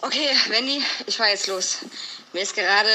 [0.00, 1.78] Okay, Wendy, ich fahr jetzt los.
[2.32, 2.88] Mir ist gerade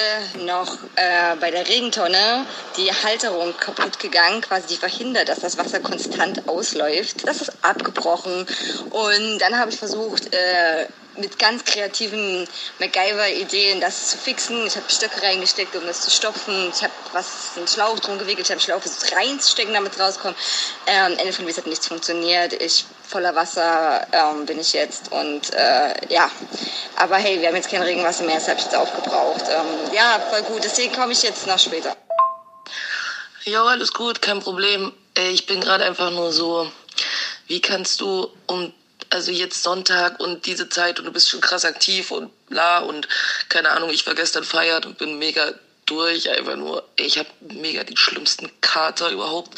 [0.45, 2.45] noch äh, bei der Regentonne
[2.77, 7.27] die Halterung kaputt gegangen, quasi die verhindert, dass das Wasser konstant ausläuft.
[7.27, 8.47] Das ist abgebrochen.
[8.91, 10.87] Und dann habe ich versucht, äh,
[11.17, 12.47] mit ganz kreativen
[12.79, 14.65] MacGyver-Ideen das zu fixen.
[14.65, 16.71] Ich habe Stöcke reingesteckt, um das zu stopfen.
[16.73, 18.47] Ich habe was einen Schlauch drum gewickelt.
[18.47, 20.37] Ich habe Schlauch versucht reinzustecken, damit rauskommt.
[20.87, 22.53] Ähm, Ende von Wies hat nichts funktioniert.
[22.53, 26.29] Ich voller Wasser ähm, bin ich jetzt und äh, ja.
[26.95, 29.43] Aber hey, wir haben jetzt kein Regenwasser mehr, das habe ich jetzt aufgebraucht.
[29.49, 30.63] Ähm, ja, voll gut.
[30.63, 31.95] Deswegen komme ich jetzt noch später.
[33.45, 34.91] Ja, alles gut, kein Problem.
[35.31, 36.71] Ich bin gerade einfach nur so,
[37.47, 38.73] wie kannst du um
[39.11, 43.07] also jetzt Sonntag und diese Zeit und du bist schon krass aktiv und bla und
[43.47, 45.53] keine Ahnung, ich war gestern feiert und bin mega
[45.85, 49.57] durch, einfach nur, ich habe mega den schlimmsten Kater überhaupt.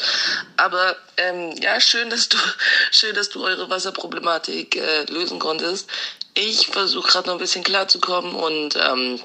[0.56, 2.38] Aber ähm, ja, schön, dass du,
[2.90, 5.88] schön, dass du eure Wasserproblematik äh, lösen konntest.
[6.34, 9.20] Ich versuche gerade noch ein bisschen klarzukommen und ähm,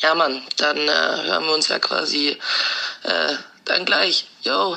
[0.00, 2.36] ja, Mann, dann äh, hören wir uns ja quasi
[3.02, 3.34] äh,
[3.64, 4.26] dann gleich.
[4.42, 4.76] Yo.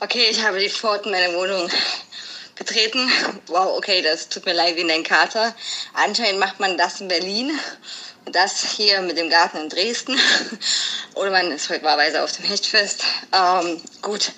[0.00, 1.70] Okay, ich habe die Pforten meiner Wohnung
[2.56, 3.10] betreten.
[3.46, 5.54] Wow, okay, das tut mir leid wie dein Kater.
[5.94, 7.58] Anscheinend macht man das in Berlin.
[8.26, 10.18] Das hier mit dem Garten in Dresden.
[11.14, 13.04] Oder man ist heute wahlweise auf dem Hechtfest.
[13.32, 14.32] Ähm, gut.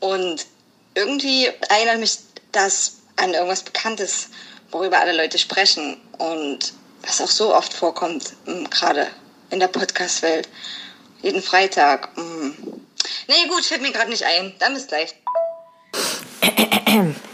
[0.00, 0.46] Und
[0.94, 2.18] irgendwie erinnert mich
[2.50, 4.28] das an irgendwas Bekanntes,
[4.70, 6.00] worüber alle Leute sprechen.
[6.18, 9.08] Und was auch so oft vorkommt, hm, gerade
[9.50, 10.48] in der Podcast-Welt.
[11.22, 12.08] Jeden Freitag.
[12.16, 12.56] Hm.
[13.28, 14.54] Nee, gut, fällt mir gerade nicht ein.
[14.58, 15.14] Dann bis gleich.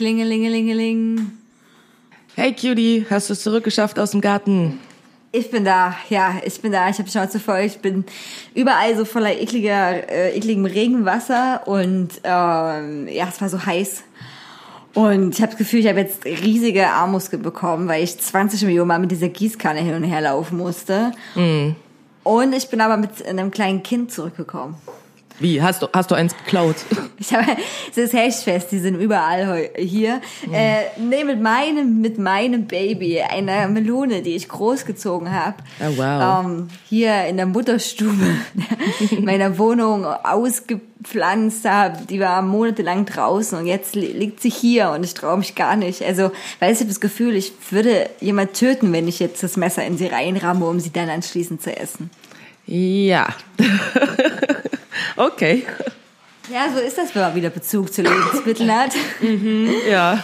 [0.00, 1.30] Klingelingelingeling.
[2.34, 4.80] Hey Cutie, hast du es zurückgeschafft aus dem Garten?
[5.30, 6.88] Ich bin da, ja, ich bin da.
[6.88, 7.58] Ich habe Schnauze voll.
[7.66, 8.06] Ich bin
[8.54, 14.04] überall so voller ekliger, äh, ekligem Regenwasser und ähm, ja, es war so heiß.
[14.94, 18.88] Und ich habe das Gefühl, ich habe jetzt riesige Armmuskeln bekommen, weil ich 20 Millionen
[18.88, 21.12] Mal mit dieser Gießkanne hin und her laufen musste.
[21.34, 21.72] Mm.
[22.22, 24.76] Und ich bin aber mit einem kleinen Kind zurückgekommen.
[25.40, 25.62] Wie?
[25.62, 26.76] Hast du, hast du eins geklaut?
[27.22, 27.44] Ich habe,
[27.90, 30.22] es ist Hechfest, die sind überall hier.
[30.46, 30.54] Mhm.
[30.54, 35.56] Äh, nee, mit meinem, mit meinem Baby, einer Melone, die ich großgezogen habe.
[35.80, 36.46] Oh, wow.
[36.46, 38.36] Ähm, hier in der Mutterstube
[39.20, 42.06] meiner Wohnung ausgepflanzt habe.
[42.08, 46.02] Die war monatelang draußen und jetzt liegt sie hier und ich traue mich gar nicht.
[46.02, 49.84] Also, weil ich habe das Gefühl, ich würde jemand töten, wenn ich jetzt das Messer
[49.84, 52.08] in sie reinramme, um sie dann anschließend zu essen.
[52.66, 53.28] Ja.
[55.26, 55.64] okay.
[56.52, 58.92] Ja, so ist das, wenn man wieder Bezug zu Lebensmitteln hat.
[59.20, 60.22] mhm, ja.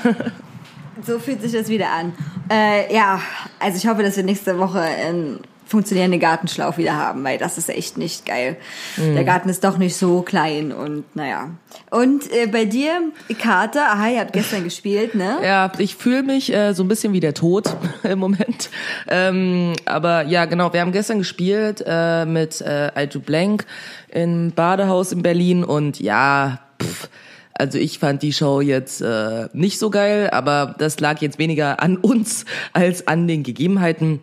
[1.07, 2.15] So fühlt sich das wieder an.
[2.51, 3.21] Äh, ja,
[3.61, 7.69] also ich hoffe, dass wir nächste Woche einen funktionierenden Gartenschlauch wieder haben, weil das ist
[7.69, 8.57] echt nicht geil.
[8.97, 9.15] Mhm.
[9.15, 11.51] Der Garten ist doch nicht so klein und naja.
[11.91, 15.39] Und äh, bei dir, Kater, aha, ihr habt gestern gespielt, ne?
[15.43, 18.71] Ja, ich fühle mich äh, so ein bisschen wie der Tod im Moment.
[19.09, 23.67] Ähm, aber ja, genau, wir haben gestern gespielt äh, mit äh, Do Blank
[24.09, 27.09] im Badehaus in Berlin und ja, pff,
[27.59, 31.81] also ich fand die Show jetzt äh, nicht so geil, aber das lag jetzt weniger
[31.81, 34.21] an uns als an den Gegebenheiten.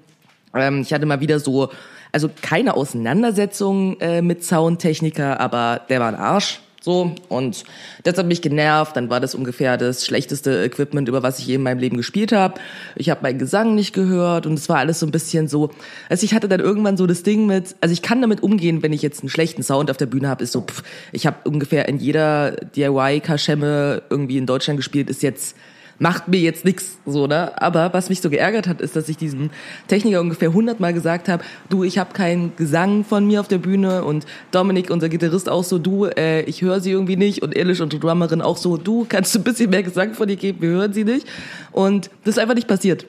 [0.55, 1.69] Ähm, ich hatte mal wieder so,
[2.11, 6.59] also keine Auseinandersetzung äh, mit Soundtechniker, aber der war ein Arsch.
[6.83, 7.63] So, und
[8.03, 8.97] das hat mich genervt.
[8.97, 12.33] Dann war das ungefähr das schlechteste Equipment, über was ich je in meinem Leben gespielt
[12.33, 12.59] habe.
[12.97, 15.69] Ich habe meinen Gesang nicht gehört und es war alles so ein bisschen so.
[16.09, 18.91] Also ich hatte dann irgendwann so das Ding mit, also ich kann damit umgehen, wenn
[18.91, 21.87] ich jetzt einen schlechten Sound auf der Bühne habe, ist so, pff, ich habe ungefähr
[21.87, 25.55] in jeder DIY-Kaschemme irgendwie in Deutschland gespielt, ist jetzt
[25.99, 27.51] macht mir jetzt nix so, ne?
[27.61, 29.49] Aber was mich so geärgert hat, ist, dass ich diesem
[29.87, 34.03] Techniker ungefähr hundertmal gesagt habe, du, ich habe keinen Gesang von mir auf der Bühne
[34.03, 37.81] und Dominik, unser Gitarrist, auch so, du, äh, ich höre sie irgendwie nicht und Elish,
[37.81, 40.69] unsere Drummerin, auch so, du, kannst du ein bisschen mehr Gesang von dir geben, wir
[40.69, 41.27] hören sie nicht.
[41.71, 43.05] Und das ist einfach nicht passiert.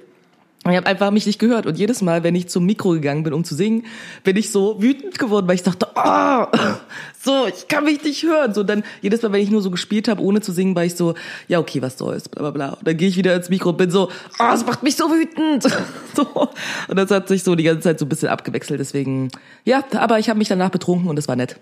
[0.70, 3.34] Ich habe einfach mich nicht gehört und jedes Mal, wenn ich zum Mikro gegangen bin,
[3.34, 3.84] um zu singen,
[4.22, 6.46] bin ich so wütend geworden, weil ich dachte, oh,
[7.22, 8.54] so, ich kann mich nicht hören.
[8.54, 10.94] So dann jedes Mal, wenn ich nur so gespielt habe, ohne zu singen, war ich
[10.94, 11.14] so,
[11.48, 12.68] ja okay, was soll's, bla bla bla.
[12.78, 15.10] Und dann gehe ich wieder ins Mikro und bin so, oh, es macht mich so
[15.10, 15.64] wütend.
[16.14, 16.48] so
[16.88, 18.80] und das hat sich so die ganze Zeit so ein bisschen abgewechselt.
[18.80, 19.28] Deswegen,
[19.64, 21.56] ja, aber ich habe mich danach betrunken und es war nett.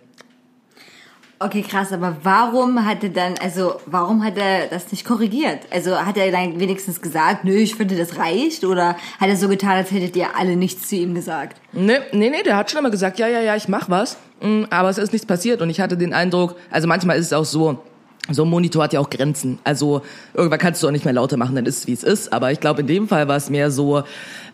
[1.44, 5.60] Okay, krass, aber warum hat er dann, also warum hat er das nicht korrigiert?
[5.70, 8.64] Also hat er dann wenigstens gesagt, nö, ich finde, das reicht?
[8.64, 11.60] Oder hat er so getan, als hättet ihr alle nichts zu ihm gesagt?
[11.72, 14.18] Nee, nee, nee, der hat schon immer gesagt, ja, ja, ja, ich mach was.
[14.40, 17.32] Mm, Aber es ist nichts passiert und ich hatte den Eindruck, also manchmal ist es
[17.32, 17.78] auch so,
[18.30, 19.58] so ein Monitor hat ja auch Grenzen.
[19.64, 20.02] Also
[20.34, 22.32] irgendwann kannst du auch nicht mehr lauter machen, dann ist es wie es ist.
[22.32, 24.04] Aber ich glaube, in dem Fall war es mehr so,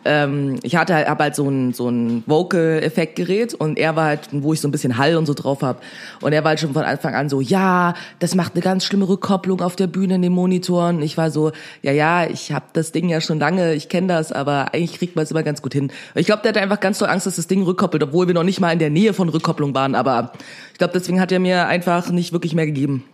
[0.05, 4.53] ähm, ich hatte hab halt so ein so ein Vocal-Effektgerät und er war halt, wo
[4.53, 5.83] ich so ein bisschen Hall und so drauf hab.
[6.21, 9.09] Und er war halt schon von Anfang an so, ja, das macht eine ganz schlimme
[9.09, 10.97] Rückkopplung auf der Bühne in den Monitoren.
[10.97, 11.53] Und ich war so,
[11.83, 15.17] ja, ja, ich habe das Ding ja schon lange, ich kenne das, aber eigentlich kriegt
[15.17, 15.85] man es immer ganz gut hin.
[15.85, 18.35] Und ich glaube, der hatte einfach ganz doll Angst, dass das Ding rückkoppelt, obwohl wir
[18.35, 19.95] noch nicht mal in der Nähe von Rückkopplung waren.
[19.95, 20.33] Aber
[20.73, 23.05] ich glaube, deswegen hat er mir einfach nicht wirklich mehr gegeben.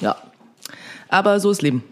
[0.00, 0.16] Ja.
[1.08, 1.84] Aber so ist Leben.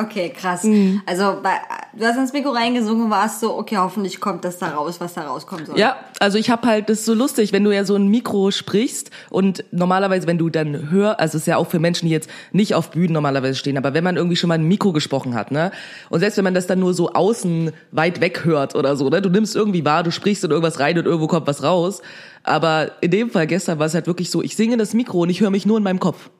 [0.00, 0.62] Okay, krass.
[0.62, 1.02] Mhm.
[1.06, 1.54] Also bei,
[1.92, 5.22] du hast ins Mikro reingesungen warst so, okay, hoffentlich kommt das da raus, was da
[5.22, 5.76] rauskommen soll.
[5.76, 8.52] Ja, also ich habe halt, das ist so lustig, wenn du ja so ein Mikro
[8.52, 12.12] sprichst und normalerweise, wenn du dann hör, also es ist ja auch für Menschen, die
[12.12, 15.34] jetzt nicht auf Bühnen normalerweise stehen, aber wenn man irgendwie schon mal ein Mikro gesprochen
[15.34, 15.72] hat, ne,
[16.10, 19.20] und selbst wenn man das dann nur so außen weit weg hört oder so, ne,
[19.20, 22.02] du nimmst irgendwie wahr, du sprichst in irgendwas rein und irgendwo kommt was raus,
[22.44, 25.22] aber in dem Fall gestern war es halt wirklich so, ich singe in das Mikro
[25.22, 26.30] und ich höre mich nur in meinem Kopf.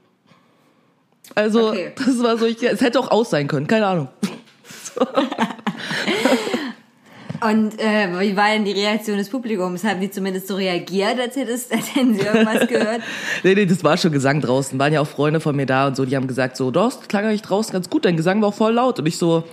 [1.35, 1.93] Also, Okay.
[1.97, 4.09] das war so, ich, es hätte auch aus sein können, keine Ahnung.
[7.41, 9.85] Und äh, wie war denn die Reaktion des Publikums?
[9.85, 13.01] Haben die zumindest so reagiert, als, hättest, als hätten sie irgendwas gehört?
[13.45, 14.77] Nee, nee, das war schon Gesang draußen.
[14.77, 17.07] Waren ja auch Freunde von mir da und so, die haben gesagt so, doch, das
[17.07, 18.99] klang eigentlich draußen ganz gut, dein Gesang war auch voll laut.
[18.99, 19.45] Und ich so,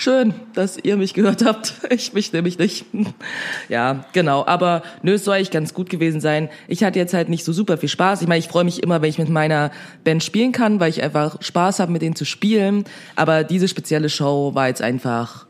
[0.00, 1.74] schön, dass ihr mich gehört habt.
[1.90, 2.86] Ich mich nämlich nicht.
[3.68, 4.44] Ja, genau.
[4.46, 6.48] Aber nö, es soll eigentlich ganz gut gewesen sein.
[6.66, 8.22] Ich hatte jetzt halt nicht so super viel Spaß.
[8.22, 9.70] Ich meine, ich freue mich immer, wenn ich mit meiner
[10.02, 12.84] Band spielen kann, weil ich einfach Spaß habe, mit denen zu spielen.
[13.16, 15.46] Aber diese spezielle Show war jetzt einfach,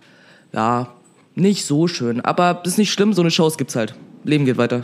[0.52, 0.88] ja,
[1.34, 2.20] nicht so schön.
[2.20, 3.94] Aber das ist nicht schlimm, so eine Shows gibt's halt.
[4.24, 4.82] Leben geht weiter.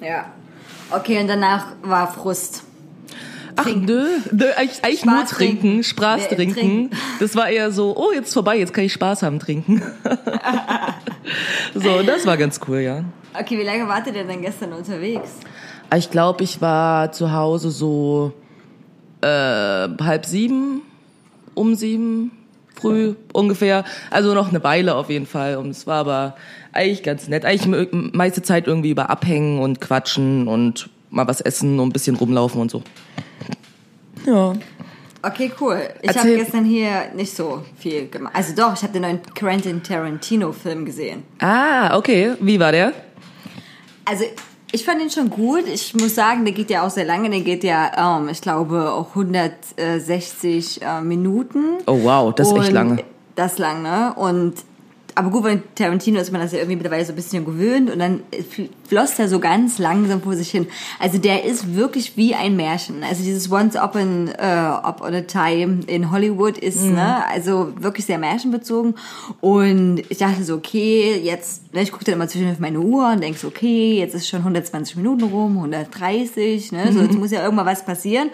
[0.00, 0.26] Ja.
[0.90, 2.64] Okay, und danach war Frust.
[3.56, 5.82] Ach nö, nö eigentlich, eigentlich nur trinken.
[5.84, 6.54] Spaß Nee, trinken.
[6.54, 6.90] trinken.
[7.20, 9.82] Das war eher so, oh, jetzt ist vorbei, jetzt kann ich Spaß haben trinken.
[11.74, 13.04] so, das war ganz cool, ja.
[13.38, 15.30] Okay, wie lange wartet ihr denn gestern unterwegs?
[15.96, 18.32] Ich glaube, ich war zu Hause so
[19.20, 20.82] äh, halb sieben,
[21.54, 22.30] um sieben,
[22.74, 23.84] früh ungefähr.
[24.10, 25.56] Also noch eine Weile auf jeden Fall.
[25.56, 26.36] Und es war aber
[26.72, 27.44] eigentlich ganz nett.
[27.44, 31.92] Eigentlich me- meiste Zeit irgendwie über abhängen und quatschen und mal was essen und ein
[31.92, 32.82] bisschen rumlaufen und so.
[34.26, 34.52] Ja.
[35.24, 35.78] Okay, cool.
[36.02, 38.34] Ich habe gestern hier nicht so viel gemacht.
[38.34, 41.22] Also doch, ich habe den neuen Quentin Tarantino-Film gesehen.
[41.38, 42.32] Ah, okay.
[42.40, 42.92] Wie war der?
[44.04, 44.24] Also
[44.72, 45.64] ich fand ihn schon gut.
[45.72, 47.30] Ich muss sagen, der geht ja auch sehr lange.
[47.30, 51.78] Der geht ja, ähm, ich glaube, auch 160 äh, Minuten.
[51.86, 53.04] Oh wow, das ist echt Und lange.
[53.36, 54.14] Das lang, ne?
[54.16, 54.54] Und
[55.14, 57.98] aber gut, bei Tarantino ist man das ja irgendwie mittlerweile so ein bisschen gewöhnt und
[57.98, 60.66] dann fl- floss er so ganz langsam vor sich hin.
[60.98, 63.02] Also der ist wirklich wie ein Märchen.
[63.04, 66.94] Also dieses Once Upon, äh, Up on a Time in Hollywood ist, Mhm.
[66.94, 68.94] ne, also wirklich sehr märchenbezogen.
[69.40, 73.10] Und ich dachte so, okay, jetzt, ne, ich gucke dann immer zwischen auf meine Uhr
[73.12, 77.04] und denk so, okay, jetzt ist schon 120 Minuten rum, 130, ne, so Mhm.
[77.06, 78.30] jetzt muss ja irgendwann was passieren.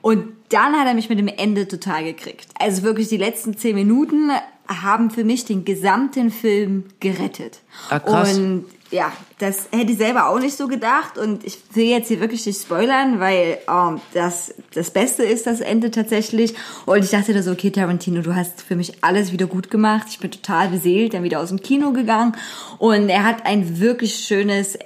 [0.00, 2.46] Und dann hat er mich mit dem Ende total gekriegt.
[2.58, 4.30] Also wirklich die letzten zehn Minuten
[4.68, 7.60] haben für mich den gesamten Film gerettet.
[7.90, 8.36] Ah, krass.
[8.36, 12.20] Und ja, das hätte ich selber auch nicht so gedacht und ich will jetzt hier
[12.20, 16.54] wirklich nicht spoilern, weil ähm, das das Beste ist das Ende tatsächlich
[16.86, 20.06] und ich dachte da so, okay Tarantino, du hast für mich alles wieder gut gemacht,
[20.08, 22.34] ich bin total beseelt, dann wieder aus dem Kino gegangen
[22.78, 24.78] und er hat ein wirklich schönes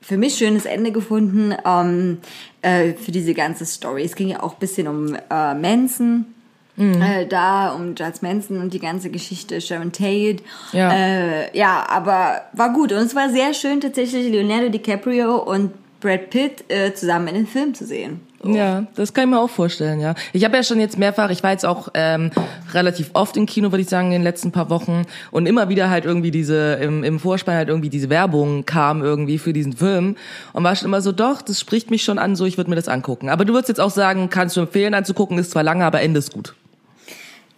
[0.00, 2.18] für mich schönes Ende gefunden ähm,
[2.62, 4.04] äh, für diese ganze Story.
[4.04, 6.26] Es ging ja auch ein bisschen um äh, Manson.
[6.78, 10.38] Äh, da um Giles Manson und die ganze Geschichte, Sharon Tate.
[10.72, 10.92] Ja.
[10.92, 12.92] Äh, ja, aber war gut.
[12.92, 17.46] Und es war sehr schön, tatsächlich Leonardo DiCaprio und Brad Pitt äh, zusammen in den
[17.46, 18.20] Film zu sehen.
[18.44, 20.14] Ja, das kann ich mir auch vorstellen, ja.
[20.32, 22.30] Ich habe ja schon jetzt mehrfach, ich war jetzt auch ähm,
[22.74, 25.90] relativ oft im Kino, würde ich sagen, in den letzten paar Wochen und immer wieder
[25.90, 30.16] halt irgendwie diese, im, im Vorspann halt irgendwie diese Werbung kam irgendwie für diesen Film
[30.52, 32.76] und war schon immer so, doch, das spricht mich schon an, so ich würde mir
[32.76, 33.30] das angucken.
[33.30, 36.18] Aber du würdest jetzt auch sagen, kannst du empfehlen anzugucken, ist zwar lange, aber Ende
[36.18, 36.54] ist gut.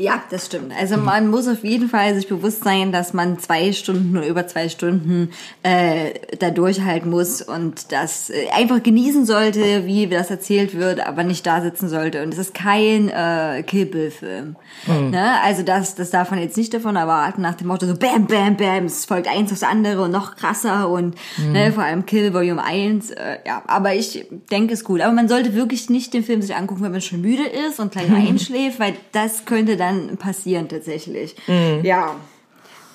[0.01, 0.73] Ja, das stimmt.
[0.79, 4.47] Also man muss auf jeden Fall sich bewusst sein, dass man zwei Stunden oder über
[4.47, 5.33] zwei Stunden
[5.65, 11.25] äh, da durchhalten muss und das äh, einfach genießen sollte, wie das erzählt wird, aber
[11.25, 12.23] nicht da sitzen sollte.
[12.23, 14.55] Und es ist kein äh, Kill Bill Film.
[14.87, 15.43] Ne?
[15.43, 18.57] Also das, das darf man jetzt nicht davon erwarten, nach dem Motto so Bam, Bam,
[18.57, 22.63] Bam, es folgt eins aufs andere und noch krasser und ne, vor allem Kill Volume
[22.63, 23.11] 1.
[23.11, 25.01] Äh, ja, aber ich denke es gut.
[25.01, 27.91] Aber man sollte wirklich nicht den Film sich angucken, wenn man schon müde ist und
[27.91, 29.88] gleich einschläft, weil das könnte dann
[30.19, 31.37] passieren tatsächlich.
[31.83, 32.17] Ja.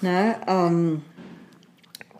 [0.01, 1.01] Ne, ähm,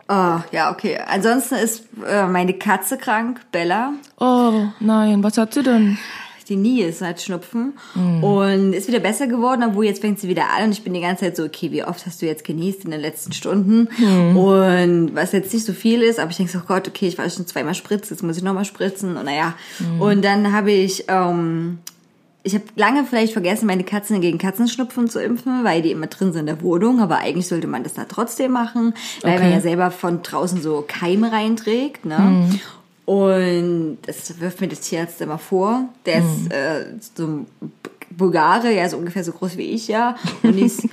[0.10, 1.00] Oh, ja, okay.
[1.08, 3.94] Ansonsten ist äh, meine Katze krank, Bella.
[4.20, 5.98] Oh, nein, was hat sie denn?
[6.50, 7.72] Die nie ist halt Schnupfen
[8.22, 11.00] und ist wieder besser geworden, obwohl jetzt fängt sie wieder an und ich bin die
[11.00, 13.88] ganze Zeit so, okay, wie oft hast du jetzt genießt in den letzten Stunden?
[14.36, 17.18] Und was jetzt nicht so viel ist, aber ich denke so, oh Gott, okay, ich
[17.18, 19.54] war schon zweimal spritzen, jetzt muss ich nochmal spritzen und naja.
[20.00, 21.80] Und dann habe ich, ähm,
[22.44, 26.34] ich habe lange vielleicht vergessen, meine Katzen gegen Katzenschnupfen zu impfen, weil die immer drin
[26.34, 29.54] sind in der Wohnung, aber eigentlich sollte man das da trotzdem machen, weil man Okay.
[29.54, 32.18] ja selber von draußen so Keime reinträgt, ne?
[33.06, 35.90] Und das wirft mir der Tierarzt immer vor.
[36.06, 36.86] Der ist äh,
[37.16, 37.48] so ein
[38.10, 40.16] Bulgare, ja, so ungefähr so groß wie ich, ja.
[40.42, 40.88] Und ist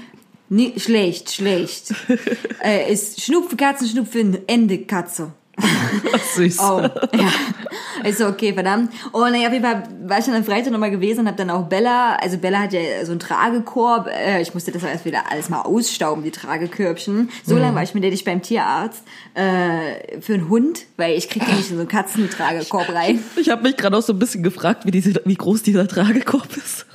[0.48, 1.94] nie, schlecht, schlecht.
[2.64, 5.32] äh, ist Schnupfen, Katzen, Schnupfen, Ende, Katze.
[6.34, 6.58] Süß.
[6.60, 8.08] Oh, ja.
[8.08, 8.92] Ist so, okay, verdammt.
[9.12, 11.50] Und naja, auf jeden Fall war ich dann am Freitag nochmal gewesen und hab dann
[11.50, 15.30] auch Bella, also Bella hat ja so einen Tragekorb, äh, ich musste das erst wieder
[15.30, 17.30] alles mal ausstauben, die Tragekörbchen.
[17.44, 19.02] So lange war ich mit der nicht beim Tierarzt,
[19.34, 23.22] äh, für einen Hund, weil ich krieg die nicht in so einen Katzentragekorb rein.
[23.36, 26.56] Ich habe mich gerade auch so ein bisschen gefragt, wie, diese, wie groß dieser Tragekorb
[26.56, 26.86] ist.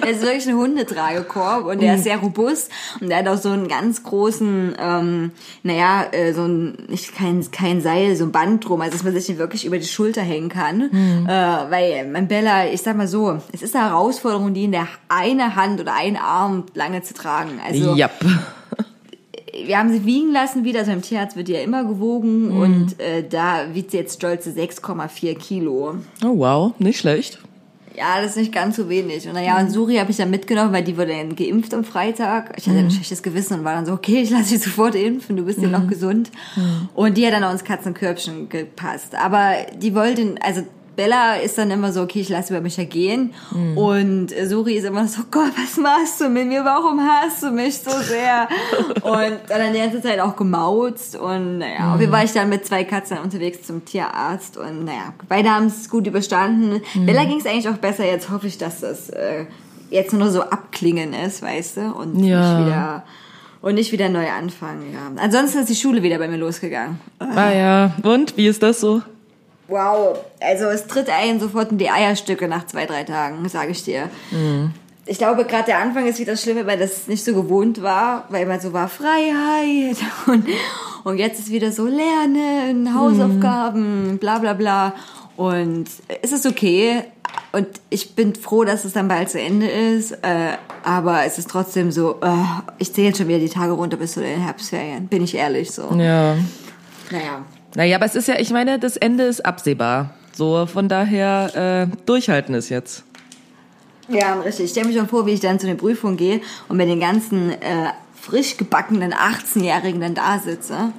[0.00, 3.50] Das ist wirklich ein Hundetragekorb und der ist sehr robust und der hat auch so
[3.50, 5.30] einen ganz großen, ähm,
[5.62, 9.12] naja, äh, so ein, nicht kein, kein Seil, so ein Band drum, also dass man
[9.12, 10.90] sich nicht wirklich über die Schulter hängen kann.
[11.26, 14.88] Äh, weil mein Bella, ich sag mal so, es ist eine Herausforderung, die in der
[15.08, 17.60] eine Hand oder einen Arm lange zu tragen.
[17.66, 18.10] Also ja.
[19.66, 23.00] wir haben sie wiegen lassen wieder, also im Tierarzt wird die ja immer gewogen und
[23.00, 25.96] äh, da wiegt sie jetzt stolze 6,4 Kilo.
[26.24, 27.38] Oh, wow, nicht schlecht.
[27.98, 29.26] Ja, das ist nicht ganz so wenig.
[29.26, 32.52] Und naja, und Suri habe ich dann mitgenommen, weil die wurde dann geimpft am Freitag.
[32.56, 35.36] Ich hatte ein schlechtes Gewissen und war dann so, okay, ich lasse dich sofort impfen,
[35.36, 36.30] du bist ja noch gesund.
[36.94, 39.16] Und die hat dann auch ins Katzenkörbchen gepasst.
[39.16, 40.62] Aber die wollte, also
[40.98, 43.32] Bella ist dann immer so, okay, ich lasse über mich ja gehen.
[43.76, 46.64] Und Suri ist immer so, Gott, was machst du mit mir?
[46.64, 48.48] Warum hasst du mich so sehr?
[49.04, 51.14] und dann die ganze Zeit auch gemauzt.
[51.14, 54.56] Und naja, Fall war ich dann mit zwei Katzen unterwegs zum Tierarzt.
[54.56, 56.82] Und naja, beide haben es gut überstanden.
[57.06, 58.04] Bella ging es eigentlich auch besser.
[58.04, 59.44] Jetzt hoffe ich, dass das äh,
[59.90, 61.92] jetzt nur so abklingen ist, weißt du?
[61.92, 62.58] Und Ja.
[62.58, 63.04] nicht wieder...
[63.60, 65.10] Und nicht wieder neu anfangen, ja.
[65.20, 67.00] Ansonsten ist die Schule wieder bei mir losgegangen.
[67.18, 69.02] Ah ja, und wie ist das so?
[69.68, 73.84] Wow, also es tritt ein sofort in die Eierstücke nach zwei, drei Tagen, sage ich
[73.84, 74.08] dir.
[75.04, 78.46] Ich glaube, gerade der Anfang ist wieder schlimm, weil das nicht so gewohnt war, weil
[78.46, 79.96] man so war Freiheit
[80.26, 80.46] und,
[81.04, 84.94] und jetzt ist wieder so Lernen, Hausaufgaben, bla bla bla.
[85.36, 85.86] Und
[86.22, 87.04] es ist okay
[87.52, 91.48] und ich bin froh, dass es dann bald zu Ende ist, äh, aber es ist
[91.48, 92.34] trotzdem so, äh,
[92.78, 95.70] ich zähle jetzt schon wieder die Tage runter bis zu den Herbstferien, bin ich ehrlich
[95.70, 95.82] so.
[95.94, 96.36] Ja.
[97.10, 97.44] Naja.
[97.78, 100.10] Naja, aber es ist ja, ich meine, das Ende ist absehbar.
[100.32, 103.04] So, von daher, äh, durchhalten ist jetzt.
[104.08, 104.64] Ja, richtig.
[104.64, 106.98] Ich stelle mir schon vor, wie ich dann zu den Prüfungen gehe und mit den
[106.98, 110.92] ganzen äh, frisch gebackenen 18-Jährigen dann da sitze.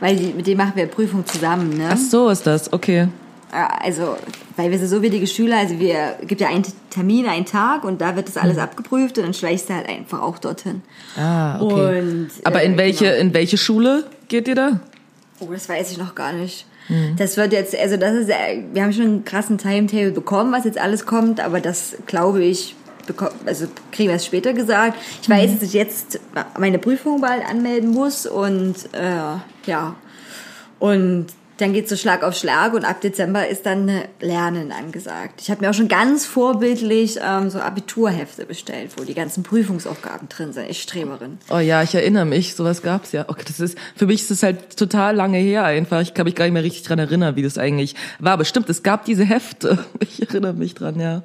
[0.00, 1.90] Weil die, mit denen machen wir Prüfung zusammen, ne?
[1.92, 3.06] Ach so ist das, okay.
[3.52, 4.16] Ja, Also,
[4.56, 8.00] weil wir sind so willige Schüler, also wir gibt ja einen Termin, einen Tag und
[8.00, 10.82] da wird das alles abgeprüft und dann schleichst du halt einfach auch dorthin.
[11.16, 12.00] Ah, okay.
[12.00, 13.20] Und, Aber äh, in welche, genau.
[13.20, 14.80] in welche Schule geht ihr da?
[15.46, 16.66] Oh, das weiß ich noch gar nicht.
[17.16, 20.64] Das wird jetzt, also das ist, äh, wir haben schon einen krassen Timetable bekommen, was
[20.64, 22.76] jetzt alles kommt, aber das glaube ich,
[23.46, 24.98] also kriegen wir es später gesagt.
[25.22, 26.20] Ich weiß, dass ich jetzt
[26.58, 29.96] meine Prüfung bald anmelden muss und äh, ja.
[30.78, 31.26] Und
[31.58, 35.40] dann geht's so Schlag auf Schlag und ab Dezember ist dann äh, Lernen angesagt.
[35.40, 40.28] Ich habe mir auch schon ganz vorbildlich ähm, so Abiturhefte bestellt, wo die ganzen Prüfungsaufgaben
[40.28, 40.68] drin sind.
[40.68, 41.38] Ich Streberin.
[41.50, 43.26] Oh ja, ich erinnere mich, sowas gab's ja.
[43.28, 46.00] Okay, das ist, für mich ist es halt total lange her einfach.
[46.00, 48.36] Ich kann mich gar nicht mehr richtig dran erinnern, wie das eigentlich war.
[48.36, 49.84] Bestimmt, es gab diese Hefte.
[50.00, 51.22] Ich erinnere mich dran, ja.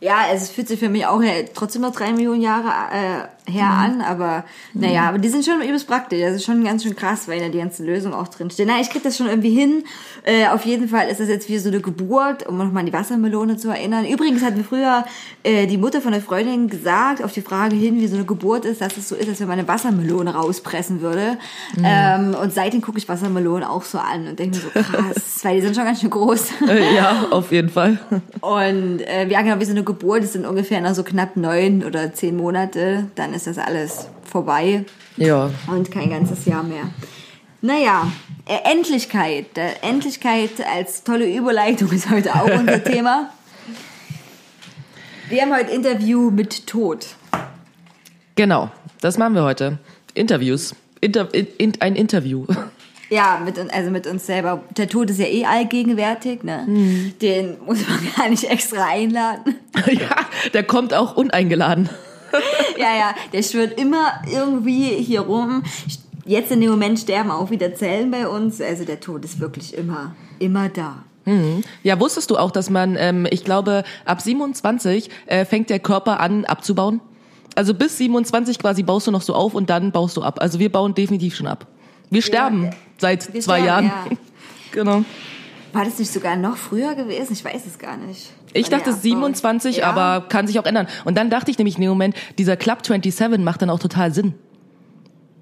[0.00, 3.68] Ja, also es fühlt sich für mich auch her, trotzdem noch drei Millionen Jahre her
[3.68, 6.20] an, aber naja, aber die sind schon übelst praktisch.
[6.20, 8.66] Das ist schon ganz schön krass, weil da die ganze Lösung auch drin steht.
[8.66, 9.84] Na, ich krieg das schon irgendwie hin.
[10.22, 12.92] Äh, auf jeden Fall ist das jetzt wie so eine Geburt, um nochmal an die
[12.92, 14.06] Wassermelone zu erinnern.
[14.06, 15.04] Übrigens hat mir früher
[15.42, 18.64] äh, die Mutter von der Freundin gesagt, auf die Frage hin, wie so eine Geburt
[18.64, 21.36] ist, dass es so ist, als wenn man eine Wassermelone rauspressen würde.
[21.84, 25.56] Ähm, und seitdem gucke ich Wassermelonen auch so an und denke mir so, krass, weil
[25.56, 26.48] die sind schon ganz schön groß.
[26.68, 27.98] Äh, ja, auf jeden Fall.
[28.40, 31.84] Und äh, ja, genau, wie so eine Geburt, das sind ungefähr noch so knapp neun
[31.84, 34.84] oder zehn Monate, dann ist das alles vorbei
[35.16, 35.50] Ja.
[35.66, 36.88] und kein ganzes Jahr mehr.
[37.60, 38.12] Naja,
[38.46, 39.56] äh, Endlichkeit.
[39.56, 43.30] Äh, Endlichkeit als tolle Überleitung ist heute auch unser Thema.
[45.28, 47.06] Wir haben heute Interview mit Tod.
[48.36, 49.78] Genau, das machen wir heute.
[50.12, 50.74] Interviews.
[51.00, 52.46] Inter, in, in, ein Interview.
[53.10, 54.62] Ja, mit, also mit uns selber.
[54.76, 56.66] Der Tod ist ja eh allgegenwärtig, ne?
[57.22, 59.54] Den muss man gar nicht extra einladen.
[59.90, 60.16] ja,
[60.52, 61.88] der kommt auch uneingeladen.
[62.78, 65.62] ja, ja, der schwirrt immer irgendwie hier rum.
[66.26, 68.60] Jetzt in dem Moment sterben auch wieder Zellen bei uns.
[68.60, 71.04] Also der Tod ist wirklich immer, immer da.
[71.82, 76.20] Ja, wusstest du auch, dass man, ähm, ich glaube, ab 27 äh, fängt der Körper
[76.20, 77.00] an abzubauen?
[77.54, 80.40] Also bis 27 quasi baust du noch so auf und dann baust du ab.
[80.40, 81.66] Also wir bauen definitiv schon ab.
[82.10, 84.10] Wir sterben äh, seit wir zwei sterben, Jahren.
[84.10, 84.16] ja.
[84.72, 85.04] genau.
[85.74, 87.32] War das nicht sogar noch früher gewesen?
[87.32, 88.30] Ich weiß es gar nicht.
[88.52, 89.02] Ich dachte abbaut.
[89.02, 89.90] 27, Ja.
[89.90, 90.86] aber kann sich auch ändern.
[91.04, 94.14] Und dann dachte ich nämlich in dem Moment, dieser Club 27 macht dann auch total
[94.14, 94.34] Sinn.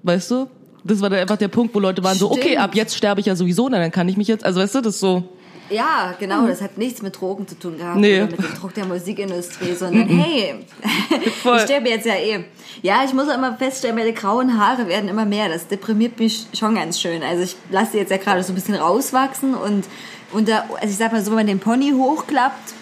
[0.03, 0.47] Weißt du?
[0.83, 2.57] Das war dann einfach der Punkt, wo Leute waren so, okay, Stimmt.
[2.59, 4.95] ab jetzt sterbe ich ja sowieso, dann kann ich mich jetzt, also weißt du, das
[4.95, 5.23] ist so.
[5.69, 8.17] Ja, genau, das hat nichts mit Drogen zu tun gehabt Nee.
[8.23, 10.55] oder mit dem Druck der Musikindustrie, sondern hey,
[11.41, 11.55] Voll.
[11.55, 12.43] ich sterbe jetzt ja eh.
[12.81, 15.47] Ja, ich muss auch immer feststellen, meine grauen Haare werden immer mehr.
[15.47, 17.23] Das deprimiert mich schon ganz schön.
[17.23, 19.85] Also ich lasse die jetzt ja gerade so ein bisschen rauswachsen und,
[20.33, 22.73] und da, also ich sag mal so, wenn man den Pony hochklappt,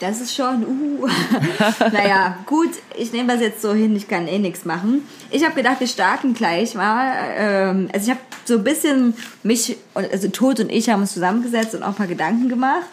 [0.00, 1.06] das ist schon, uh.
[1.92, 5.06] naja, gut, ich nehme das jetzt so hin, ich kann eh nichts machen.
[5.30, 7.12] Ich habe gedacht, wir starten gleich mal.
[7.36, 11.74] Ähm, also ich habe so ein bisschen mich, also Tod und ich haben uns zusammengesetzt
[11.74, 12.86] und auch ein paar Gedanken gemacht.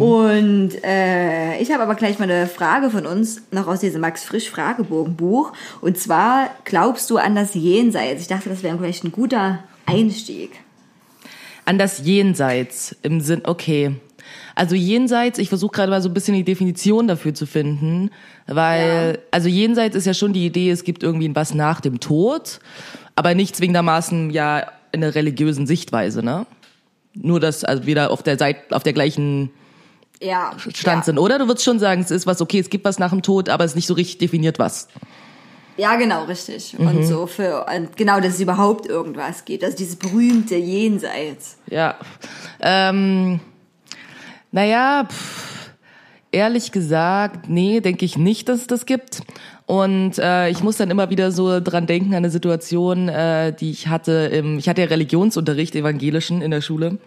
[0.00, 4.24] Und äh, ich habe aber gleich mal eine Frage von uns, noch aus diesem Max
[4.24, 5.52] Frisch Fragebogenbuch.
[5.80, 8.22] Und zwar, glaubst du an das Jenseits?
[8.22, 10.50] Ich dachte, das wäre vielleicht ein guter Einstieg.
[11.68, 13.94] An das Jenseits im Sinn, okay.
[14.54, 18.10] Also Jenseits, ich versuche gerade mal so ein bisschen die Definition dafür zu finden,
[18.46, 19.22] weil, Ja.
[19.32, 22.60] also Jenseits ist ja schon die Idee, es gibt irgendwie was nach dem Tod,
[23.16, 24.60] aber nicht zwingendermaßen ja
[24.92, 26.46] in einer religiösen Sichtweise, ne?
[27.12, 29.50] Nur, dass also wieder auf der Seite, auf der gleichen
[30.22, 30.52] Ja.
[30.58, 31.02] Stand ja.
[31.02, 31.38] sind, oder?
[31.38, 33.64] Du würdest schon sagen, es ist was, okay, es gibt was nach dem Tod, aber
[33.64, 34.88] es ist nicht so richtig definiert, was.
[35.78, 36.76] Ja, genau, richtig.
[36.76, 36.86] Mhm.
[36.88, 39.62] Und so für, und genau, dass es überhaupt irgendwas gibt.
[39.62, 41.56] Also dieses berühmte Jenseits.
[41.70, 41.94] Ja.
[42.60, 43.38] Ähm,
[44.50, 45.70] naja, pff,
[46.32, 49.22] ehrlich gesagt, nee, denke ich nicht, dass es das gibt.
[49.66, 53.70] Und äh, ich muss dann immer wieder so dran denken an eine Situation, äh, die
[53.70, 56.98] ich hatte im, ich hatte ja Religionsunterricht, evangelischen in der Schule.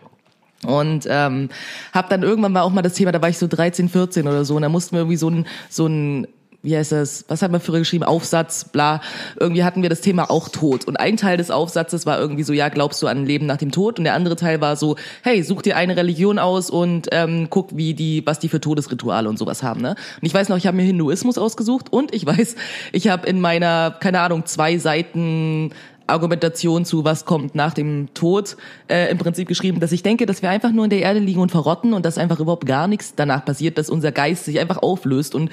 [0.65, 1.49] Und ähm,
[1.91, 4.45] habe dann irgendwann mal auch mal das Thema, da war ich so 13, 14 oder
[4.45, 6.27] so, und da mussten wir irgendwie so ein, so ein
[6.63, 9.01] wie heißt das, was hat man früher geschrieben, Aufsatz, bla.
[9.39, 10.86] Irgendwie hatten wir das Thema auch Tod.
[10.86, 13.72] Und ein Teil des Aufsatzes war irgendwie so, ja, glaubst du an Leben nach dem
[13.72, 13.98] Tod?
[13.98, 17.76] Und der andere Teil war so, hey, such dir eine Religion aus und ähm, guck,
[17.76, 19.82] wie die, was die für Todesrituale und sowas haben.
[19.82, 19.91] Ne?
[19.91, 22.56] Und ich weiß noch, ich habe mir Hinduismus ausgesucht und ich weiß,
[22.91, 25.71] ich habe in meiner, keine Ahnung, zwei Seiten
[26.08, 30.41] Argumentation zu, was kommt nach dem Tod, äh, im Prinzip geschrieben, dass ich denke, dass
[30.41, 33.13] wir einfach nur in der Erde liegen und verrotten und dass einfach überhaupt gar nichts
[33.15, 35.50] danach passiert, dass unser Geist sich einfach auflöst und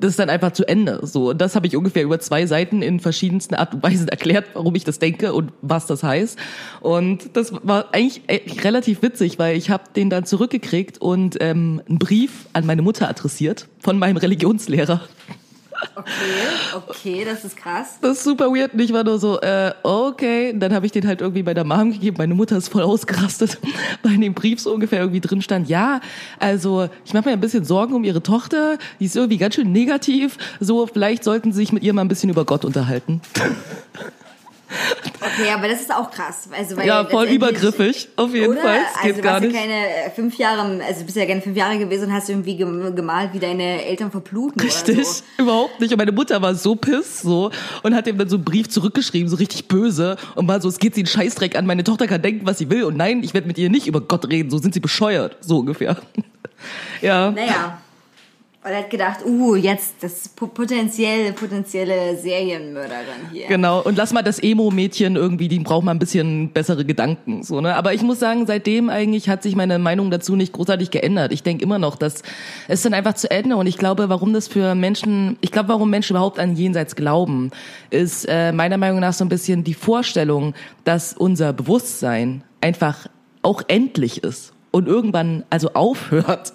[0.00, 1.00] das ist dann einfach zu Ende.
[1.02, 4.46] So, und das habe ich ungefähr über zwei Seiten in verschiedensten Art und Weisen erklärt,
[4.54, 6.38] warum ich das denke und was das heißt.
[6.80, 11.82] Und das war eigentlich äh, relativ witzig, weil ich habe den dann zurückgekriegt und ähm,
[11.88, 15.00] einen Brief an meine Mutter adressiert von meinem Religionslehrer.
[15.94, 17.98] Okay, okay, das ist krass.
[18.00, 18.72] Das ist super weird.
[18.72, 20.52] Und ich war nur so, äh, okay.
[20.52, 22.16] Und dann habe ich den halt irgendwie bei der Mom gegeben.
[22.18, 23.58] Meine Mutter ist voll ausgerastet,
[24.02, 26.00] weil in dem Brief so ungefähr irgendwie drin stand, ja,
[26.38, 28.78] also ich mache mir ein bisschen Sorgen um ihre Tochter.
[29.00, 30.36] Die ist irgendwie ganz schön negativ.
[30.60, 33.20] So, vielleicht sollten sie sich mit ihr mal ein bisschen über Gott unterhalten.
[35.20, 36.48] Okay, aber das ist auch krass.
[36.56, 38.08] Also, weil Ja, voll übergriffig.
[38.16, 38.60] Auf jeden Oder?
[38.60, 38.78] Fall.
[38.94, 39.56] Es geht also, gar du nicht.
[39.56, 42.56] ja keine fünf Jahre, also du bist ja gerne fünf Jahre gewesen und hast irgendwie
[42.56, 45.22] gem- gemalt, wie deine Eltern verbluten Richtig, so.
[45.38, 45.92] überhaupt nicht.
[45.92, 47.50] Und meine Mutter war so piss so
[47.82, 50.78] und hat ihm dann so einen Brief zurückgeschrieben, so richtig böse und war so, es
[50.78, 53.32] geht sie einen Scheißdreck an, meine Tochter kann denken, was sie will und nein, ich
[53.34, 55.96] werde mit ihr nicht über Gott reden, so sind sie bescheuert, so ungefähr.
[57.00, 57.30] ja.
[57.30, 57.78] Naja.
[58.68, 63.46] Und er hat gedacht, uh, jetzt das po- potenziell, potenzielle Serienmörderin hier.
[63.46, 67.42] Genau, und lass mal das Emo-Mädchen irgendwie, die braucht mal ein bisschen bessere Gedanken.
[67.42, 67.74] So, ne?
[67.76, 71.32] Aber ich muss sagen, seitdem eigentlich hat sich meine Meinung dazu nicht großartig geändert.
[71.32, 72.20] Ich denke immer noch, dass
[72.68, 75.88] es dann einfach zu Ende und ich glaube, warum das für Menschen, ich glaube, warum
[75.88, 77.50] Menschen überhaupt an Jenseits glauben,
[77.88, 80.52] ist äh, meiner Meinung nach so ein bisschen die Vorstellung,
[80.84, 83.06] dass unser Bewusstsein einfach
[83.40, 86.52] auch endlich ist und irgendwann also aufhört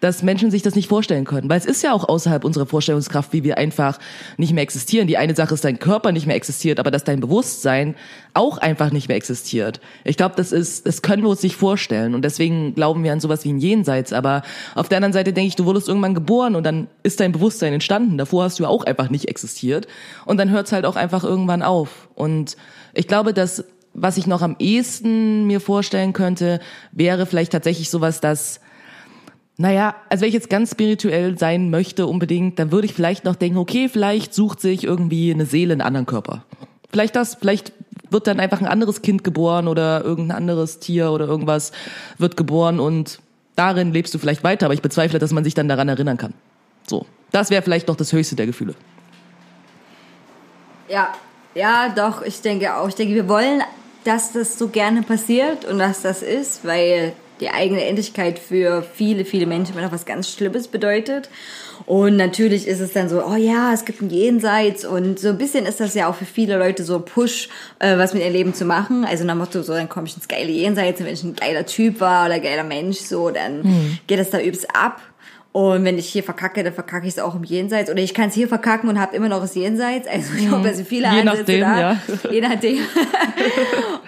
[0.00, 1.48] dass Menschen sich das nicht vorstellen können.
[1.48, 3.98] Weil es ist ja auch außerhalb unserer Vorstellungskraft, wie wir einfach
[4.36, 5.06] nicht mehr existieren.
[5.06, 7.94] Die eine Sache ist, dein Körper nicht mehr existiert, aber dass dein Bewusstsein
[8.34, 9.80] auch einfach nicht mehr existiert.
[10.04, 12.14] Ich glaube, das ist, das können wir uns nicht vorstellen.
[12.14, 14.12] Und deswegen glauben wir an sowas wie ein Jenseits.
[14.12, 14.42] Aber
[14.74, 17.72] auf der anderen Seite denke ich, du wurdest irgendwann geboren und dann ist dein Bewusstsein
[17.72, 18.18] entstanden.
[18.18, 19.86] Davor hast du auch einfach nicht existiert.
[20.24, 22.08] Und dann hört es halt auch einfach irgendwann auf.
[22.14, 22.56] Und
[22.94, 23.64] ich glaube, dass
[23.98, 26.60] was ich noch am ehesten mir vorstellen könnte,
[26.92, 28.60] wäre vielleicht tatsächlich sowas, dass
[29.56, 33.36] naja, also wenn ich jetzt ganz spirituell sein möchte unbedingt, dann würde ich vielleicht noch
[33.36, 36.44] denken, okay, vielleicht sucht sich irgendwie eine Seele einen anderen Körper.
[36.90, 37.72] Vielleicht das, vielleicht
[38.10, 41.72] wird dann einfach ein anderes Kind geboren oder irgendein anderes Tier oder irgendwas
[42.18, 43.20] wird geboren und
[43.56, 46.34] darin lebst du vielleicht weiter, aber ich bezweifle, dass man sich dann daran erinnern kann.
[46.86, 48.74] So, das wäre vielleicht noch das höchste der Gefühle.
[50.88, 51.08] Ja,
[51.54, 52.88] ja, doch, ich denke auch.
[52.88, 53.62] Ich denke, wir wollen
[54.06, 59.24] dass das so gerne passiert und dass das ist, weil die eigene Endlichkeit für viele,
[59.24, 61.28] viele Menschen immer noch was ganz Schlimmes bedeutet.
[61.84, 65.38] Und natürlich ist es dann so, oh ja, es gibt ein Jenseits und so ein
[65.38, 68.32] bisschen ist das ja auch für viele Leute so ein Push, äh, was mit ihrem
[68.32, 69.04] Leben zu machen.
[69.04, 72.00] Also nach Motto, so dann komme ich ins geile Jenseits, wenn ich ein geiler Typ
[72.00, 73.98] war oder geiler Mensch, so, dann mhm.
[74.06, 75.00] geht es da übelst ab.
[75.56, 77.90] Und wenn ich hier verkacke, dann verkacke ich es auch im Jenseits.
[77.90, 80.06] Oder ich kann es hier verkacken und habe immer noch das Jenseits.
[80.06, 81.80] Also ich glaube, also viele Je Ansätze nachdem, da.
[81.80, 82.00] ja.
[82.30, 82.76] Je nachdem.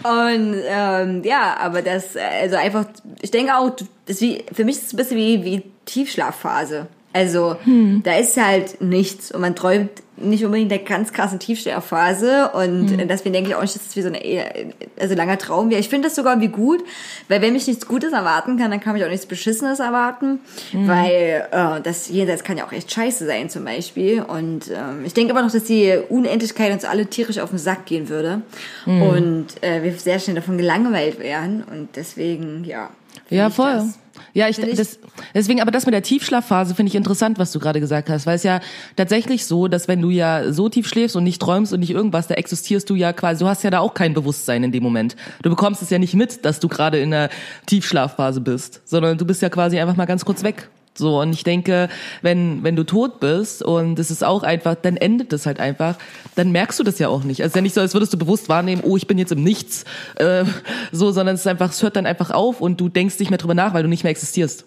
[0.04, 2.84] und ähm, ja, aber das, also einfach,
[3.22, 3.70] ich denke auch,
[4.04, 6.86] das wie, für mich ist es ein bisschen wie, wie Tiefschlafphase.
[7.14, 8.02] Also Hm.
[8.04, 9.88] da ist halt nichts und man träumt
[10.20, 13.08] nicht unbedingt der ganz krassen Tiefschlafphase und Hm.
[13.08, 14.52] deswegen denke ich auch nicht, dass es wie so eher-
[14.98, 15.80] also langer Traum wäre.
[15.80, 16.82] Ich finde das sogar irgendwie gut,
[17.28, 20.40] weil wenn mich nichts Gutes erwarten kann, dann kann mich auch nichts Beschissenes erwarten,
[20.72, 20.88] Hm.
[20.88, 25.14] weil äh, das jenseits kann ja auch echt scheiße sein zum Beispiel und ähm, ich
[25.14, 28.42] denke aber noch, dass die Unendlichkeit uns alle tierisch auf den Sack gehen würde
[28.84, 29.02] Hm.
[29.02, 32.90] und äh, wir sehr schnell davon gelangweilt wären und deswegen, ja.
[33.30, 33.72] Ja, voll.
[33.74, 33.98] das.
[34.34, 34.98] Ja, ich, das,
[35.34, 38.36] deswegen, aber das mit der Tiefschlafphase finde ich interessant, was du gerade gesagt hast, weil
[38.36, 38.60] es ja
[38.96, 42.26] tatsächlich so, dass wenn du ja so tief schläfst und nicht träumst und nicht irgendwas,
[42.26, 45.16] da existierst du ja quasi, du hast ja da auch kein Bewusstsein in dem Moment.
[45.42, 47.30] Du bekommst es ja nicht mit, dass du gerade in der
[47.66, 50.68] Tiefschlafphase bist, sondern du bist ja quasi einfach mal ganz kurz weg.
[50.98, 51.88] So, und ich denke,
[52.22, 55.96] wenn, wenn du tot bist und es ist auch einfach, dann endet es halt einfach,
[56.34, 57.40] dann merkst du das ja auch nicht.
[57.40, 59.32] Also es ist ja nicht so, als würdest du bewusst wahrnehmen, oh, ich bin jetzt
[59.32, 59.84] im Nichts,
[60.16, 60.44] äh,
[60.90, 63.38] so, sondern es ist einfach, es hört dann einfach auf und du denkst nicht mehr
[63.38, 64.64] drüber nach, weil du nicht mehr existierst.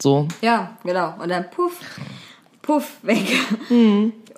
[0.00, 0.28] So.
[0.42, 1.14] Ja, genau.
[1.18, 1.78] Und dann puff,
[2.60, 3.24] puff, weg.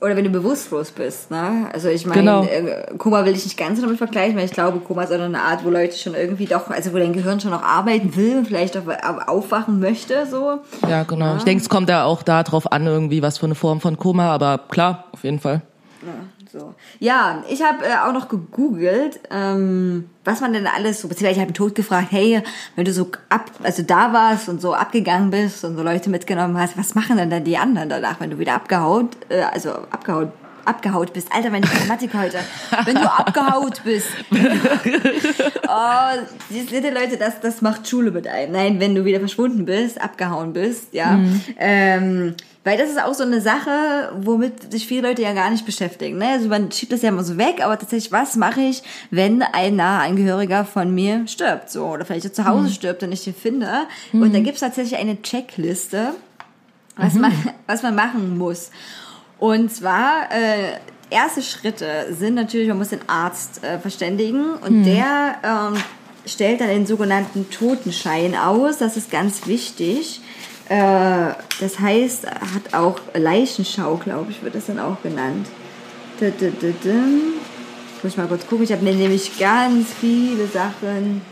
[0.02, 1.68] Oder wenn du bewusstlos bist, ne?
[1.72, 2.44] Also ich meine, Genau.
[2.44, 5.40] äh, Koma will ich nicht ganz damit vergleichen, weil ich glaube, Koma ist auch eine
[5.40, 8.46] Art, wo Leute schon irgendwie doch, also wo dein Gehirn schon noch arbeiten will und
[8.46, 8.82] vielleicht auch
[9.26, 10.58] aufwachen möchte, so.
[10.86, 11.36] Ja, genau.
[11.36, 13.96] Ich denke, es kommt ja auch da drauf an, irgendwie, was für eine Form von
[13.96, 15.62] Koma, aber klar, auf jeden Fall.
[16.52, 16.74] So.
[17.00, 21.42] Ja, ich habe äh, auch noch gegoogelt, ähm, was man denn alles so, beziehungsweise ich
[21.42, 22.42] habe Tod gefragt, hey,
[22.74, 26.58] wenn du so ab, also da warst und so abgegangen bist und so Leute mitgenommen
[26.58, 30.28] hast, was machen denn dann die anderen danach, wenn du wieder abgehaut, äh, also abgehaut,
[30.64, 31.32] abgehaut bist?
[31.32, 32.38] Alter, meine Grammatik heute.
[32.84, 34.08] Wenn du abgehaut bist.
[34.30, 36.10] oh,
[36.50, 38.52] die Leute, das, das macht Schule mit einem.
[38.52, 41.18] Nein, wenn du wieder verschwunden bist, abgehauen bist, ja.
[41.58, 42.34] Ähm,
[42.66, 46.18] weil das ist auch so eine Sache, womit sich viele Leute ja gar nicht beschäftigen.
[46.18, 46.30] Ne?
[46.30, 49.76] Also man schiebt das ja immer so weg, aber tatsächlich, was mache ich, wenn ein
[49.76, 51.70] naher Angehöriger von mir stirbt?
[51.70, 53.68] So, oder vielleicht zu Hause stirbt und ich ihn finde.
[54.12, 56.14] Und da gibt es tatsächlich eine Checkliste,
[56.96, 57.30] was, man,
[57.68, 58.72] was man machen muss.
[59.38, 61.86] Und zwar, äh, erste Schritte
[62.18, 65.80] sind natürlich, man muss den Arzt äh, verständigen und der ähm,
[66.26, 68.78] stellt dann den sogenannten Totenschein aus.
[68.78, 70.20] Das ist ganz wichtig.
[70.68, 75.46] Äh, das heißt, hat auch Leichenschau, glaube ich, wird das dann auch genannt.
[76.20, 77.34] Düm.
[77.96, 81.22] Ich muss mal kurz gucken, ich habe mir nämlich ganz viele Sachen.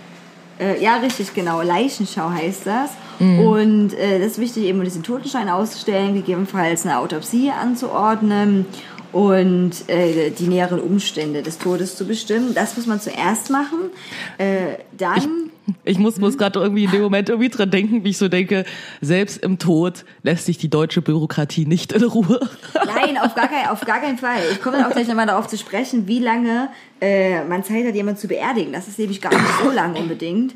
[0.60, 1.62] Äh, ja, richtig, genau.
[1.62, 2.90] Leichenschau heißt das.
[3.20, 8.66] Und äh, das ist wichtig, eben diesen Totenschein auszustellen, gegebenenfalls eine Autopsie anzuordnen
[9.14, 12.52] und äh, die näheren Umstände des Todes zu bestimmen.
[12.52, 13.90] Das muss man zuerst machen.
[14.38, 15.50] Äh, dann.
[15.84, 18.64] Ich muss, muss gerade irgendwie in dem Moment irgendwie dran denken, wie ich so denke,
[19.00, 22.40] selbst im Tod lässt sich die deutsche Bürokratie nicht in Ruhe.
[22.74, 24.40] Nein, auf gar, kein, auf gar keinen Fall.
[24.50, 26.68] Ich komme dann auch gleich nochmal darauf zu sprechen, wie lange
[27.00, 28.72] äh, man Zeit hat, jemanden zu beerdigen.
[28.72, 30.54] Das ist nämlich gar nicht so lang unbedingt.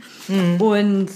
[0.58, 1.08] Und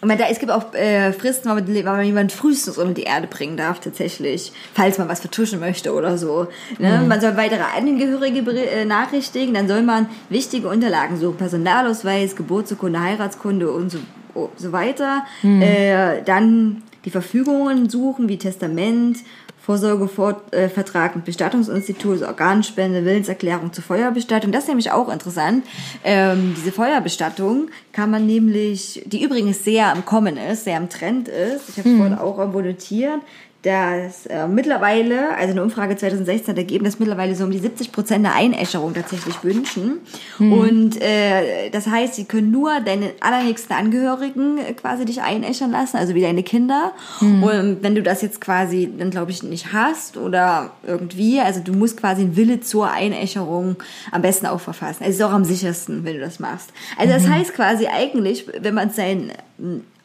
[0.00, 3.02] ich meine, da, es gibt auch äh, Fristen, wann man, man jemanden frühestens unter die
[3.02, 4.50] Erde bringen darf, tatsächlich.
[4.72, 6.48] Falls man was vertuschen möchte oder so.
[6.78, 7.04] Ne?
[7.06, 11.36] Man soll weitere Angehörige äh, nachrichtigen, dann soll man wichtige Unterlagen suchen.
[11.36, 13.98] Personalausweis, Geburtsurkunde, Heiratskunde und so,
[14.34, 15.26] oh, so weiter.
[15.42, 19.18] Äh, dann die Verfügungen suchen, wie Testament,
[19.62, 24.52] Vorsorgevertrag mit Bestattungsinstitut, also Organspende, Willenserklärung zur Feuerbestattung.
[24.52, 25.64] Das ist nämlich auch interessant.
[26.02, 31.28] Ähm, diese Feuerbestattung kann man nämlich, die übrigens sehr am Kommen ist, sehr am Trend
[31.28, 31.68] ist.
[31.68, 33.20] Ich habe es vorhin auch irgendwo notiert
[33.62, 37.92] dass äh, mittlerweile, also eine Umfrage 2016 hat ergeben, dass mittlerweile so um die 70
[37.92, 39.98] Prozent der Einäscherung tatsächlich wünschen.
[40.38, 45.98] Und äh, das heißt, sie können nur deine allernächsten Angehörigen äh, quasi dich einäschern lassen,
[45.98, 46.92] also wie deine Kinder.
[47.20, 51.72] Und wenn du das jetzt quasi dann, glaube ich, nicht hast oder irgendwie, also du
[51.72, 53.76] musst quasi einen Wille zur Einäscherung
[54.10, 55.04] am besten auch verfassen.
[55.04, 56.70] Es ist auch am sichersten, wenn du das machst.
[56.96, 59.32] Also das heißt quasi eigentlich, wenn man seinen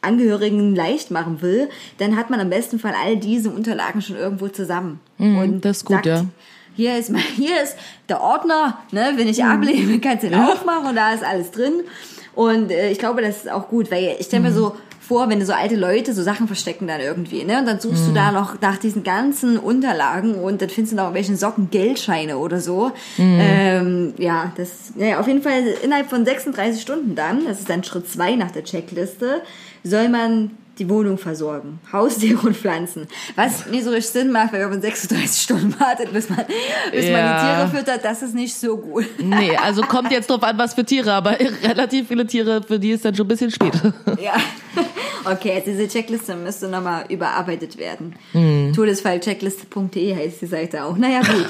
[0.06, 4.48] Angehörigen leicht machen will, dann hat man am besten Fall all diese Unterlagen schon irgendwo
[4.48, 5.00] zusammen.
[5.18, 6.24] und das ist gut, sagt, ja.
[6.76, 7.76] Hier ist, mein, hier ist
[8.08, 11.72] der Ordner, ne, wenn ich ablehne, kannst du den aufmachen und da ist alles drin.
[12.34, 15.38] Und äh, ich glaube, das ist auch gut, weil ich stelle mir so vor, wenn
[15.38, 17.60] du so alte Leute so Sachen verstecken dann irgendwie, ne?
[17.60, 21.14] Und dann suchst du da noch nach diesen ganzen Unterlagen und dann findest du noch
[21.14, 22.90] welchen Socken Geldscheine oder so.
[23.40, 27.84] Ähm, ja, das, naja, auf jeden Fall innerhalb von 36 Stunden dann, das ist dann
[27.84, 29.42] Schritt zwei nach der Checkliste,
[29.88, 31.78] soll man die Wohnung versorgen.
[31.90, 33.06] Haustiere und Pflanzen.
[33.34, 36.44] Was nicht so richtig Sinn macht, weil wenn man 36 Stunden wartet, bis man,
[36.92, 37.32] bis man Ja.
[37.40, 39.06] die Tiere füttert, das ist nicht so gut.
[39.18, 42.90] Nee, also kommt jetzt drauf an, was für Tiere, aber relativ viele Tiere, für die
[42.90, 43.72] ist dann schon ein bisschen spät.
[44.20, 44.34] Ja.
[45.24, 48.14] Okay, jetzt diese Checkliste müsste nochmal überarbeitet werden.
[48.32, 48.72] Hm.
[48.74, 50.96] Todesfallcheckliste.de heißt die Seite auch.
[50.96, 51.46] Naja, gut.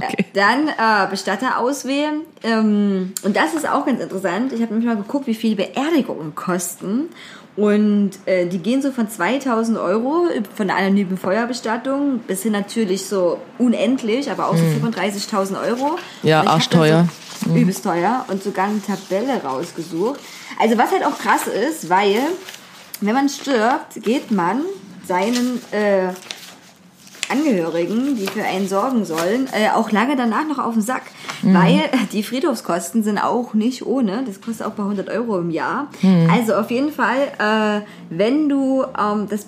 [0.00, 2.22] Äh, Dann äh, Bestatter auswählen.
[2.42, 4.52] Ähm, und das ist auch ganz interessant.
[4.52, 7.08] Ich habe nämlich mal geguckt, wie viel Beerdigungen kosten.
[7.56, 13.06] Und äh, die gehen so von 2000 Euro von der anonymen Feuerbestattung bis hin natürlich
[13.06, 15.96] so unendlich, aber auch so 35.000 Euro.
[16.22, 16.28] Hm.
[16.28, 17.08] Ja, arschteuer.
[17.44, 20.20] So übelst teuer und sogar eine Tabelle rausgesucht.
[20.60, 22.20] Also was halt auch krass ist, weil
[23.00, 24.60] wenn man stirbt, geht man
[25.06, 26.10] seinen äh,
[27.30, 31.02] Angehörigen, die für einen sorgen sollen, äh, auch lange danach noch auf den Sack.
[31.42, 34.24] Weil die Friedhofskosten sind auch nicht ohne.
[34.26, 35.88] Das kostet auch bei 100 Euro im Jahr.
[36.30, 39.46] Also auf jeden Fall, äh, wenn du ähm, das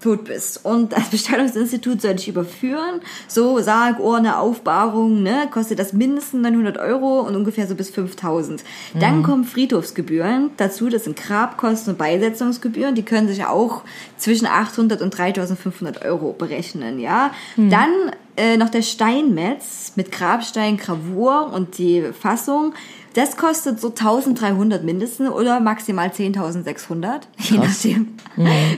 [0.00, 5.92] tot bist und das Bestattungsinstitut soll dich überführen, so Sarg, Urne, Aufbahrung, ne, kostet das
[5.92, 8.62] mindestens 900 Euro und ungefähr so bis 5000.
[8.98, 13.82] Dann kommen Friedhofsgebühren dazu, das sind Grabkosten und Beisetzungsgebühren, die können sich auch
[14.16, 17.30] zwischen 800 und 3500 Euro berechnen, ja.
[17.56, 17.90] Dann
[18.38, 22.72] äh, noch der Steinmetz mit Grabstein, Gravur und die Fassung.
[23.14, 28.16] Das kostet so 1300 mindestens oder maximal 10.600, je nachdem,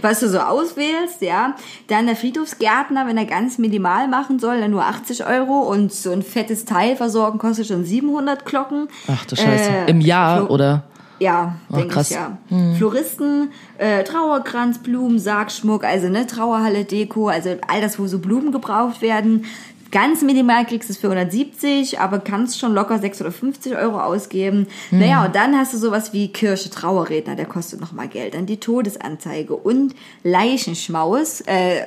[0.02, 1.54] was du so auswählst, ja.
[1.88, 6.10] Dann der Friedhofsgärtner, wenn er ganz minimal machen soll, dann nur 80 Euro und so
[6.12, 8.88] ein fettes Teil versorgen kostet schon 700 Glocken.
[9.08, 9.70] Ach du Scheiße.
[9.70, 10.84] Äh, Im Jahr Flo- oder?
[11.20, 12.10] Ja, denke ich krass.
[12.10, 12.38] ja.
[12.78, 18.52] Floristen, äh, Trauerkranz, Blumen, Sargschmuck, also ne, Trauerhalle, Deko, also all das, wo so Blumen
[18.52, 19.44] gebraucht werden.
[19.90, 24.68] Ganz minimal kriegst du es für 170, aber kannst schon locker 650 Euro ausgeben.
[24.90, 28.34] Naja, und dann hast du sowas wie Kirche, Trauerredner, der kostet nochmal Geld.
[28.34, 31.40] Dann die Todesanzeige und Leichenschmaus.
[31.42, 31.86] Äh,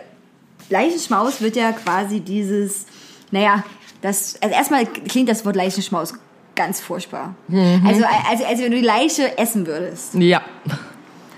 [0.70, 2.86] Leichenschmaus wird ja quasi dieses,
[3.32, 3.64] naja,
[4.02, 6.14] das, also erstmal klingt das Wort Leichenschmaus
[6.56, 7.36] ganz furchtbar.
[7.88, 10.16] Also, also, also wenn du die Leiche essen würdest.
[10.16, 10.42] Ja.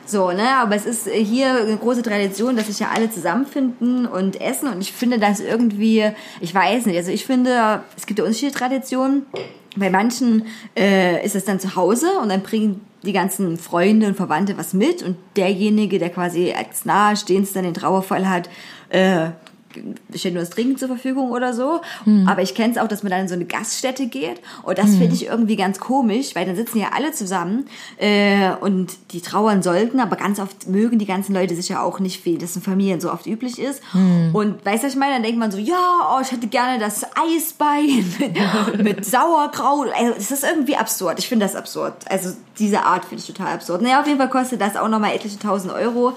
[0.06, 4.40] So, ne, aber es ist hier eine große Tradition, dass sich ja alle zusammenfinden und
[4.40, 8.26] essen und ich finde das irgendwie, ich weiß nicht, also ich finde, es gibt ja
[8.26, 9.26] unterschiedliche Traditionen.
[9.78, 10.46] Bei manchen
[10.78, 14.74] äh, ist es dann zu Hause und dann bringen die ganzen Freunde und Verwandte was
[14.74, 18.50] mit und derjenige, der quasi als nahestehendster den Trauerfall hat,
[18.90, 19.30] äh,
[20.14, 21.82] stellt nur das Trinken zur Verfügung oder so.
[22.28, 24.42] Aber ich kenne es auch, dass man dann in so eine Gaststätte geht.
[24.64, 28.94] Und das finde ich irgendwie ganz komisch, weil dann sitzen ja alle zusammen äh, und
[29.12, 32.38] die trauern sollten, aber ganz oft mögen die ganzen Leute sich ja auch nicht, wie
[32.38, 33.82] das in Familien so oft üblich ist.
[34.34, 35.14] Und weißt du, was ich meine?
[35.14, 39.90] Dann denkt man so, ja, oh, ich hätte gerne das Eisbein mit, mit Sauerkraut.
[39.98, 41.20] Also, das ist irgendwie absurd.
[41.20, 41.94] Ich finde das absurd.
[42.10, 43.82] Also diese Art finde ich total absurd.
[43.82, 46.14] Naja, auf jeden Fall kostet das auch nochmal etliche tausend Euro.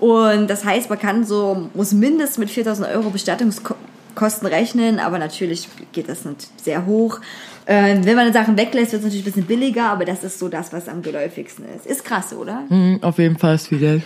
[0.00, 5.68] Und das heißt, man kann so, muss mindestens mit 4000 Euro Bestattungskosten rechnen, aber natürlich
[5.92, 7.20] geht das nicht sehr hoch.
[7.64, 10.48] Äh, wenn man Sachen weglässt, wird es natürlich ein bisschen billiger, aber das ist so
[10.48, 11.86] das, was am geläufigsten ist.
[11.86, 12.64] Ist krass, oder?
[12.68, 14.02] Hm, auf jeden Fall ist viel Geld.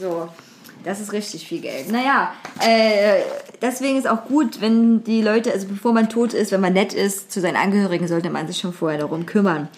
[0.00, 0.28] So,
[0.84, 1.90] das ist richtig viel Geld.
[1.90, 3.20] Naja, äh,
[3.60, 6.92] deswegen ist auch gut, wenn die Leute, also bevor man tot ist, wenn man nett
[6.92, 9.68] ist zu seinen Angehörigen, sollte man sich schon vorher darum kümmern.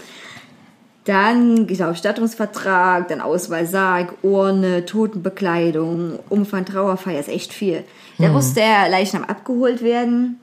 [1.07, 7.85] Dann genau, Stattungsvertrag, dann Auswahl Sarg, Urne, Totenbekleidung, Umfang Trauerfeier ist echt viel.
[8.19, 10.41] Da muss der Leichnam abgeholt werden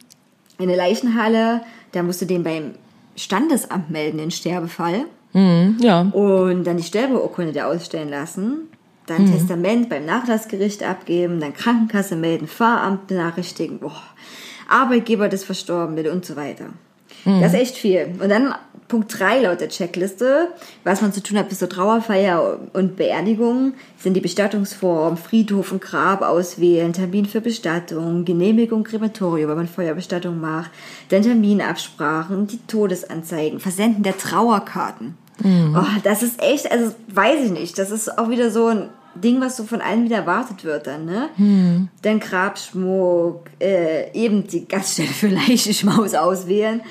[0.58, 1.62] in eine Leichenhalle.
[1.92, 2.76] Da musst du den beim
[3.18, 5.06] Standesamt melden, den Sterbefall.
[5.34, 6.02] Hm, ja.
[6.02, 8.70] Und dann die Sterbeurkunde dir ausstellen lassen.
[9.06, 14.02] Dann Testament beim Nachlassgericht abgeben, dann Krankenkasse melden, Fahramt benachrichtigen, boah,
[14.70, 16.68] Arbeitgeber des Verstorbenen und so weiter.
[17.26, 18.16] Das ist echt viel.
[18.20, 18.54] Und dann
[18.88, 20.50] Punkt 3 laut der Checkliste,
[20.84, 25.82] was man zu tun hat bis zur Trauerfeier und Beerdigung, sind die Bestattungsform, Friedhof und
[25.82, 30.70] Grab auswählen, Termin für Bestattung, Genehmigung Krematorium, wenn man Feuerbestattung macht,
[31.10, 35.18] dann Terminabsprachen, die Todesanzeigen, Versenden der Trauerkarten.
[35.76, 39.42] Oh, das ist echt, also weiß ich nicht, das ist auch wieder so ein Ding,
[39.42, 41.30] was so von allen wieder erwartet wird dann, ne?
[42.02, 46.82] Dann Grabschmuck, äh, eben die Gaststätte für Leichenschmaus auswählen.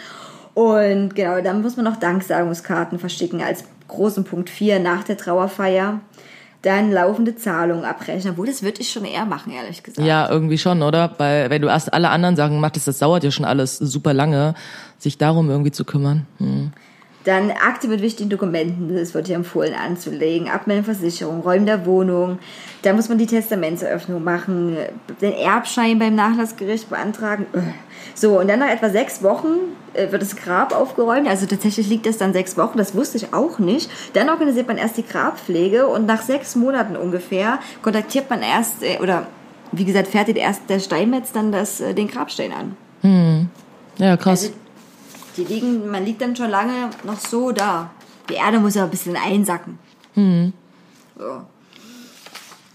[0.54, 6.00] Und genau, dann muss man noch Danksagungskarten verschicken als großen Punkt 4 nach der Trauerfeier.
[6.62, 8.34] Dann laufende Zahlungen abrechnen.
[8.34, 10.06] Obwohl, das würde ich schon eher machen, ehrlich gesagt.
[10.06, 11.12] Ja, irgendwie schon, oder?
[11.18, 14.54] Weil wenn du erst alle anderen Sachen machst, das dauert ja schon alles super lange,
[14.98, 16.26] sich darum irgendwie zu kümmern.
[16.38, 16.72] Hm.
[17.24, 20.48] Dann Akte mit wichtigen Dokumenten, das wird dir empfohlen anzulegen.
[20.48, 22.38] Abmelden Versicherung, Räumen der Wohnung.
[22.82, 24.76] Da muss man die Testamentseröffnung machen,
[25.20, 27.46] den Erbschein beim Nachlassgericht beantragen.
[28.14, 29.48] So, und dann nach etwa sechs Wochen
[29.94, 31.28] äh, wird das Grab aufgeräumt.
[31.28, 33.90] Also tatsächlich liegt das dann sechs Wochen, das wusste ich auch nicht.
[34.14, 38.98] Dann organisiert man erst die Grabpflege und nach sechs Monaten ungefähr kontaktiert man erst, äh,
[39.00, 39.26] oder
[39.70, 42.76] wie gesagt, fertigt erst der Steinmetz dann das, äh, den Grabstein an.
[43.02, 43.48] Hm.
[43.98, 44.44] Ja, krass.
[44.44, 44.54] Also,
[45.36, 47.90] die liegen, man liegt dann schon lange noch so da.
[48.28, 49.78] Die Erde muss ja ein bisschen einsacken.
[50.14, 50.52] Hm.
[51.18, 51.42] So.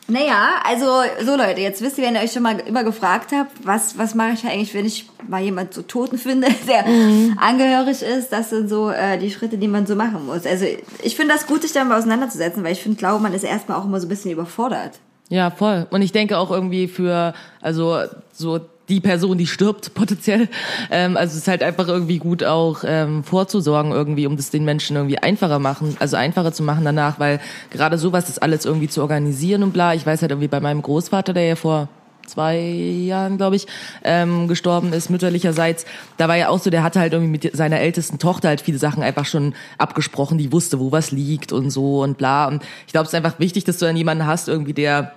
[0.09, 0.85] Naja, also
[1.25, 4.15] so Leute, jetzt wisst ihr, wenn ihr euch schon mal immer gefragt habt, was, was
[4.15, 7.37] mache ich eigentlich, wenn ich mal jemand so Toten finde, der Mhm.
[7.37, 10.45] angehörig ist, das sind so äh, die Schritte, die man so machen muss.
[10.45, 10.65] Also
[11.03, 13.83] ich finde das gut, sich damit auseinanderzusetzen, weil ich finde, glaube man ist erstmal auch
[13.85, 14.91] immer so ein bisschen überfordert.
[15.27, 15.87] Ja, voll.
[15.89, 17.99] Und ich denke auch irgendwie für, also
[18.31, 20.47] so die Person, die stirbt potenziell.
[20.91, 24.65] Ähm, also es ist halt einfach irgendwie gut auch ähm, vorzusorgen irgendwie, um das den
[24.65, 28.87] Menschen irgendwie einfacher machen, also einfacher zu machen danach, weil gerade sowas ist alles irgendwie
[28.87, 29.93] zu organisieren und bla.
[29.93, 31.89] Ich weiß halt irgendwie bei meinem Großvater, der ja vor
[32.27, 33.67] zwei Jahren, glaube ich,
[34.03, 35.85] ähm, gestorben ist, mütterlicherseits,
[36.17, 38.77] da war ja auch so, der hatte halt irgendwie mit seiner ältesten Tochter halt viele
[38.77, 42.47] Sachen einfach schon abgesprochen, die wusste, wo was liegt und so und bla.
[42.47, 45.13] Und ich glaube, es ist einfach wichtig, dass du dann jemanden hast, irgendwie, der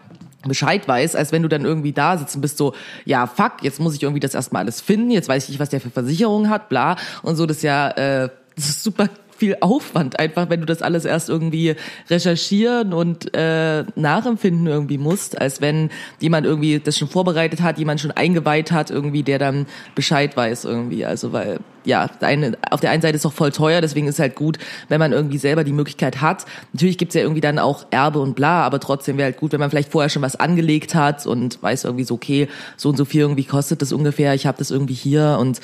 [0.47, 2.75] Bescheid weiß, als wenn du dann irgendwie da sitzt und bist so,
[3.05, 5.69] ja, fuck, jetzt muss ich irgendwie das erstmal alles finden, jetzt weiß ich nicht, was
[5.69, 6.97] der für Versicherungen hat, bla.
[7.23, 9.09] Und so, das ist ja, äh, das ist super
[9.41, 11.75] viel Aufwand einfach, wenn du das alles erst irgendwie
[12.11, 15.89] recherchieren und äh, nachempfinden irgendwie musst, als wenn
[16.21, 20.67] jemand irgendwie das schon vorbereitet hat, jemand schon eingeweiht hat, irgendwie, der dann Bescheid weiß
[20.67, 21.07] irgendwie.
[21.07, 24.17] Also weil, ja, eine, auf der einen Seite ist es auch voll teuer, deswegen ist
[24.17, 24.59] es halt gut,
[24.91, 26.45] wenn man irgendwie selber die Möglichkeit hat.
[26.75, 29.61] Natürlich gibt's ja irgendwie dann auch Erbe und bla, aber trotzdem wäre halt gut, wenn
[29.61, 33.07] man vielleicht vorher schon was angelegt hat und weiß irgendwie so, okay, so und so
[33.07, 35.63] viel irgendwie kostet das ungefähr, ich habe das irgendwie hier und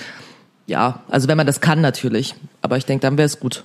[0.66, 2.34] ja, also wenn man das kann natürlich.
[2.62, 3.64] Aber ich denke, dann wäre es gut.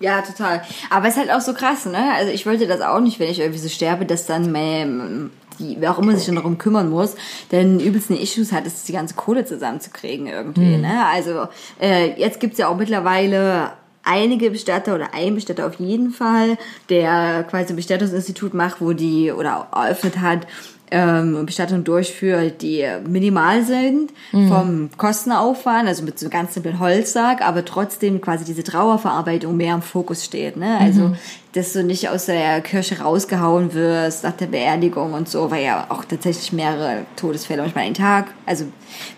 [0.00, 0.62] Ja, total.
[0.90, 2.14] Aber es ist halt auch so krass, ne?
[2.14, 5.76] Also ich wollte das auch nicht, wenn ich irgendwie so sterbe, dass dann meine, die,
[5.80, 7.16] wer auch immer sich dann darum kümmern muss,
[7.50, 11.04] denn übelsten Issues hat es, die ganze Kohle zusammenzukriegen irgendwie, ne?
[11.06, 11.48] Also
[11.80, 13.72] äh, jetzt gibt's ja auch mittlerweile
[14.04, 16.56] einige Bestatter oder ein Bestatter auf jeden Fall,
[16.88, 20.46] der quasi ein Bestattungsinstitut macht, wo die oder eröffnet hat,
[20.90, 24.12] ähm, Bestattung durchführt, die minimal sind
[24.48, 29.74] vom Kostenaufwand, also mit so einem ganz simplen Holzsack, aber trotzdem quasi diese Trauerverarbeitung mehr
[29.74, 30.56] im Fokus steht.
[30.56, 30.78] Ne?
[30.78, 31.12] Also,
[31.58, 35.86] dass du nicht aus der Kirche rausgehauen wirst nach der Beerdigung und so, weil ja
[35.88, 38.64] auch tatsächlich mehrere Todesfälle manchmal einen Tag, also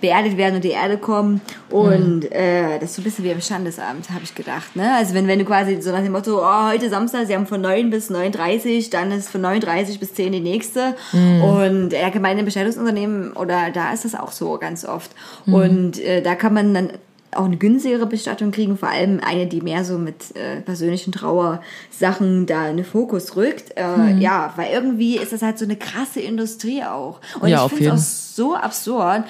[0.01, 1.43] beerdigt werden und die Erde kommen.
[1.69, 4.75] Und äh, das ist so ein bisschen wie am Standesamt, habe ich gedacht.
[4.75, 4.95] Ne?
[4.97, 7.61] Also wenn, wenn du quasi so nach dem Motto, oh, heute Samstag, sie haben von
[7.61, 10.97] 9 bis 9.30 dann ist von 9.30 bis 10 die nächste.
[11.13, 15.11] Und ja, gemeine Bestattungsunternehmen oder da ist das auch so ganz oft.
[15.47, 16.93] Und äh, da kann man dann
[17.35, 22.47] auch eine günstigere Bestattung kriegen, vor allem eine, die mehr so mit äh, persönlichen Trauersachen
[22.47, 23.77] da in den Fokus rückt.
[23.77, 27.21] Äh, Ja, weil irgendwie ist das halt so eine krasse Industrie auch.
[27.41, 29.25] Und Ja, ich finde es auch so absurd.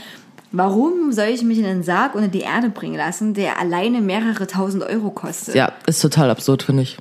[0.53, 4.47] Warum soll ich mich in einen Sarg unter die Erde bringen lassen, der alleine mehrere
[4.47, 5.55] tausend Euro kostet?
[5.55, 6.99] Ja, ist total absurd, finde ich.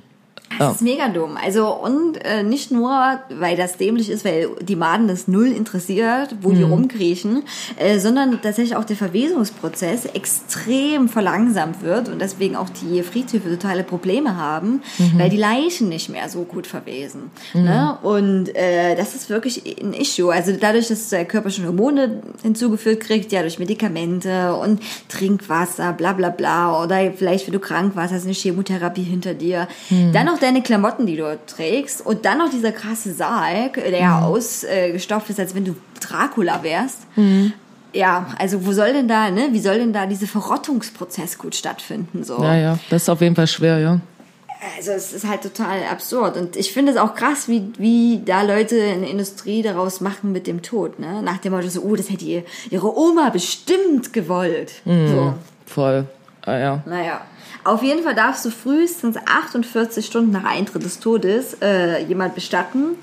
[0.58, 1.36] Das ist mega dumm.
[1.42, 6.34] Also und äh, nicht nur, weil das dämlich ist, weil die Maden das null interessiert,
[6.42, 7.44] wo die rumkriechen,
[7.76, 13.84] äh, sondern tatsächlich auch der Verwesungsprozess extrem verlangsamt wird und deswegen auch die Friedhöfe totale
[13.84, 14.82] Probleme haben,
[15.16, 17.30] weil die Leichen nicht mehr so gut verwesen.
[17.54, 17.96] Ne?
[18.02, 20.32] Und äh, das ist wirklich ein Issue.
[20.32, 26.12] Also dadurch, dass der Körper schon Hormone hinzugefügt kriegt, ja durch Medikamente und Trinkwasser, bla
[26.12, 29.68] bla bla, oder vielleicht, wenn du krank warst, hast du eine Chemotherapie hinter dir.
[30.12, 34.20] Dann noch deine Klamotten, die du trägst und dann noch dieser krasse Sarg, der ja
[34.22, 37.00] ausgestopft ist, als wenn du Dracula wärst.
[37.92, 42.22] Ja, also wo soll denn da, ne, wie soll denn da dieser Verrottungsprozess gut stattfinden,
[42.22, 42.42] so?
[42.42, 44.00] Ja, ja, das ist auf jeden Fall schwer, ja.
[44.76, 48.42] Also es ist halt total absurd und ich finde es auch krass, wie, wie da
[48.42, 51.22] Leute in der Industrie daraus machen mit dem Tod, ne?
[51.22, 54.82] Nach dem Motto so, oh, das hätte ihr, ihre Oma bestimmt gewollt.
[54.84, 55.34] So.
[55.66, 56.06] Voll.
[56.42, 56.82] Ah, ja.
[56.86, 57.22] Naja.
[57.64, 62.96] Auf jeden Fall darfst du frühestens 48 Stunden nach Eintritt des Todes äh, jemand bestatten.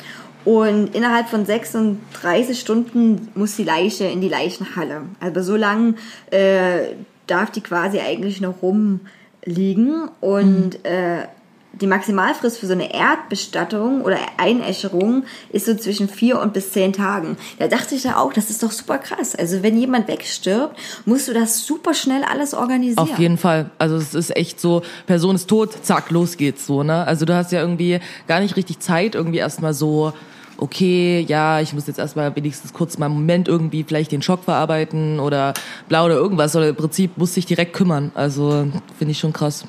[0.46, 5.02] Und innerhalb von 36 Stunden muss die Leiche in die Leichenhalle.
[5.20, 5.96] Also so lange
[6.32, 6.94] äh,
[7.28, 10.10] darf die quasi eigentlich noch rumliegen.
[10.22, 11.28] Und äh,
[11.74, 16.94] die Maximalfrist für so eine Erdbestattung oder Einäscherung ist so zwischen vier und bis zehn
[16.94, 17.38] Tagen.
[17.60, 19.36] Da dachte ich da auch, das ist doch super krass.
[19.36, 22.98] Also wenn jemand wegstirbt, musst du das super schnell alles organisieren.
[22.98, 23.70] Auf jeden Fall.
[23.78, 27.06] Also es ist echt so, Person ist tot, zack, los geht's so, ne?
[27.06, 30.14] Also du hast ja irgendwie gar nicht richtig Zeit, irgendwie erstmal so,
[30.58, 34.44] okay, ja, ich muss jetzt erstmal wenigstens kurz mal einen Moment irgendwie vielleicht den Schock
[34.44, 35.54] verarbeiten oder
[35.88, 38.12] bla oder irgendwas, sondern im Prinzip muss sich direkt kümmern.
[38.16, 38.68] Also
[38.98, 39.66] finde ich schon krass.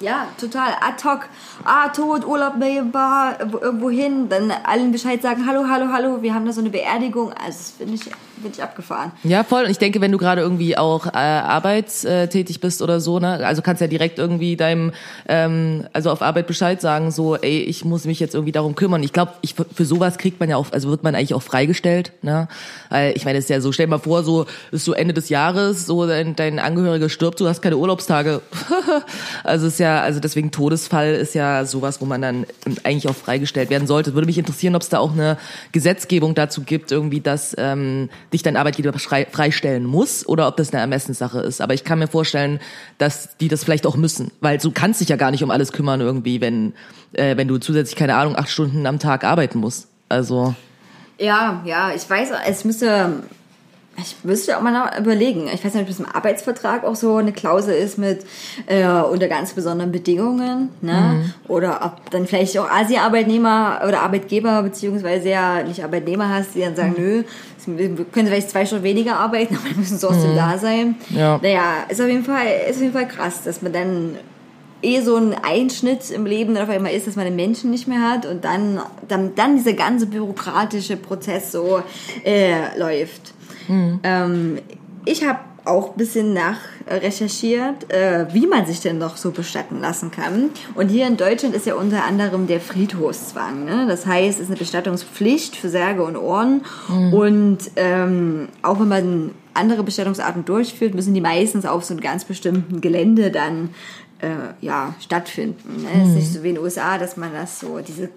[0.00, 0.72] Ja, total.
[0.80, 1.28] Ad hoc.
[1.64, 2.54] Ah, tot, Urlaub,
[2.92, 4.28] Bar, irgendwo hin.
[4.28, 7.32] Dann allen Bescheid sagen, hallo, hallo, hallo, wir haben da so eine Beerdigung.
[7.32, 8.10] Also, das finde ich,
[8.40, 9.12] find ich abgefahren.
[9.24, 9.64] Ja, voll.
[9.64, 13.62] Und ich denke, wenn du gerade irgendwie auch äh, arbeitstätig bist oder so, ne, also
[13.62, 14.92] kannst ja direkt irgendwie deinem,
[15.28, 19.02] ähm, also auf Arbeit Bescheid sagen, so, ey, ich muss mich jetzt irgendwie darum kümmern.
[19.02, 22.12] Ich glaube, ich, für sowas kriegt man ja auch, also wird man eigentlich auch freigestellt,
[22.22, 22.48] ne?
[22.88, 25.14] Weil ich meine, es ist ja so, stell dir mal vor, so ist so Ende
[25.14, 28.40] des Jahres, so dein, dein Angehöriger stirbt, du hast keine Urlaubstage.
[29.44, 32.46] also ist ja, also deswegen Todesfall ist ja sowas, wo man dann
[32.84, 34.14] eigentlich auch freigestellt werden sollte.
[34.14, 35.38] Würde mich interessieren, ob es da auch eine
[35.72, 40.80] Gesetzgebung dazu gibt, irgendwie, dass ähm, dich dein Arbeitgeber freistellen muss oder ob das eine
[40.80, 41.60] Ermessenssache ist.
[41.60, 42.60] Aber ich kann mir vorstellen,
[42.98, 45.72] dass die das vielleicht auch müssen, weil du kannst dich ja gar nicht um alles
[45.72, 46.74] kümmern irgendwie, wenn
[47.12, 49.88] äh, wenn du zusätzlich keine Ahnung acht Stunden am Tag arbeiten musst.
[50.08, 50.54] Also
[51.18, 53.22] ja, ja, ich weiß, es müsste
[54.00, 55.48] ich müsste auch mal überlegen.
[55.52, 58.24] Ich weiß nicht, ob das im Arbeitsvertrag auch so eine Klausel ist mit
[58.66, 60.92] äh, unter ganz besonderen Bedingungen, ne?
[60.92, 61.34] Mhm.
[61.48, 66.76] Oder ob dann vielleicht auch Asi-Arbeitnehmer oder Arbeitgeber beziehungsweise ja nicht Arbeitnehmer hast, die dann
[66.76, 67.04] sagen, mhm.
[67.04, 67.24] nö,
[67.76, 70.36] wir können vielleicht zwei Stunden weniger arbeiten, aber wir müssen trotzdem mhm.
[70.36, 70.96] da sein.
[71.10, 71.38] Ja.
[71.42, 74.16] Naja, ist auf jeden Fall, ist auf jeden Fall krass, dass man dann
[74.80, 77.88] eh so ein Einschnitt im Leben dann auf einmal ist, dass man den Menschen nicht
[77.88, 81.82] mehr hat und dann, dann, dann dieser ganze bürokratische Prozess so
[82.24, 83.34] äh, läuft.
[83.66, 84.00] Mhm.
[84.02, 84.58] Ähm,
[85.04, 90.10] ich habe auch ein bisschen nachrecherchiert, äh, wie man sich denn noch so bestatten lassen
[90.10, 90.50] kann.
[90.74, 93.64] Und hier in Deutschland ist ja unter anderem der Friedhofszwang.
[93.64, 93.86] Ne?
[93.86, 96.62] Das heißt, es ist eine Bestattungspflicht für Särge und Ohren.
[96.88, 97.12] Mhm.
[97.12, 102.24] Und ähm, auch wenn man andere Bestattungsarten durchführt, müssen die meistens auf so einem ganz
[102.24, 103.70] bestimmten Gelände dann
[104.20, 105.82] äh, ja, stattfinden.
[105.82, 105.88] Ne?
[105.94, 106.02] Mhm.
[106.02, 108.08] Es ist nicht so wie in den USA, dass man das so, diese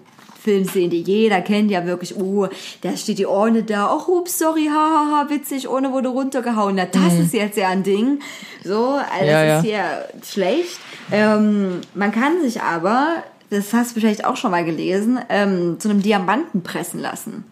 [0.42, 2.48] Filmszenen, die jeder kennt, ja wirklich, oh,
[2.80, 6.74] da steht die Orne da, oh, ups, sorry, hahaha, witzig, ohne wurde runtergehauen.
[6.74, 7.22] Na, das mhm.
[7.22, 8.20] ist jetzt ja ein Ding.
[8.64, 9.84] So, also ja, das ist hier
[10.24, 10.80] schlecht.
[11.10, 15.88] Ähm, man kann sich aber, das hast du vielleicht auch schon mal gelesen, ähm, zu
[15.88, 17.44] einem Diamanten pressen lassen.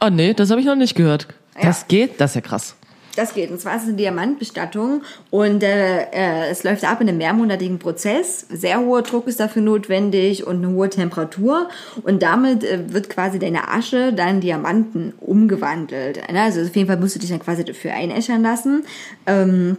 [0.00, 1.28] Oh nee, das habe ich noch nicht gehört.
[1.60, 1.86] Das ja.
[1.88, 2.20] geht?
[2.20, 2.76] Das ist ja krass.
[3.18, 3.50] Das geht.
[3.50, 7.80] Und zwar ist es eine Diamantbestattung und äh, äh, es läuft ab in einem mehrmonatigen
[7.80, 8.46] Prozess.
[8.48, 11.68] Sehr hoher Druck ist dafür notwendig und eine hohe Temperatur.
[12.04, 16.20] Und damit äh, wird quasi deine Asche dann Diamanten umgewandelt.
[16.32, 18.84] Also auf jeden Fall musst du dich dann quasi dafür einäschern lassen.
[19.26, 19.78] Ähm,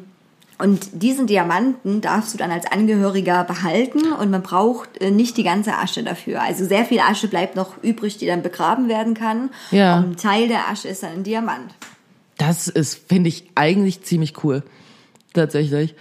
[0.57, 5.43] und diesen Diamanten darfst du dann als Angehöriger behalten und man braucht äh, nicht die
[5.43, 6.41] ganze Asche dafür.
[6.41, 9.49] Also sehr viel Asche bleibt noch übrig, die dann begraben werden kann.
[9.71, 9.99] Ja.
[9.99, 11.73] Und ein Teil der Asche ist dann ein Diamant.
[12.49, 14.63] Das ist, finde ich, eigentlich ziemlich cool.
[15.33, 15.93] Tatsächlich.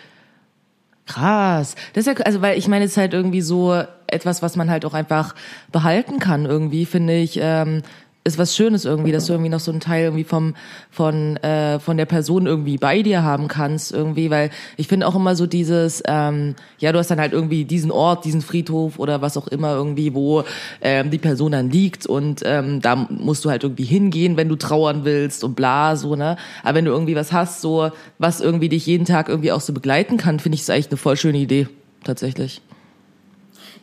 [1.04, 1.74] Krass.
[1.92, 4.70] Das ist ja, also, weil ich meine, es ist halt irgendwie so etwas, was man
[4.70, 5.34] halt auch einfach
[5.72, 7.38] behalten kann, irgendwie, finde ich.
[7.42, 7.82] Ähm,
[8.28, 10.54] ist was Schönes irgendwie, dass du irgendwie noch so einen Teil irgendwie vom
[10.90, 15.16] von äh, von der Person irgendwie bei dir haben kannst irgendwie, weil ich finde auch
[15.16, 19.20] immer so dieses, ähm, ja, du hast dann halt irgendwie diesen Ort, diesen Friedhof oder
[19.22, 20.44] was auch immer irgendwie, wo
[20.80, 24.56] ähm, die Person dann liegt und ähm, da musst du halt irgendwie hingehen, wenn du
[24.56, 26.36] trauern willst und bla so ne.
[26.62, 29.72] Aber wenn du irgendwie was hast, so was irgendwie dich jeden Tag irgendwie auch so
[29.72, 31.68] begleiten kann, finde ich es eigentlich eine voll schöne Idee
[32.04, 32.60] tatsächlich.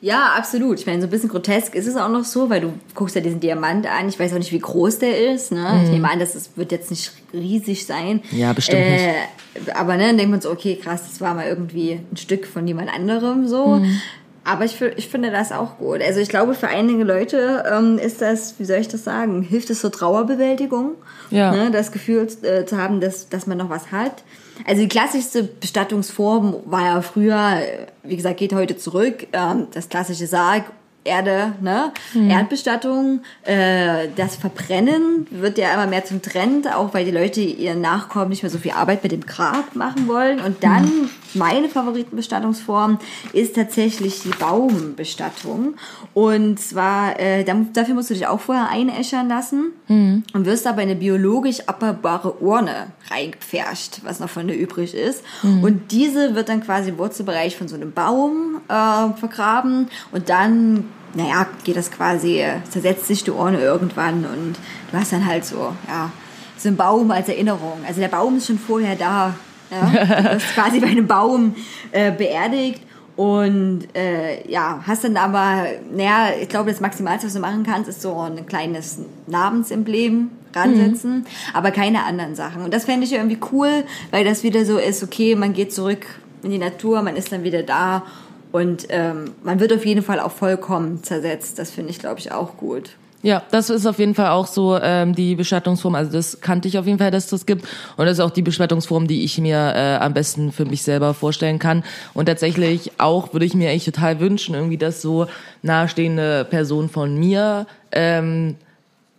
[0.06, 0.80] Ja, absolut.
[0.80, 3.22] Ich meine, so ein bisschen grotesk ist es auch noch so, weil du guckst ja
[3.22, 4.08] diesen Diamant an.
[4.08, 5.52] Ich weiß auch nicht, wie groß der ist.
[5.52, 5.62] Ne?
[5.62, 5.84] Mhm.
[5.84, 8.22] Ich nehme an, dass es wird jetzt nicht riesig sein.
[8.30, 9.76] Ja, bestimmt äh, nicht.
[9.76, 12.68] Aber ne, dann denkt man so, okay, krass, das war mal irgendwie ein Stück von
[12.68, 13.78] jemand anderem so.
[13.78, 14.00] Mhm.
[14.44, 16.04] Aber ich, ich finde das auch gut.
[16.04, 19.72] Also ich glaube, für einige Leute ähm, ist das, wie soll ich das sagen, hilft
[19.72, 20.92] es zur Trauerbewältigung.
[21.32, 21.52] Ja.
[21.52, 24.24] Ne, das Gefühl äh, zu haben, dass, dass man noch was hat.
[24.66, 27.62] Also die klassischste Bestattungsform war ja früher,
[28.04, 30.66] wie gesagt, geht heute zurück, ähm, das klassische Sarg
[31.06, 31.94] Erde, ne?
[32.16, 32.32] Mhm.
[32.32, 37.80] Erdbestattung, äh, das Verbrennen wird ja immer mehr zum Trend, auch weil die Leute ihren
[37.80, 40.42] Nachkommen nicht mehr so viel Arbeit mit dem Grab machen wollen.
[40.42, 41.10] Und dann mhm.
[41.36, 43.00] Meine Favoritenbestattungsform
[43.34, 45.76] ist tatsächlich die Baumbestattung.
[46.14, 50.24] Und zwar, äh, dafür musst du dich auch vorher einäschern lassen mhm.
[50.34, 55.24] und wirst aber eine biologisch abbaubare Urne reingepfercht, was noch von der übrig ist.
[55.44, 55.64] Mhm.
[55.64, 60.86] Und diese wird dann quasi im Wurzelbereich von so einem Baum äh, vergraben und dann
[61.16, 64.56] naja, geht das quasi, zersetzt sich die Urne irgendwann und
[64.92, 66.12] du hast dann halt so, ja,
[66.58, 67.80] so einen Baum als Erinnerung.
[67.88, 69.36] Also der Baum ist schon vorher da.
[69.72, 70.34] Ja?
[70.34, 71.56] Du quasi bei einem Baum
[71.92, 72.82] äh, beerdigt
[73.16, 77.90] und äh, ja, hast dann aber, naja, ich glaube, das Maximalste, was du machen kannst,
[77.90, 81.26] ist so ein kleines Namensemblem ransetzen, mhm.
[81.54, 82.64] aber keine anderen Sachen.
[82.64, 86.06] Und das fände ich irgendwie cool, weil das wieder so ist, okay, man geht zurück
[86.44, 88.04] in die Natur, man ist dann wieder da
[88.52, 91.58] und ähm, man wird auf jeden Fall auch vollkommen zersetzt.
[91.60, 92.92] Das finde ich, glaube ich, auch gut.
[93.26, 95.96] Ja, das ist auf jeden Fall auch so ähm, die Bestattungsform.
[95.96, 97.66] Also das kannte ich auf jeden Fall, dass das gibt.
[97.98, 101.16] Und das ist auch die Bestattungsform, die ich mir äh, am besten für mich selber
[101.16, 101.84] vorstellen kann.
[102.14, 105.26] Und tatsächlich auch würde ich mir echt total wünschen, irgendwie, dass so
[105.64, 108.58] nahestehende Personen von mir ähm,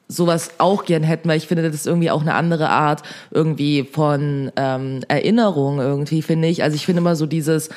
[0.07, 3.03] sowas auch gern hätten, weil ich finde, das ist irgendwie auch eine andere Art
[3.33, 6.63] irgendwie von ähm, Erinnerung irgendwie, finde ich.
[6.63, 7.71] Also ich finde immer so dieses,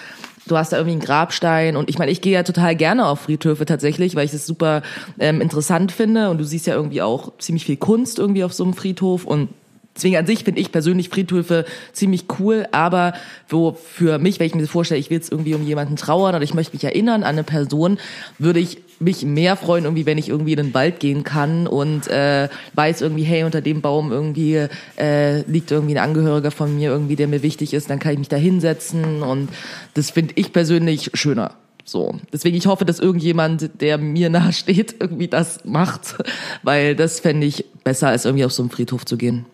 [0.50, 3.22] du hast da irgendwie einen Grabstein und ich meine, ich gehe ja total gerne auf
[3.22, 4.82] Friedhöfe tatsächlich, weil ich es super
[5.20, 8.64] ähm, interessant finde und du siehst ja irgendwie auch ziemlich viel Kunst irgendwie auf so
[8.64, 9.50] einem Friedhof und
[9.96, 13.14] Deswegen an sich finde ich persönlich Friedhöfe ziemlich cool, aber
[13.50, 16.44] wo für mich, wenn ich mir vorstelle, ich will jetzt irgendwie um jemanden trauern oder
[16.44, 17.98] ich möchte mich erinnern an eine Person,
[18.38, 22.08] würde ich mich mehr freuen, irgendwie, wenn ich irgendwie in den Wald gehen kann und
[22.08, 24.68] äh, weiß irgendwie, hey, unter dem Baum irgendwie
[24.98, 28.20] äh, liegt irgendwie ein Angehöriger von mir irgendwie, der mir wichtig ist, dann kann ich
[28.20, 29.50] mich da hinsetzen und
[29.94, 31.56] das finde ich persönlich schöner.
[31.86, 32.16] So.
[32.32, 36.16] Deswegen, ich hoffe, dass irgendjemand, der mir nahe steht, irgendwie das macht,
[36.64, 39.46] weil das fände ich besser, als irgendwie auf so einen Friedhof zu gehen.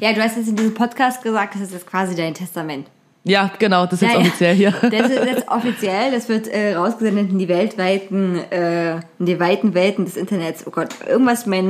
[0.00, 2.86] Ja, du hast jetzt in diesem Podcast gesagt, das ist jetzt quasi dein Testament.
[3.24, 4.26] Ja, genau, das ist jetzt Ja, ja.
[4.28, 4.70] offiziell hier.
[4.70, 9.74] Das ist jetzt offiziell, das wird äh, rausgesendet in die weltweiten, äh, in die weiten
[9.74, 10.64] Welten des Internets.
[10.64, 11.64] Oh Gott, irgendwas mit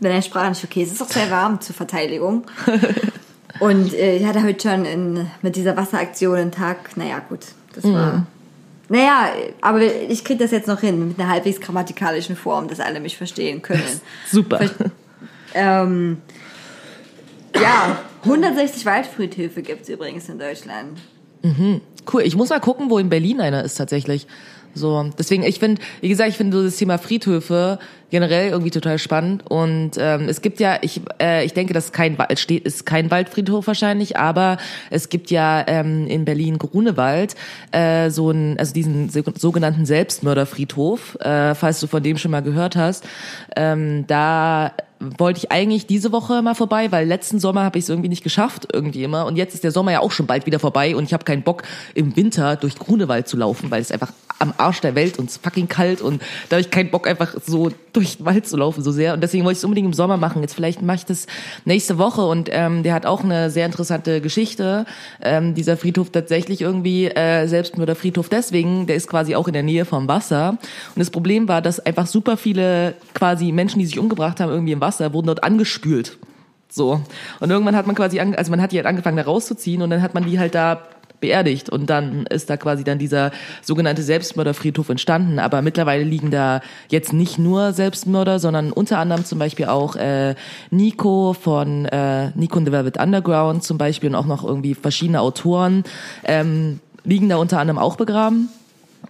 [0.00, 0.82] meiner Sprache nicht okay.
[0.82, 2.44] Es ist auch sehr warm zur Verteidigung.
[3.60, 7.40] Und äh, ich hatte heute schon in, mit dieser Wasseraktion einen Tag, naja gut,
[7.74, 8.26] das war...
[8.88, 9.28] Naja,
[9.60, 13.16] aber ich kriege das jetzt noch hin mit einer halbwegs grammatikalischen Form, dass alle mich
[13.16, 13.84] verstehen können.
[14.28, 14.68] Super.
[15.54, 16.18] Ähm,
[17.62, 20.98] ja, 160 Waldfriedhöfe gibt's übrigens in Deutschland.
[22.12, 22.22] Cool.
[22.22, 24.26] Ich muss mal gucken, wo in Berlin einer ist tatsächlich.
[24.74, 27.78] So, deswegen, ich finde, wie gesagt, ich finde so das Thema Friedhöfe
[28.10, 29.48] generell irgendwie total spannend.
[29.48, 33.10] Und ähm, es gibt ja, ich, äh, ich denke, dass kein Wald steht, ist kein
[33.10, 34.58] Waldfriedhof wahrscheinlich, aber
[34.90, 37.34] es gibt ja ähm, in Berlin Grunewald
[37.72, 42.42] äh, so einen, also diesen so- sogenannten Selbstmörderfriedhof, äh, falls du von dem schon mal
[42.42, 43.04] gehört hast.
[43.56, 47.88] Ähm, da wollte ich eigentlich diese Woche mal vorbei, weil letzten Sommer habe ich es
[47.88, 49.24] irgendwie nicht geschafft, irgendwie immer.
[49.24, 51.42] Und jetzt ist der Sommer ja auch schon bald wieder vorbei und ich habe keinen
[51.42, 51.62] Bock,
[51.94, 55.38] im Winter durch Grunewald zu laufen, weil es einfach am Arsch der Welt und es
[55.38, 58.82] fucking kalt und da habe ich keinen Bock, einfach so durch den Wald zu laufen
[58.82, 59.14] so sehr.
[59.14, 60.42] Und deswegen wollte ich es unbedingt im Sommer machen.
[60.42, 61.26] Jetzt vielleicht mache ich das
[61.64, 64.86] nächste Woche und ähm, der hat auch eine sehr interessante Geschichte.
[65.22, 69.84] Ähm, dieser Friedhof tatsächlich irgendwie äh, Selbstmörderfriedhof deswegen, der ist quasi auch in der Nähe
[69.84, 70.50] vom Wasser.
[70.50, 74.72] Und das Problem war, dass einfach super viele quasi Menschen, die sich umgebracht haben, irgendwie
[74.72, 76.18] im Wasser, wurden dort angespült.
[76.68, 77.00] So.
[77.40, 80.02] Und irgendwann hat man quasi, also man hat die halt angefangen da rauszuziehen und dann
[80.02, 80.82] hat man die halt da
[81.20, 83.30] beerdigt und dann ist da quasi dann dieser
[83.62, 85.38] sogenannte Selbstmörderfriedhof entstanden.
[85.38, 90.34] Aber mittlerweile liegen da jetzt nicht nur Selbstmörder, sondern unter anderem zum Beispiel auch äh,
[90.70, 95.20] Nico von äh, Nico and the Velvet Underground zum Beispiel und auch noch irgendwie verschiedene
[95.20, 95.84] Autoren
[96.24, 98.48] ähm, liegen da unter anderem auch begraben.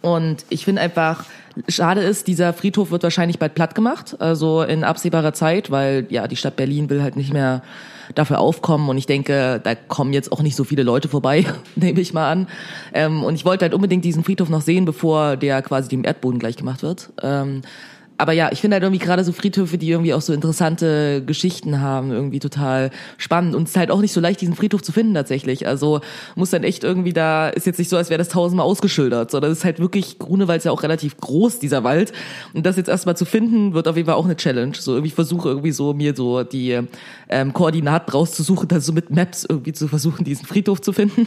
[0.03, 1.25] Und ich finde einfach,
[1.69, 6.27] schade ist, dieser Friedhof wird wahrscheinlich bald platt gemacht, also in absehbarer Zeit, weil ja
[6.29, 7.63] die Stadt Berlin will halt nicht mehr
[8.15, 11.47] dafür aufkommen und ich denke, da kommen jetzt auch nicht so viele Leute vorbei,
[11.77, 12.49] nehme ich mal an.
[12.93, 16.39] Ähm, und ich wollte halt unbedingt diesen Friedhof noch sehen, bevor der quasi dem Erdboden
[16.39, 17.11] gleich gemacht wird.
[17.23, 17.63] Ähm,
[18.21, 21.81] aber ja, ich finde halt irgendwie gerade so Friedhöfe, die irgendwie auch so interessante Geschichten
[21.81, 23.55] haben, irgendwie total spannend.
[23.55, 25.67] Und es ist halt auch nicht so leicht, diesen Friedhof zu finden tatsächlich.
[25.67, 26.01] Also
[26.35, 29.51] muss dann echt irgendwie da, ist jetzt nicht so, als wäre das tausendmal ausgeschildert, sondern
[29.51, 32.13] es ist halt wirklich, Grunewald ist ja auch relativ groß, dieser Wald.
[32.53, 34.75] Und das jetzt erstmal zu finden, wird auf jeden Fall auch eine Challenge.
[34.79, 36.79] So irgendwie versuche irgendwie so mir so die
[37.29, 41.27] ähm, Koordinaten rauszusuchen, dann so mit Maps irgendwie zu versuchen, diesen Friedhof zu finden.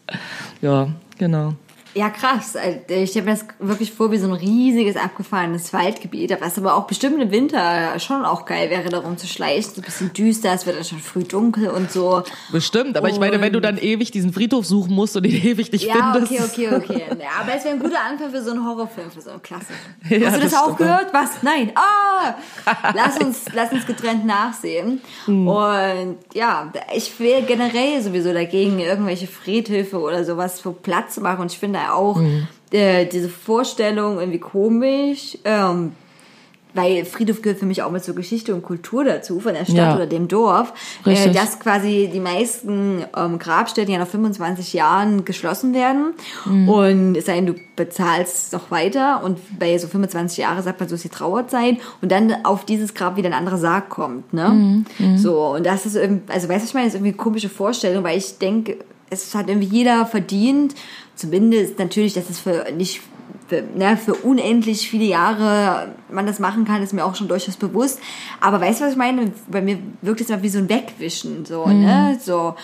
[0.62, 1.54] ja, genau.
[1.94, 2.56] Ja, krass.
[2.56, 6.74] Also, Ich stelle mir das wirklich vor wie so ein riesiges, abgefahrenes Waldgebiet, was aber
[6.74, 9.74] auch bestimmt im Winter schon auch geil wäre, da rumzuschleichen.
[9.74, 12.22] So ein bisschen düster, es wird dann schon früh dunkel und so.
[12.50, 15.70] Bestimmt, aber ich meine, wenn du dann ewig diesen Friedhof suchen musst und ihn ewig
[15.72, 16.32] nicht Ja, findest.
[16.32, 17.02] okay, okay, okay.
[17.20, 19.72] Ja, aber es wäre ein guter Anfang für so einen Horrorfilm, für so einen Klassiker.
[20.08, 21.12] Ja, Hast du das, das auch gehört?
[21.12, 21.42] Was?
[21.42, 21.72] Nein.
[21.74, 22.34] Ah!
[22.94, 25.00] Lass uns, lass uns getrennt nachsehen.
[25.26, 25.46] Hm.
[25.48, 31.40] Und ja, ich wäre generell sowieso dagegen, irgendwelche Friedhöfe oder sowas für Platz zu machen.
[31.42, 32.46] Und ich finde auch Hm.
[32.72, 35.38] äh, diese Vorstellung irgendwie komisch.
[35.44, 35.92] Ähm,
[36.74, 39.76] weil Friedhof gehört für mich auch mit so Geschichte und Kultur dazu, von der Stadt
[39.76, 39.94] Ja.
[39.94, 40.72] oder dem Dorf,
[41.04, 46.14] äh, dass quasi die meisten ähm, Grabstätten ja nach 25 Jahren geschlossen werden
[46.46, 50.88] und es sei denn, du bezahlst noch weiter und bei so 25 Jahre sagt man,
[50.88, 54.82] so ist die Trauerzeit und dann auf dieses Grab wieder ein anderer Sarg kommt, ne?
[55.16, 57.50] So, und das ist irgendwie, also weißt du, ich meine, das ist irgendwie eine komische
[57.50, 58.78] Vorstellung, weil ich denke,
[59.12, 60.74] es hat irgendwie jeder verdient,
[61.14, 63.00] zumindest natürlich, dass es für nicht
[63.48, 67.56] für, ne, für unendlich viele Jahre man das machen kann, ist mir auch schon durchaus
[67.56, 67.98] bewusst.
[68.40, 69.32] Aber weißt du, was ich meine?
[69.48, 72.18] Bei mir wirkt es immer wie so ein Wegwischen, so, ne?
[72.22, 72.54] So.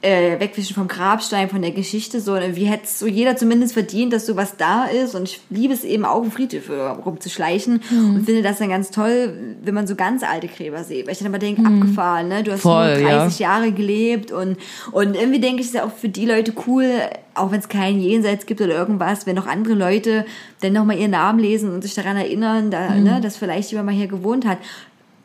[0.00, 4.26] Äh, wegwischen vom Grabstein, von der Geschichte, so, wie hätte so jeder zumindest verdient, dass
[4.26, 6.70] sowas da ist und ich liebe es eben auch, im Friedhof
[7.04, 8.14] rumzuschleichen mhm.
[8.14, 11.18] und finde das dann ganz toll, wenn man so ganz alte Gräber sieht, weil ich
[11.18, 11.82] dann aber denke, mhm.
[11.82, 13.48] abgefahren, ne, du hast Voll, nur 30 ja.
[13.48, 14.56] Jahre gelebt und,
[14.92, 16.86] und irgendwie denke ich, ist ja auch für die Leute cool,
[17.34, 20.26] auch wenn es keinen Jenseits gibt oder irgendwas, wenn noch andere Leute
[20.60, 23.02] dann nochmal ihren Namen lesen und sich daran erinnern, da, mhm.
[23.02, 24.58] ne, dass vielleicht jemand mal hier gewohnt hat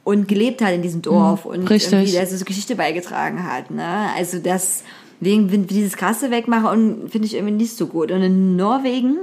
[0.03, 1.93] und gelebt hat in diesem Dorf mhm, und richtig.
[1.93, 3.71] irgendwie also so Geschichte beigetragen hat.
[3.71, 4.09] Ne?
[4.15, 4.83] Also das
[5.19, 8.11] wegen dieses krasse wegmachen und finde ich irgendwie nicht so gut.
[8.11, 9.17] Und in Norwegen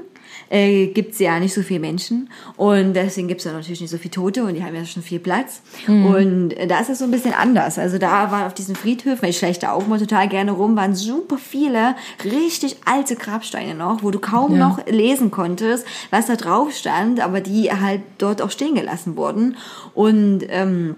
[0.51, 3.90] äh, gibt es ja nicht so viele Menschen und deswegen gibt es ja natürlich nicht
[3.90, 5.62] so viele Tote und die haben ja schon viel Platz.
[5.86, 6.07] Mhm.
[6.07, 7.78] Und äh, da ist es so ein bisschen anders.
[7.78, 10.94] Also da waren auf diesen Friedhöfen, ich schlechte da auch mal total gerne rum, waren
[10.94, 11.94] super viele
[12.24, 14.68] richtig alte Grabsteine noch, wo du kaum ja.
[14.68, 19.57] noch lesen konntest, was da drauf stand, aber die halt dort auch stehen gelassen wurden.
[19.94, 20.96] Und ähm,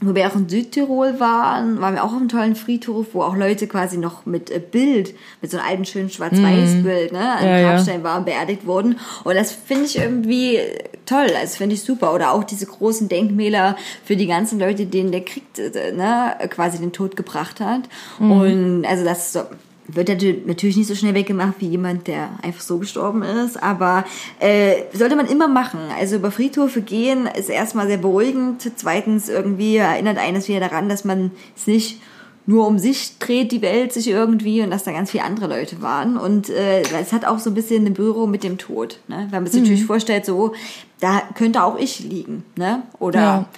[0.00, 3.36] wo wir auch in Südtirol waren, waren wir auch auf einem tollen Friedhof, wo auch
[3.36, 7.62] Leute quasi noch mit äh, Bild, mit so einem alten schönen Schwarz-Weiß-Bild, ne, an ja,
[7.62, 8.04] Grabstein ja.
[8.04, 8.98] waren, beerdigt wurden.
[9.24, 10.58] Und das finde ich irgendwie
[11.06, 12.14] toll, das finde ich super.
[12.14, 16.78] Oder auch diese großen Denkmäler für die ganzen Leute, denen der Krieg, äh, ne, quasi
[16.78, 17.82] den Tod gebracht hat.
[18.18, 18.30] Mhm.
[18.32, 19.40] Und also das ist so,
[19.86, 20.08] wird
[20.46, 24.04] natürlich nicht so schnell weggemacht wie jemand, der einfach so gestorben ist, aber
[24.40, 25.80] äh, sollte man immer machen.
[25.98, 28.70] Also über Friedhöfe gehen ist erstmal sehr beruhigend.
[28.76, 32.00] Zweitens irgendwie erinnert eines wieder daran, dass man es nicht
[32.46, 35.80] nur um sich dreht die Welt sich irgendwie und dass da ganz viele andere Leute
[35.80, 36.16] waren.
[36.16, 39.00] Und äh, es hat auch so ein bisschen eine Berührung mit dem Tod.
[39.08, 39.28] Ne?
[39.30, 39.66] Wenn man sich mhm.
[39.66, 40.52] natürlich vorstellt, so,
[41.00, 42.44] da könnte auch ich liegen.
[42.56, 42.82] Ne?
[42.98, 43.48] Oder ja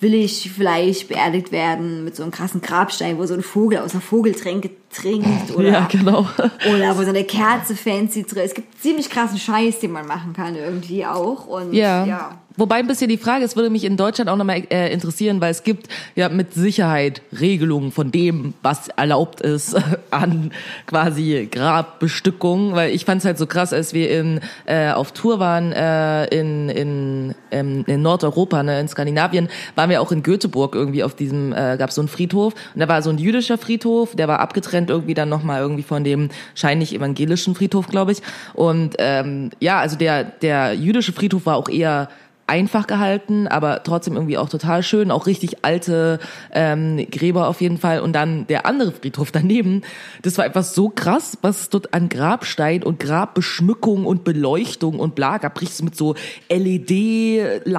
[0.00, 3.92] will ich vielleicht beerdigt werden mit so einem krassen Grabstein, wo so ein Vogel aus
[3.92, 6.26] einer Vogeltränke trinkt oder, ja, genau.
[6.72, 8.50] oder wo so eine Kerze fancy drin ist.
[8.50, 12.04] Es gibt ziemlich krassen Scheiß, den man machen kann irgendwie auch und ja.
[12.04, 12.38] ja.
[12.58, 15.52] Wobei ein bisschen die Frage, es würde mich in Deutschland auch nochmal äh, interessieren, weil
[15.52, 15.86] es gibt
[16.16, 19.76] ja mit Sicherheit Regelungen von dem, was erlaubt ist
[20.10, 20.50] an
[20.84, 25.38] quasi Grabbestückung, weil ich fand es halt so krass, als wir in äh, auf Tour
[25.38, 30.74] waren äh, in in ähm, in Nordeuropa, ne, in Skandinavien, waren wir auch in Göteborg
[30.74, 33.56] irgendwie auf diesem äh, gab es so einen Friedhof und da war so ein jüdischer
[33.56, 38.18] Friedhof, der war abgetrennt irgendwie dann nochmal irgendwie von dem scheinlich evangelischen Friedhof, glaube ich.
[38.54, 42.08] Und ähm, ja, also der der jüdische Friedhof war auch eher
[42.48, 46.18] einfach gehalten, aber trotzdem irgendwie auch total schön, auch richtig alte
[46.52, 48.00] ähm, Gräber auf jeden Fall.
[48.00, 49.82] Und dann der andere Friedhof daneben,
[50.22, 55.14] das war einfach so krass, was es dort an Grabstein und Grabbeschmückung und Beleuchtung und
[55.14, 56.14] bla gab, richtig mit so
[56.48, 57.78] LED-Leisten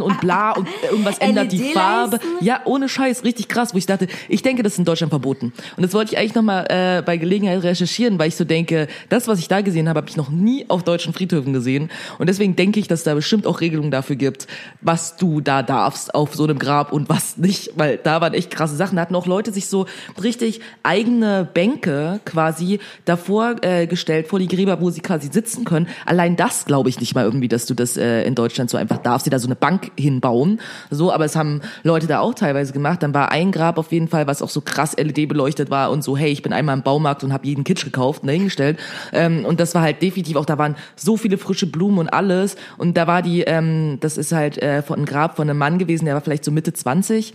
[0.00, 2.20] und bla und irgendwas ändert die Farbe.
[2.40, 5.52] Ja, ohne Scheiß, richtig krass, wo ich dachte, ich denke, das ist in Deutschland verboten.
[5.76, 9.26] Und das wollte ich eigentlich nochmal äh, bei Gelegenheit recherchieren, weil ich so denke, das,
[9.26, 11.90] was ich da gesehen habe, habe ich noch nie auf deutschen Friedhöfen gesehen.
[12.18, 14.46] Und deswegen denke ich, dass da bestimmt auch Regelungen Regelung dafür gibt,
[14.80, 18.50] was du da darfst auf so einem Grab und was nicht, weil da waren echt
[18.50, 18.96] krasse Sachen.
[18.96, 19.86] Da hatten auch Leute sich so
[20.22, 25.88] richtig eigene Bänke quasi davor äh, gestellt, vor die Gräber, wo sie quasi sitzen können.
[26.04, 28.98] Allein das glaube ich nicht mal irgendwie, dass du das äh, in Deutschland so einfach
[28.98, 30.60] darfst, dir da so eine Bank hinbauen.
[30.90, 33.02] So, aber es haben Leute da auch teilweise gemacht.
[33.02, 36.04] Dann war ein Grab auf jeden Fall, was auch so krass LED beleuchtet war und
[36.04, 38.78] so, hey, ich bin einmal im Baumarkt und habe jeden Kitsch gekauft und dahingestellt.
[39.12, 42.56] Ähm, und das war halt definitiv auch, da waren so viele frische Blumen und alles.
[42.76, 43.69] Und da war die ähm,
[44.00, 46.50] das ist halt äh, von ein Grab von einem Mann gewesen, der war vielleicht so
[46.50, 47.34] Mitte 20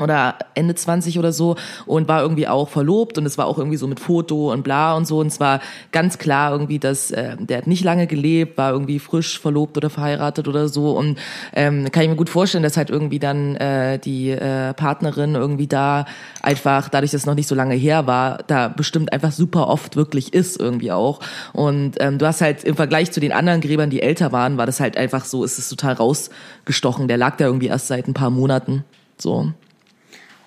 [0.00, 3.76] oder Ende 20 oder so und war irgendwie auch verlobt und es war auch irgendwie
[3.76, 5.18] so mit Foto und bla und so.
[5.18, 5.60] Und es war
[5.92, 9.90] ganz klar irgendwie, dass äh, der hat nicht lange gelebt, war irgendwie frisch verlobt oder
[9.90, 10.92] verheiratet oder so.
[10.92, 11.18] Und
[11.52, 15.66] ähm, kann ich mir gut vorstellen, dass halt irgendwie dann äh, die äh, Partnerin irgendwie
[15.66, 16.06] da
[16.42, 19.96] einfach, dadurch, dass es noch nicht so lange her war, da bestimmt einfach super oft
[19.96, 21.20] wirklich ist irgendwie auch.
[21.52, 24.66] Und ähm, du hast halt im Vergleich zu den anderen Gräbern, die älter waren, war
[24.66, 28.14] das halt einfach so, ist es total rausgestochen, der lag da irgendwie erst seit ein
[28.14, 28.84] paar Monaten
[29.18, 29.52] so.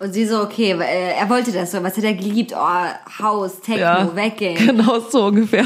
[0.03, 1.81] Und sie so, okay, äh, er wollte das so.
[1.81, 2.53] Was hat er geliebt?
[2.53, 4.57] Oh, Haus, Techno, ja, weggehen.
[4.73, 5.65] Genau so ungefähr.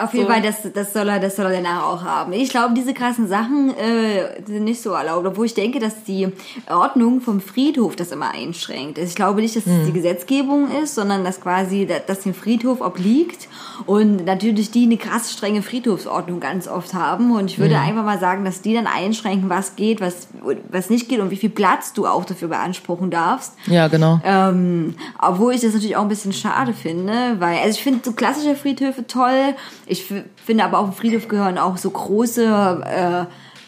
[0.00, 0.32] Auf jeden so.
[0.32, 2.32] Fall, das, das soll er, das soll er danach auch haben.
[2.34, 6.28] Ich glaube, diese krassen Sachen äh, sind nicht so erlaubt, obwohl ich denke, dass die
[6.70, 8.96] Ordnung vom Friedhof das immer einschränkt.
[8.96, 9.86] Also ich glaube nicht, dass es hm.
[9.86, 13.48] die Gesetzgebung ist, sondern dass quasi das dem Friedhof obliegt
[13.86, 17.32] und natürlich die eine krass strenge Friedhofsordnung ganz oft haben.
[17.32, 17.88] Und ich würde hm.
[17.88, 20.28] einfach mal sagen, dass die dann einschränken, was geht, was,
[20.70, 23.54] was nicht geht und wie viel Platz du auch dafür beanspruchen darfst.
[23.66, 24.20] Ja, genau.
[24.24, 28.12] Ähm, obwohl ich das natürlich auch ein bisschen schade finde, weil, also ich finde so
[28.12, 29.54] klassische Friedhöfe toll.
[29.86, 33.24] Ich finde aber auch im Friedhof gehören auch so große, äh,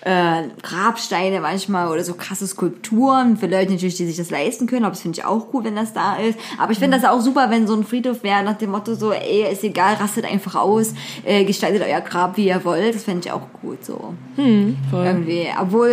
[0.06, 4.84] äh, Grabsteine manchmal oder so krasse Skulpturen für Leute natürlich, die sich das leisten können.
[4.84, 6.38] Aber das finde ich auch cool, wenn das da ist.
[6.58, 7.02] Aber ich finde mhm.
[7.02, 9.94] das auch super, wenn so ein Friedhof wäre nach dem Motto so, ey, ist egal,
[9.94, 10.94] rastet einfach aus,
[11.24, 12.94] äh, gestaltet euer Grab, wie ihr wollt.
[12.94, 14.14] Das fände ich auch gut so.
[14.36, 15.04] Hm, voll.
[15.04, 15.48] Irgendwie.
[15.60, 15.90] Obwohl,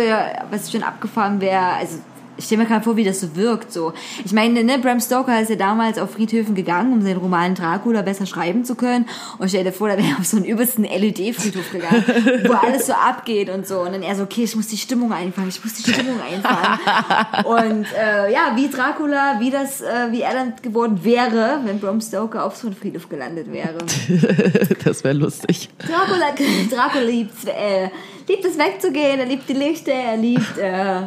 [0.48, 1.98] was schön abgefahren wäre, also
[2.36, 3.72] ich stelle mir gerade vor, wie das so wirkt.
[3.72, 3.92] So,
[4.24, 8.02] ich meine, ne, Bram Stoker ist ja damals auf Friedhöfen gegangen, um seinen Roman Dracula
[8.02, 9.06] besser schreiben zu können.
[9.38, 12.04] Und stell dir vor, da wäre er auf so einen übelsten LED-Friedhof gegangen,
[12.46, 13.80] wo alles so abgeht und so.
[13.80, 17.44] Und dann er so, okay, ich muss die Stimmung einfangen, ich muss die Stimmung einfangen.
[17.44, 22.00] und äh, ja, wie Dracula, wie das, äh, wie er dann geworden wäre, wenn Bram
[22.00, 23.78] Stoker auf so einem Friedhof gelandet wäre.
[24.84, 25.68] das wäre lustig.
[25.78, 26.32] Dracula,
[26.70, 27.88] Dracula liebt, äh,
[28.28, 31.02] liebt es wegzugehen, er liebt die Lichter, er liebt äh,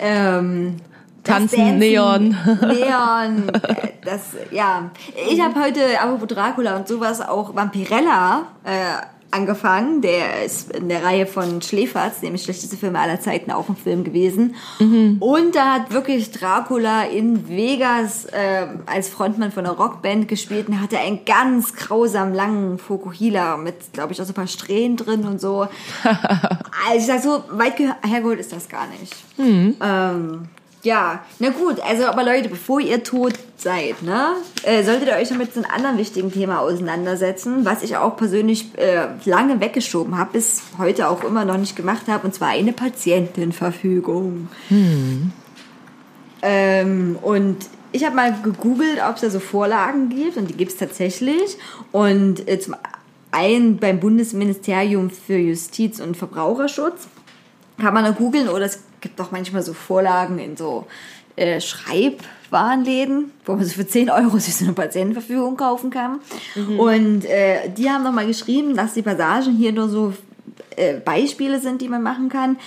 [0.00, 0.76] ähm,
[1.22, 2.28] Tanzen, Dancen, Neon.
[2.66, 3.52] Neon,
[4.04, 4.90] das, ja.
[5.28, 10.00] Ich habe heute, apropos Dracula und sowas, auch Vampirella äh, angefangen.
[10.02, 14.04] Der ist in der Reihe von Schläferz, nämlich schlechteste Filme aller Zeiten, auch ein Film
[14.04, 14.54] gewesen.
[15.20, 20.80] Und da hat wirklich Dracula in Vegas äh, als Frontmann von einer Rockband gespielt und
[20.80, 25.24] hatte einen ganz grausam langen Fokuhila mit, glaube ich, auch so ein paar Strähnen drin
[25.24, 25.66] und so.
[26.02, 29.14] also ich sag so, weit ge- hergeholt ist das gar nicht.
[29.38, 30.48] Ähm,
[30.82, 34.28] ja, na gut, also aber Leute, bevor ihr tot seid, ne,
[34.62, 38.16] äh, solltet ihr euch noch mit so einem anderen wichtigen Thema auseinandersetzen, was ich auch
[38.16, 42.48] persönlich äh, lange weggeschoben habe, bis heute auch immer noch nicht gemacht habe, und zwar
[42.48, 44.48] eine Patientenverfügung.
[46.42, 47.56] Ähm, und
[47.92, 51.58] ich habe mal gegoogelt, ob es da so Vorlagen gibt und die gibt es tatsächlich.
[51.92, 52.76] Und äh, zum
[53.30, 57.08] einen beim Bundesministerium für Justiz und Verbraucherschutz
[57.78, 60.86] kann man da googeln oder es gibt auch manchmal so Vorlagen in so
[61.36, 66.20] äh, Schreibwarenläden, wo man so für 10 Euro sich so eine Patientenverfügung kaufen kann.
[66.78, 70.12] Und äh, die haben nochmal geschrieben, dass die Passagen hier nur so
[70.76, 72.58] äh, Beispiele sind, die man machen kann.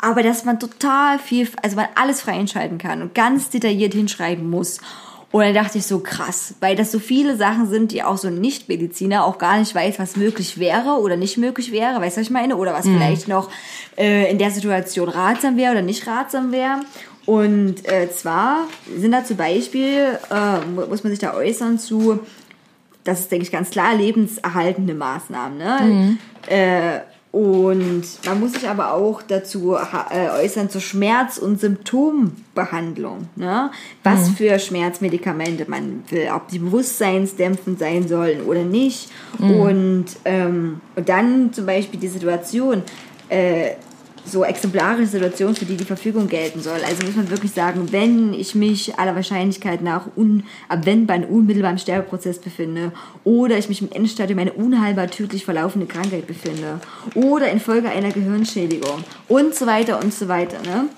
[0.00, 4.48] Aber dass man total viel, also man alles frei entscheiden kann und ganz detailliert hinschreiben
[4.48, 4.80] muss.
[5.30, 8.28] Und dann dachte ich so krass, weil das so viele Sachen sind, die auch so
[8.28, 12.20] ein Nicht-Mediziner auch gar nicht weiß, was möglich wäre oder nicht möglich wäre, weißt du,
[12.22, 12.56] was ich meine?
[12.56, 13.50] Oder was vielleicht noch
[13.98, 16.80] äh, in der Situation ratsam wäre oder nicht ratsam wäre.
[17.26, 18.60] Und äh, zwar
[18.96, 22.20] sind da zum Beispiel, äh, mu- muss man sich da äußern zu,
[23.04, 25.58] das ist, denke ich, ganz klar, lebenserhaltende Maßnahmen.
[25.58, 26.18] Ne?
[26.46, 27.00] Äh,
[27.30, 33.28] und man muss sich aber auch dazu äh, äußern zur Schmerz- und Symptombehandlung.
[33.36, 33.70] Ne?
[34.02, 39.10] Was für Schmerzmedikamente man will, ob die bewusstseinsdämpfend sein sollen oder nicht.
[39.38, 42.82] Und, ähm, und dann zum Beispiel die Situation,
[43.28, 43.72] äh,
[44.28, 46.78] so exemplarische Situation, für die die Verfügung gelten soll.
[46.86, 52.38] Also muss man wirklich sagen, wenn ich mich aller Wahrscheinlichkeit nach unabwendbar in unmittelbarem Sterbeprozess
[52.38, 52.92] befinde
[53.24, 56.80] oder ich mich im Endstadium einer unheilbar tödlich verlaufende Krankheit befinde
[57.14, 60.58] oder infolge einer Gehirnschädigung und so weiter und so weiter.
[60.62, 60.88] Ne?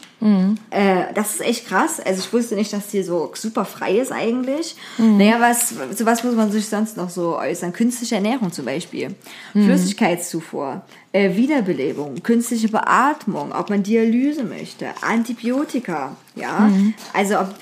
[0.69, 1.99] Äh, das ist echt krass.
[1.99, 4.77] Also ich wusste nicht, dass hier so super frei ist eigentlich.
[4.99, 7.73] Naja, was, zu was muss man sich sonst noch so äußern?
[7.73, 9.15] Künstliche Ernährung zum Beispiel.
[9.53, 10.83] Flüssigkeitszufuhr.
[11.13, 16.71] Äh, Wiederbelebung, künstliche Beatmung, ob man Dialyse möchte, Antibiotika, ja,
[17.13, 17.55] also ob,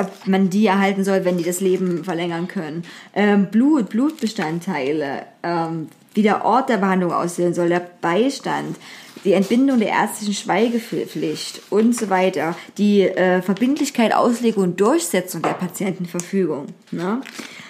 [0.00, 2.82] ob man die erhalten soll, wenn die das Leben verlängern können,
[3.14, 8.76] ähm, Blut, Blutbestandteile, ähm, wie der Ort der Behandlung aussehen soll, der Beistand,
[9.24, 15.54] die Entbindung der ärztlichen Schweigepflicht und so weiter, die äh, Verbindlichkeit, Auslegung und Durchsetzung der
[15.54, 16.66] Patientenverfügung.
[16.90, 17.20] Ne?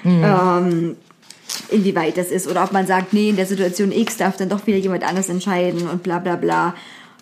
[0.05, 0.97] Ähm,
[1.71, 4.67] inwieweit das ist oder ob man sagt, nee, in der Situation X darf dann doch
[4.67, 6.75] wieder jemand anders entscheiden und bla bla bla.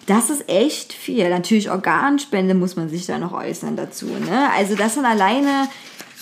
[0.06, 1.28] Das ist echt viel.
[1.28, 4.06] Natürlich Organspende muss man sich da noch äußern dazu.
[4.06, 4.48] Ne?
[4.56, 5.68] Also das sind alleine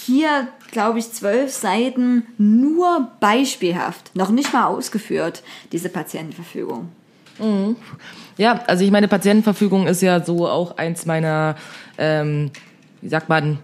[0.06, 6.90] hier, glaube ich, zwölf Seiten nur beispielhaft, noch nicht mal ausgeführt, diese Patientenverfügung.
[8.36, 11.56] Ja, also ich meine, Patientenverfügung ist ja so auch eins meiner,
[11.98, 12.50] ähm,
[13.00, 13.58] wie sagt man,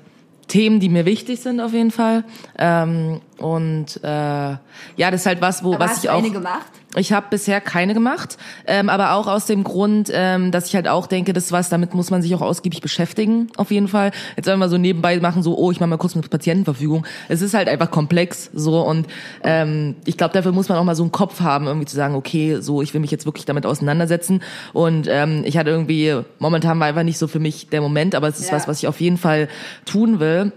[0.50, 2.24] Themen, die mir wichtig sind auf jeden Fall.
[2.58, 4.58] Ähm, und äh, ja,
[4.96, 6.18] das ist halt was, wo Aber was hast ich du auch.
[6.18, 6.70] eine gemacht?
[6.96, 8.36] Ich habe bisher keine gemacht,
[8.66, 11.68] ähm, aber auch aus dem Grund, ähm, dass ich halt auch denke, das ist was,
[11.68, 14.10] damit muss man sich auch ausgiebig beschäftigen, auf jeden Fall.
[14.36, 17.06] Jetzt sollen wir so nebenbei machen, so, oh, ich mache mal kurz mit Patientenverfügung.
[17.28, 19.06] Es ist halt einfach komplex, so und
[19.44, 22.16] ähm, ich glaube, dafür muss man auch mal so einen Kopf haben, irgendwie zu sagen,
[22.16, 24.42] okay, so, ich will mich jetzt wirklich damit auseinandersetzen.
[24.72, 28.26] Und ähm, ich hatte irgendwie momentan war einfach nicht so für mich der Moment, aber
[28.28, 28.56] es ist Ja.
[28.56, 29.48] was, was ich auf jeden Fall
[29.84, 30.52] tun will.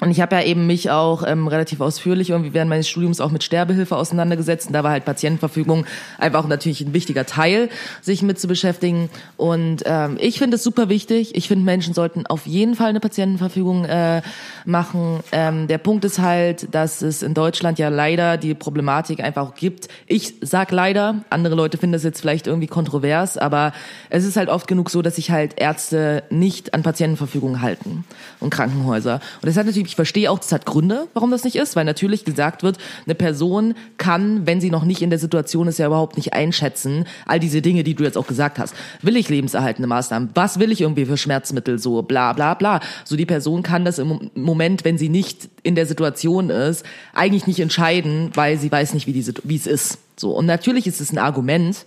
[0.00, 3.30] Und ich habe ja eben mich auch ähm, relativ ausführlich irgendwie während meines Studiums auch
[3.30, 4.66] mit Sterbehilfe auseinandergesetzt.
[4.66, 5.86] Und da war halt Patientenverfügung
[6.18, 7.70] einfach auch natürlich ein wichtiger Teil,
[8.02, 9.08] sich mit zu beschäftigen.
[9.38, 11.34] Und ähm, ich finde es super wichtig.
[11.34, 14.20] Ich finde, Menschen sollten auf jeden Fall eine Patientenverfügung äh,
[14.66, 15.20] machen.
[15.32, 19.54] Ähm, der Punkt ist halt, dass es in Deutschland ja leider die Problematik einfach auch
[19.54, 19.88] gibt.
[20.06, 23.72] Ich sag leider, andere Leute finden das jetzt vielleicht irgendwie kontrovers, aber
[24.10, 28.04] es ist halt oft genug so, dass sich halt Ärzte nicht an Patientenverfügung halten
[28.40, 29.20] und Krankenhäuser.
[29.40, 31.84] Und das hat natürlich ich verstehe auch, das hat Gründe, warum das nicht ist, weil
[31.84, 35.86] natürlich gesagt wird, eine Person kann, wenn sie noch nicht in der Situation ist, ja
[35.86, 38.74] überhaupt nicht einschätzen, all diese Dinge, die du jetzt auch gesagt hast.
[39.02, 40.30] Will ich lebenserhaltende Maßnahmen?
[40.34, 41.78] Was will ich irgendwie für Schmerzmittel?
[41.78, 42.80] So bla bla bla.
[43.04, 46.84] So die Person kann das im Moment, wenn sie nicht in der Situation ist,
[47.14, 49.98] eigentlich nicht entscheiden, weil sie weiß nicht, wie, diese, wie es ist.
[50.16, 50.32] So.
[50.32, 51.86] Und natürlich ist es ein Argument,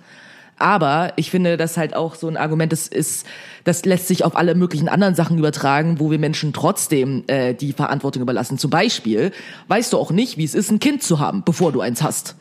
[0.60, 3.26] aber ich finde, dass halt auch so ein Argument ist, ist,
[3.64, 7.74] das lässt sich auf alle möglichen anderen Sachen übertragen, wo wir Menschen trotzdem äh, die
[7.74, 8.57] Verantwortung überlassen.
[8.57, 9.32] Zum Beispiel
[9.68, 12.36] weißt du auch nicht, wie es ist, ein Kind zu haben, bevor du eins hast.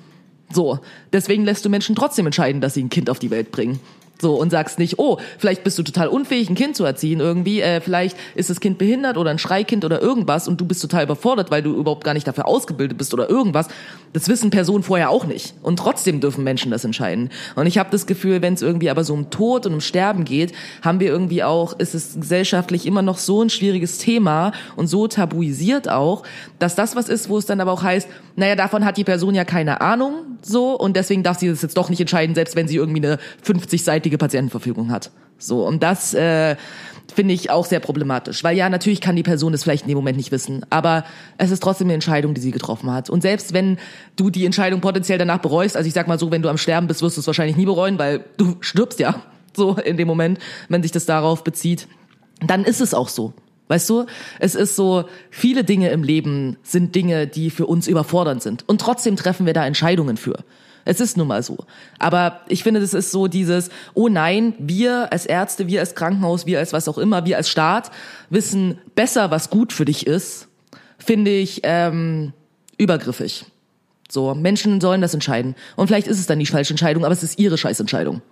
[0.51, 0.81] So,
[1.13, 3.81] deswegen lässt du Menschen trotzdem entscheiden, dass sie ein Kind auf die Welt bringen.
[4.21, 7.61] So, und sagst nicht, oh, vielleicht bist du total unfähig, ein Kind zu erziehen irgendwie,
[7.61, 11.05] äh, vielleicht ist das Kind behindert oder ein Schreikind oder irgendwas und du bist total
[11.05, 13.69] überfordert, weil du überhaupt gar nicht dafür ausgebildet bist oder irgendwas.
[14.13, 15.55] Das wissen Personen vorher auch nicht.
[15.63, 17.31] Und trotzdem dürfen Menschen das entscheiden.
[17.55, 20.25] Und ich habe das Gefühl, wenn es irgendwie aber so um Tod und um Sterben
[20.25, 20.53] geht,
[20.83, 25.07] haben wir irgendwie auch, ist es gesellschaftlich immer noch so ein schwieriges Thema und so
[25.07, 26.25] tabuisiert auch,
[26.59, 29.35] dass das was ist, wo es dann aber auch heißt, naja, davon hat die Person
[29.35, 32.69] ja keine Ahnung, so, und deswegen darf sie das jetzt doch nicht entscheiden, selbst wenn
[32.69, 35.11] sie irgendwie eine 50-seitige Patientenverfügung hat.
[35.39, 36.57] So, und das äh,
[37.13, 38.45] finde ich auch sehr problematisch.
[38.45, 41.05] Weil ja, natürlich kann die Person es vielleicht in dem Moment nicht wissen, aber
[41.37, 43.11] es ist trotzdem eine Entscheidung, die sie getroffen hat.
[43.11, 43.79] Und selbst wenn
[44.17, 46.87] du die Entscheidung potenziell danach bereust, also ich sag mal so, wenn du am Sterben
[46.87, 49.23] bist, wirst du es wahrscheinlich nie bereuen, weil du stirbst ja
[49.57, 50.39] so in dem Moment,
[50.69, 51.89] wenn sich das darauf bezieht,
[52.47, 53.33] dann ist es auch so.
[53.69, 54.07] Weißt du,
[54.39, 58.65] es ist so, viele Dinge im Leben sind Dinge, die für uns überfordernd sind.
[58.67, 60.43] Und trotzdem treffen wir da Entscheidungen für.
[60.89, 61.59] Es ist nun mal so.
[61.99, 66.47] Aber ich finde, das ist so dieses, oh nein, wir als Ärzte, wir als Krankenhaus,
[66.47, 67.91] wir als was auch immer, wir als Staat
[68.31, 70.49] wissen besser, was gut für dich ist,
[70.99, 72.33] finde ich ähm,
[72.79, 73.45] übergriffig.
[74.09, 75.57] So, Menschen sollen das entscheiden.
[75.77, 78.23] Und vielleicht ist es dann die falsche Entscheidung, aber es ist ihre Scheißentscheidung.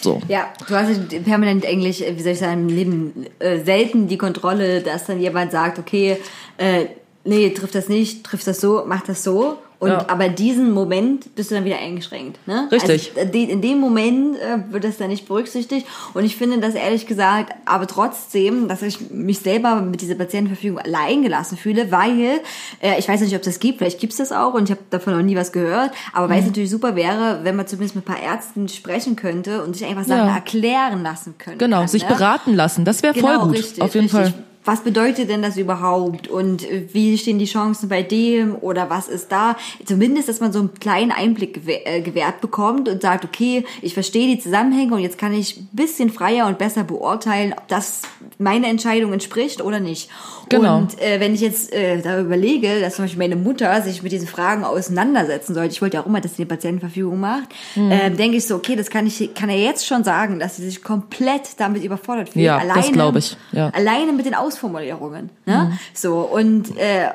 [0.00, 0.22] So.
[0.28, 4.80] Ja, du hast permanent eigentlich, wie soll ich sagen, im Leben äh, selten die Kontrolle,
[4.80, 6.18] dass dann jemand sagt, okay,
[6.56, 6.86] äh,
[7.24, 9.58] nee, trifft das nicht, trifft das so, macht das so.
[9.80, 10.04] Und ja.
[10.08, 12.46] aber diesen Moment bist du dann wieder eingeschränkt.
[12.46, 12.68] Ne?
[12.70, 13.12] Richtig.
[13.16, 15.86] Also, in dem Moment äh, wird das dann nicht berücksichtigt.
[16.12, 20.78] Und ich finde das ehrlich gesagt, aber trotzdem, dass ich mich selber mit dieser Patientenverfügung
[20.78, 22.42] allein gelassen fühle, weil
[22.82, 24.70] äh, ich weiß nicht, ob es das gibt, vielleicht gibt es das auch und ich
[24.70, 25.92] habe davon noch nie was gehört.
[26.12, 26.32] Aber mhm.
[26.32, 29.74] weil es natürlich super wäre, wenn man zumindest mit ein paar Ärzten sprechen könnte und
[29.74, 30.34] sich einfach Sachen ja.
[30.34, 31.64] erklären lassen könnte.
[31.64, 32.08] Genau, kann, sich ne?
[32.08, 32.84] beraten lassen.
[32.84, 33.56] Das wäre genau, voll gut.
[33.56, 34.34] Richtig, auf jeden richtig.
[34.34, 39.08] Fall was bedeutet denn das überhaupt und wie stehen die Chancen bei dem oder was
[39.08, 39.56] ist da?
[39.84, 44.28] Zumindest, dass man so einen kleinen Einblick äh, gewährt bekommt und sagt, okay, ich verstehe
[44.28, 48.02] die Zusammenhänge und jetzt kann ich ein bisschen freier und besser beurteilen, ob das
[48.38, 50.08] meine Entscheidung entspricht oder nicht.
[50.48, 50.78] Genau.
[50.78, 54.12] Und äh, wenn ich jetzt äh, darüber überlege, dass zum Beispiel meine Mutter sich mit
[54.12, 57.90] diesen Fragen auseinandersetzen sollte, ich wollte ja auch immer, dass sie eine Patientenverfügung macht, mhm.
[57.90, 60.64] äh, denke ich so, okay, das kann ich, kann er jetzt schon sagen, dass sie
[60.64, 62.44] sich komplett damit überfordert fühlt.
[62.44, 63.36] Ja, alleine, das glaube ich.
[63.52, 63.70] Ja.
[63.70, 65.30] Alleine mit den Ausformulierungen.
[65.46, 65.68] Ne?
[65.70, 65.78] Mhm.
[65.94, 67.08] So, und äh,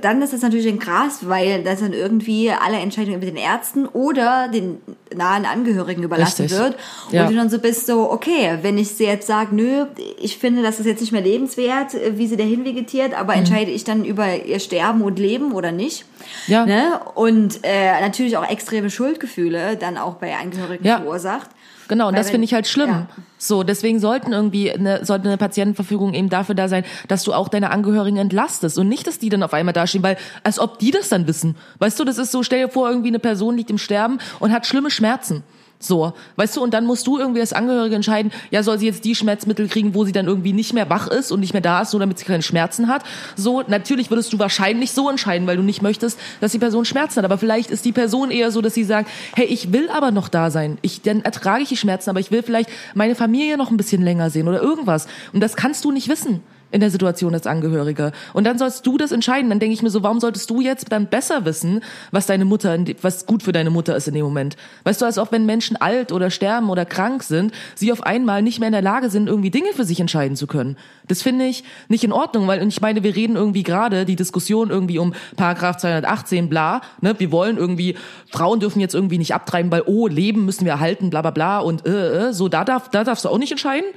[0.00, 3.86] dann ist das natürlich ein krass, weil das dann irgendwie alle Entscheidungen mit den Ärzten
[3.86, 4.78] oder den
[5.14, 6.58] nahen Angehörigen überlassen Richtig.
[6.58, 6.76] wird.
[7.08, 7.26] Und Ja.
[7.26, 9.86] du dann so bist so, okay, wenn ich sie jetzt sage, nö,
[10.20, 13.84] ich finde, das ist jetzt nicht mehr lebenswert, wie sie dahin vegetiert, aber entscheide ich
[13.84, 16.04] dann über ihr Sterben und Leben oder nicht.
[16.46, 16.52] Mhm.
[16.52, 16.66] Ja.
[16.66, 17.00] Ne?
[17.14, 20.98] Und äh, natürlich auch extreme Schuldgefühle dann auch bei Angehörigen Ja.
[20.98, 21.50] verursacht.
[21.90, 22.88] Genau, und Weil das finde ich halt schlimm.
[22.88, 23.06] ja.
[23.36, 27.48] So, deswegen sollten irgendwie eine, sollte eine Patientenverfügung eben dafür da sein, dass du auch
[27.48, 30.92] deine Angehörigen entlastest und nicht, dass die dann auf einmal dastehen, weil als ob die
[30.92, 31.56] das dann wissen.
[31.80, 34.52] Weißt du, das ist so, stell dir vor, irgendwie eine Person liegt im Sterben und
[34.52, 35.42] hat schlimme Schmerzen.
[35.82, 39.02] So, weißt du, und dann musst du irgendwie als Angehörige entscheiden, ja, soll sie jetzt
[39.06, 41.80] die Schmerzmittel kriegen, wo sie dann irgendwie nicht mehr wach ist und nicht mehr da
[41.80, 43.02] ist, so damit sie keine Schmerzen hat.
[43.34, 47.16] So, natürlich würdest du wahrscheinlich so entscheiden, weil du nicht möchtest, dass die Person Schmerzen
[47.16, 47.24] hat.
[47.24, 50.28] Aber vielleicht ist die Person eher so, dass sie sagt, hey, ich will aber noch
[50.28, 50.76] da sein.
[50.82, 54.02] Ich, dann ertrage ich die Schmerzen, aber ich will vielleicht meine Familie noch ein bisschen
[54.02, 55.06] länger sehen oder irgendwas.
[55.32, 58.12] Und das kannst du nicht wissen in der Situation als Angehörige.
[58.32, 59.50] Und dann sollst du das entscheiden.
[59.50, 62.76] Dann denke ich mir so, warum solltest du jetzt dann besser wissen, was deine Mutter,
[63.02, 64.56] was gut für deine Mutter ist in dem Moment?
[64.84, 68.42] Weißt du, als ob wenn Menschen alt oder sterben oder krank sind, sie auf einmal
[68.42, 70.76] nicht mehr in der Lage sind, irgendwie Dinge für sich entscheiden zu können.
[71.08, 74.16] Das finde ich nicht in Ordnung, weil, und ich meine, wir reden irgendwie gerade die
[74.16, 77.96] Diskussion irgendwie um Paragraph 218, bla, ne, wir wollen irgendwie,
[78.30, 81.58] Frauen dürfen jetzt irgendwie nicht abtreiben, weil, oh, Leben müssen wir erhalten, bla, bla, bla,
[81.58, 83.88] und, äh, äh, so, da darf, da darfst du auch nicht entscheiden.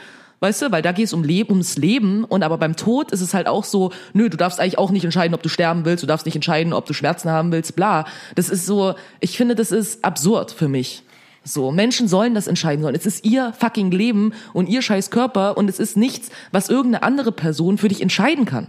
[0.43, 3.21] Weißt du, weil da geht es um Leben, ums Leben und aber beim Tod ist
[3.21, 6.03] es halt auch so, nö, du darfst eigentlich auch nicht entscheiden, ob du sterben willst,
[6.03, 8.03] du darfst nicht entscheiden, ob du Schmerzen haben willst, bla.
[8.35, 11.03] Das ist so, ich finde, das ist absurd für mich.
[11.45, 12.93] So, Menschen sollen das entscheiden sollen.
[12.93, 17.03] Es ist ihr fucking Leben und ihr scheiß Körper und es ist nichts, was irgendeine
[17.03, 18.67] andere Person für dich entscheiden kann.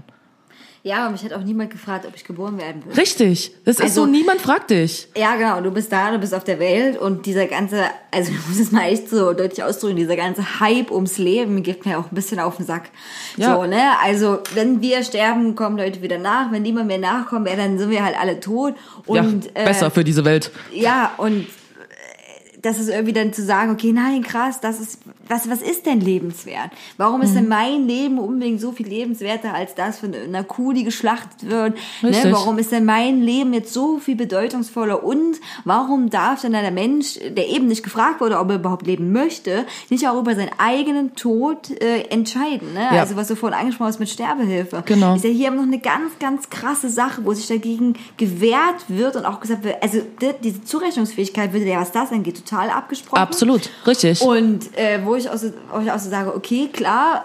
[0.86, 2.92] Ja, aber mich hat auch niemand gefragt, ob ich geboren werden will.
[2.92, 3.52] Richtig.
[3.64, 5.08] Das ist Also- so, niemand fragt dich.
[5.16, 5.62] Ja, genau.
[5.62, 8.70] Du bist da, du bist auf der Welt und dieser ganze, also ich muss es
[8.70, 12.38] mal echt so deutlich ausdrücken, dieser ganze Hype ums Leben gibt mir auch ein bisschen
[12.38, 12.90] auf den Sack.
[13.38, 13.54] Ja.
[13.56, 13.92] So, ne?
[14.04, 16.52] Also, wenn wir sterben, kommen Leute wieder nach.
[16.52, 18.74] Wenn niemand mehr nachkommt, ja, dann sind wir halt alle tot.
[19.06, 20.50] Und, ja, besser für diese Welt.
[20.70, 25.48] Ja, und äh, das ist irgendwie dann zu sagen, okay, nein, krass, das ist, was,
[25.48, 26.70] was ist denn lebenswert?
[26.96, 27.34] Warum ist Mhm.
[27.36, 31.74] denn mein Leben unbedingt so viel lebenswerter als das von einer Kuh, die geschlachtet wird?
[32.02, 32.14] Ne?
[32.30, 35.02] Warum ist denn mein Leben jetzt so viel bedeutungsvoller?
[35.04, 39.12] Und warum darf denn der Mensch, der eben nicht gefragt wurde, ob er überhaupt leben
[39.12, 42.72] möchte, nicht auch über seinen eigenen Tod äh, entscheiden?
[42.74, 42.80] Ne?
[42.80, 43.00] Ja.
[43.00, 44.82] Also was du vorhin angesprochen hast mit Sterbehilfe.
[44.86, 45.14] Genau.
[45.16, 49.24] Ist ja hier noch eine ganz, ganz krasse Sache, wo sich dagegen gewehrt wird und
[49.24, 53.18] auch gesagt wird, also die, diese Zurechnungsfähigkeit wird ja, was das angeht, total abgesprochen.
[53.20, 53.70] Absolut.
[53.86, 54.20] Richtig.
[54.22, 57.24] Und äh, wo ich auch so, auch so sage, okay, klar,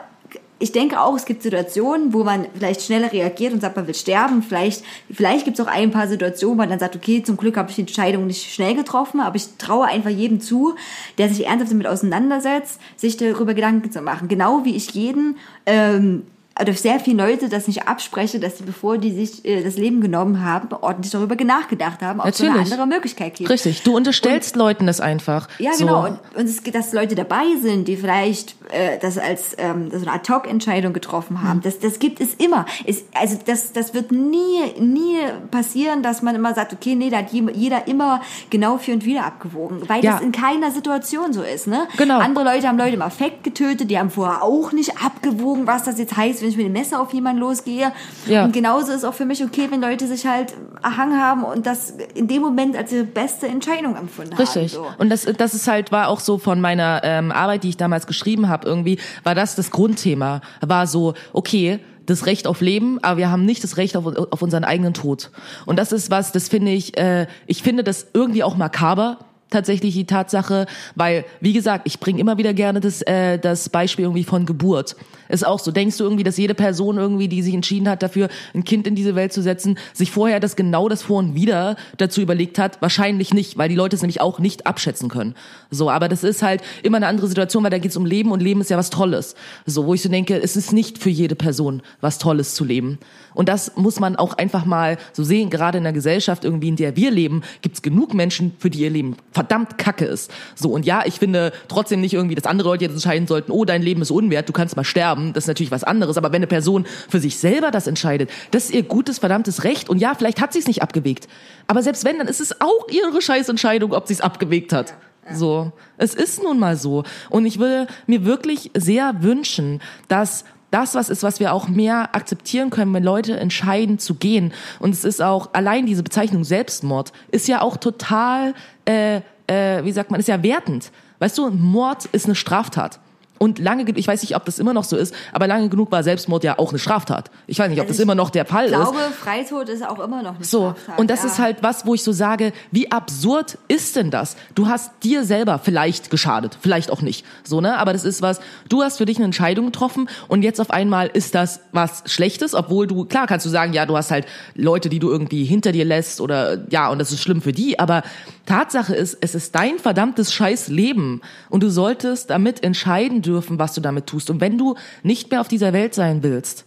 [0.60, 3.96] ich denke auch, es gibt Situationen, wo man vielleicht schneller reagiert und sagt, man will
[3.96, 4.44] sterben.
[4.44, 7.56] Vielleicht, vielleicht gibt es auch ein paar Situationen, wo man dann sagt, okay, zum Glück
[7.56, 10.76] habe ich die Entscheidung nicht schnell getroffen, aber ich traue einfach jedem zu,
[11.18, 14.28] der sich ernsthaft damit auseinandersetzt, sich darüber Gedanken zu machen.
[14.28, 16.24] Genau wie ich jeden ähm,
[16.60, 20.02] oder sehr viele Leute das nicht abspreche, dass sie, bevor die sich äh, das Leben
[20.02, 22.74] genommen haben, ordentlich darüber nachgedacht haben, ob es so eine Natürlich.
[22.74, 23.50] andere Möglichkeit gibt.
[23.50, 23.84] Richtig.
[23.84, 25.48] Du unterstellst Leuten das einfach.
[25.60, 25.86] Ja, so.
[25.86, 26.06] genau.
[26.06, 29.98] Und, und es geht, dass Leute dabei sind, die vielleicht äh, das als ähm, so
[29.98, 31.62] eine Ad-Hoc-Entscheidung getroffen haben.
[31.62, 32.66] Das, das gibt es immer.
[32.86, 35.18] Es, also das, das wird nie, nie
[35.52, 39.06] passieren, dass man immer sagt, okay, nee, da hat je- jeder immer genau für und
[39.06, 39.82] wieder abgewogen.
[39.88, 40.14] Weil Ja.
[40.14, 41.68] das in keiner Situation so ist.
[41.68, 41.88] Ne?
[41.98, 42.20] Genau.
[42.20, 45.98] Andere Leute haben Leute im Affekt getötet, die haben vorher auch nicht abgewogen, was das
[46.00, 47.92] jetzt heißt, wenn ich mit dem Messer auf jemanden losgehe.
[48.28, 48.46] Ja.
[48.46, 50.54] Und genauso ist auch für mich okay, wenn Leute sich halt
[50.84, 54.76] erhangen haben und das in dem Moment als ihre beste Entscheidung empfunden Richtig.
[54.76, 54.84] haben.
[54.86, 54.88] So.
[54.98, 58.08] Und das, das ist halt, war auch so von meiner ähm, Arbeit, die ich damals
[58.08, 60.42] geschrieben habe, irgendwie, war das das Grundthema.
[60.62, 64.42] War so, okay, das Recht auf Leben, aber wir haben nicht das Recht auf, auf
[64.42, 65.30] unseren eigenen Tod.
[65.66, 69.94] Und das ist was, das finde ich, äh, ich finde das irgendwie auch makaber, tatsächlich
[69.96, 74.24] die Tatsache, weil, wie gesagt, ich bringe immer wieder gerne das, äh, das Beispiel irgendwie
[74.24, 74.96] von Geburt.
[75.30, 75.72] Ist auch so.
[75.72, 78.96] Denkst du irgendwie, dass jede Person irgendwie, die sich entschieden hat, dafür ein Kind in
[78.96, 82.82] diese Welt zu setzen, sich vorher das genau das vor und wieder dazu überlegt hat?
[82.82, 85.36] Wahrscheinlich nicht, weil die Leute es nämlich auch nicht abschätzen können.
[85.70, 88.32] So, aber das ist halt immer eine andere Situation, weil da geht es um Leben
[88.32, 89.36] und Leben ist ja was Tolles.
[89.66, 92.98] So, wo ich so denke, es ist nicht für jede Person was Tolles zu leben.
[93.34, 96.76] Und das muss man auch einfach mal so sehen, gerade in der Gesellschaft irgendwie, in
[96.76, 100.32] der wir leben, gibt es genug Menschen, für die ihr Leben verdammt kacke ist.
[100.56, 103.66] So, und ja, ich finde trotzdem nicht irgendwie, dass andere Leute jetzt entscheiden sollten, oh,
[103.66, 106.18] dein Leben ist unwert, du kannst mal sterben, das ist natürlich was anderes.
[106.18, 109.90] Aber wenn eine Person für sich selber das entscheidet, das ist ihr gutes, verdammtes Recht.
[109.90, 111.28] Und ja, vielleicht hat sie es nicht abgewegt.
[111.68, 114.94] Aber selbst wenn, dann ist es auch ihre Scheißentscheidung, ob sie es abgewegt hat.
[115.34, 117.04] So, es ist nun mal so.
[117.30, 122.16] Und ich würde mir wirklich sehr wünschen, dass das was ist, was wir auch mehr
[122.16, 124.54] akzeptieren können, wenn Leute entscheiden zu gehen.
[124.80, 128.54] Und es ist auch allein diese Bezeichnung Selbstmord ist ja auch total,
[128.86, 130.92] äh, äh, wie sagt man, ist ja wertend.
[131.20, 133.00] Weißt du, Mord ist eine Straftat.
[133.40, 135.92] Und lange, ge- ich weiß nicht, ob das immer noch so ist, aber lange genug
[135.92, 137.32] war Selbstmord ja auch eine Straftat.
[137.48, 138.78] Ich weiß nicht, ob Also das ich immer noch der Fall Ich ist.
[138.78, 141.26] glaube, Freitod ist auch immer noch eine So, Straftat, und das ja.
[141.30, 144.36] ist halt was, wo ich so sage, wie absurd ist denn das?
[144.56, 147.26] Du hast dir selber vielleicht geschadet, vielleicht auch nicht.
[147.44, 147.78] So, ne?
[147.78, 151.08] Aber das ist was, du hast für dich eine Entscheidung getroffen und jetzt auf einmal
[151.08, 154.26] ist das was Schlechtes, obwohl du, klar kannst du sagen, ja, du hast halt
[154.56, 157.80] Leute, die du irgendwie hinter dir lässt oder ja, und das ist schlimm für die,
[157.80, 158.04] aber
[158.46, 163.74] Tatsache ist, es ist dein verdammtes scheiß Leben und du solltest damit entscheiden dürfen, was
[163.74, 164.30] du damit tust.
[164.30, 166.66] Und wenn du nicht mehr auf dieser Welt sein willst,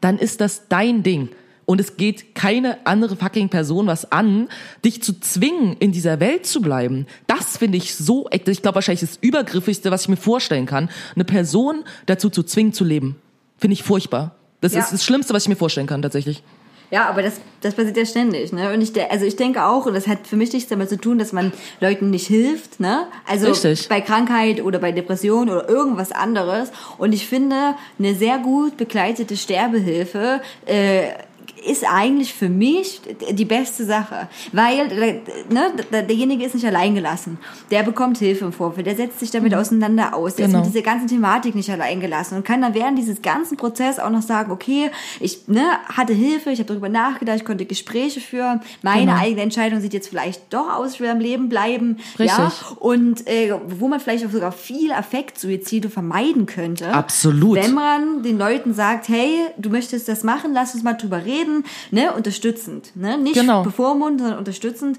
[0.00, 1.28] dann ist das dein Ding.
[1.66, 4.48] Und es geht keine andere fucking Person was an,
[4.84, 7.06] dich zu zwingen, in dieser Welt zu bleiben.
[7.26, 11.24] Das finde ich so, ich glaube wahrscheinlich das Übergriffigste, was ich mir vorstellen kann, eine
[11.24, 13.16] Person dazu zu zwingen zu leben.
[13.58, 14.34] Finde ich furchtbar.
[14.62, 14.80] Das Ja.
[14.80, 16.42] ist das Schlimmste, was ich mir vorstellen kann, tatsächlich.
[16.90, 18.72] Ja, aber das, das passiert ja ständig, ne?
[18.72, 21.18] Und ich, also ich denke auch, und das hat für mich nichts damit zu tun,
[21.18, 23.06] dass man Leuten nicht hilft, ne?
[23.26, 23.88] Also Richtig.
[23.88, 26.70] bei Krankheit oder bei Depression oder irgendwas anderes.
[26.96, 31.08] Und ich finde, eine sehr gut begleitete Sterbehilfe äh,
[31.68, 33.00] ist eigentlich für mich
[33.30, 35.20] die beste Sache, weil äh,
[35.52, 35.72] ne,
[36.08, 37.38] derjenige ist nicht allein gelassen.
[37.70, 40.60] Der bekommt Hilfe im Vorfeld, der setzt sich damit auseinander aus, der Genau.
[40.60, 43.98] ist mit dieser ganzen Thematik nicht allein gelassen und kann dann während dieses ganzen Prozess
[43.98, 44.90] auch noch sagen, okay,
[45.20, 45.62] ich ne,
[45.94, 49.18] hatte Hilfe, ich habe darüber nachgedacht, ich konnte Gespräche führen, meine Genau.
[49.22, 52.26] eigene Entscheidung sieht jetzt vielleicht doch aus, ich will am Leben bleiben, Richtig.
[52.38, 56.92] ja, und äh, wo man vielleicht auch sogar viel Affektsuizide vermeiden könnte.
[56.92, 57.56] Absolut.
[57.56, 61.57] Wenn man den Leuten sagt, hey, du möchtest das machen, lass uns mal drüber reden,
[61.90, 63.62] ne, unterstützend, ne, nicht Genau.
[63.62, 64.98] bevormundend, sondern unterstützend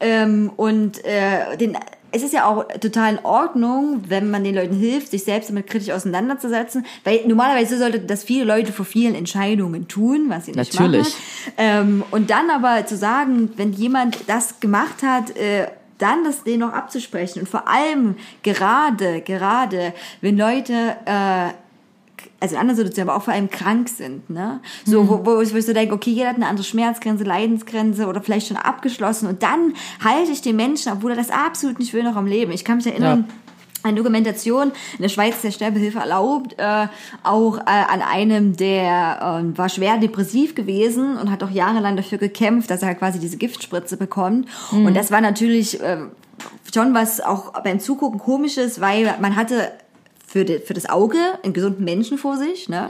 [0.00, 1.76] ähm, und äh, den
[2.10, 5.66] es ist ja auch total in Ordnung, wenn man den Leuten hilft, sich selbst damit
[5.66, 10.72] kritisch auseinanderzusetzen, weil normalerweise sollte das viele Leute vor vielen Entscheidungen tun, was sie nicht
[10.78, 11.08] Natürlich.
[11.08, 11.52] machen.
[11.58, 15.66] Ähm, und dann aber zu sagen, wenn jemand das gemacht hat, äh,
[15.98, 21.48] dann das denen noch abzusprechen und vor allem gerade, gerade, wenn Leute äh,
[22.40, 24.60] also in anderen Situationen, aber auch vor allem krank sind, ne?
[24.84, 28.06] So, wo, wo, ich, wo ich so denke, okay, jeder hat eine andere Schmerzgrenze, Leidensgrenze
[28.06, 31.92] oder vielleicht schon abgeschlossen und dann halte ich den Menschen, obwohl er das absolut nicht
[31.92, 32.52] will, noch am Leben.
[32.52, 33.34] Ich kann mich erinnern, Ja.
[33.88, 36.88] eine Dokumentation in der Schweiz der Sterbehilfe erlaubt, äh,
[37.22, 42.18] auch äh, an einem, der äh, war schwer depressiv gewesen und hat auch jahrelang dafür
[42.18, 44.48] gekämpft, dass er halt quasi diese Giftspritze bekommt.
[44.72, 45.98] Und das war natürlich äh,
[46.74, 49.72] schon was auch beim Zugucken komisches, weil man hatte
[50.28, 52.68] für, die, für das Auge einen gesunden Menschen vor sich.
[52.68, 52.86] Ne?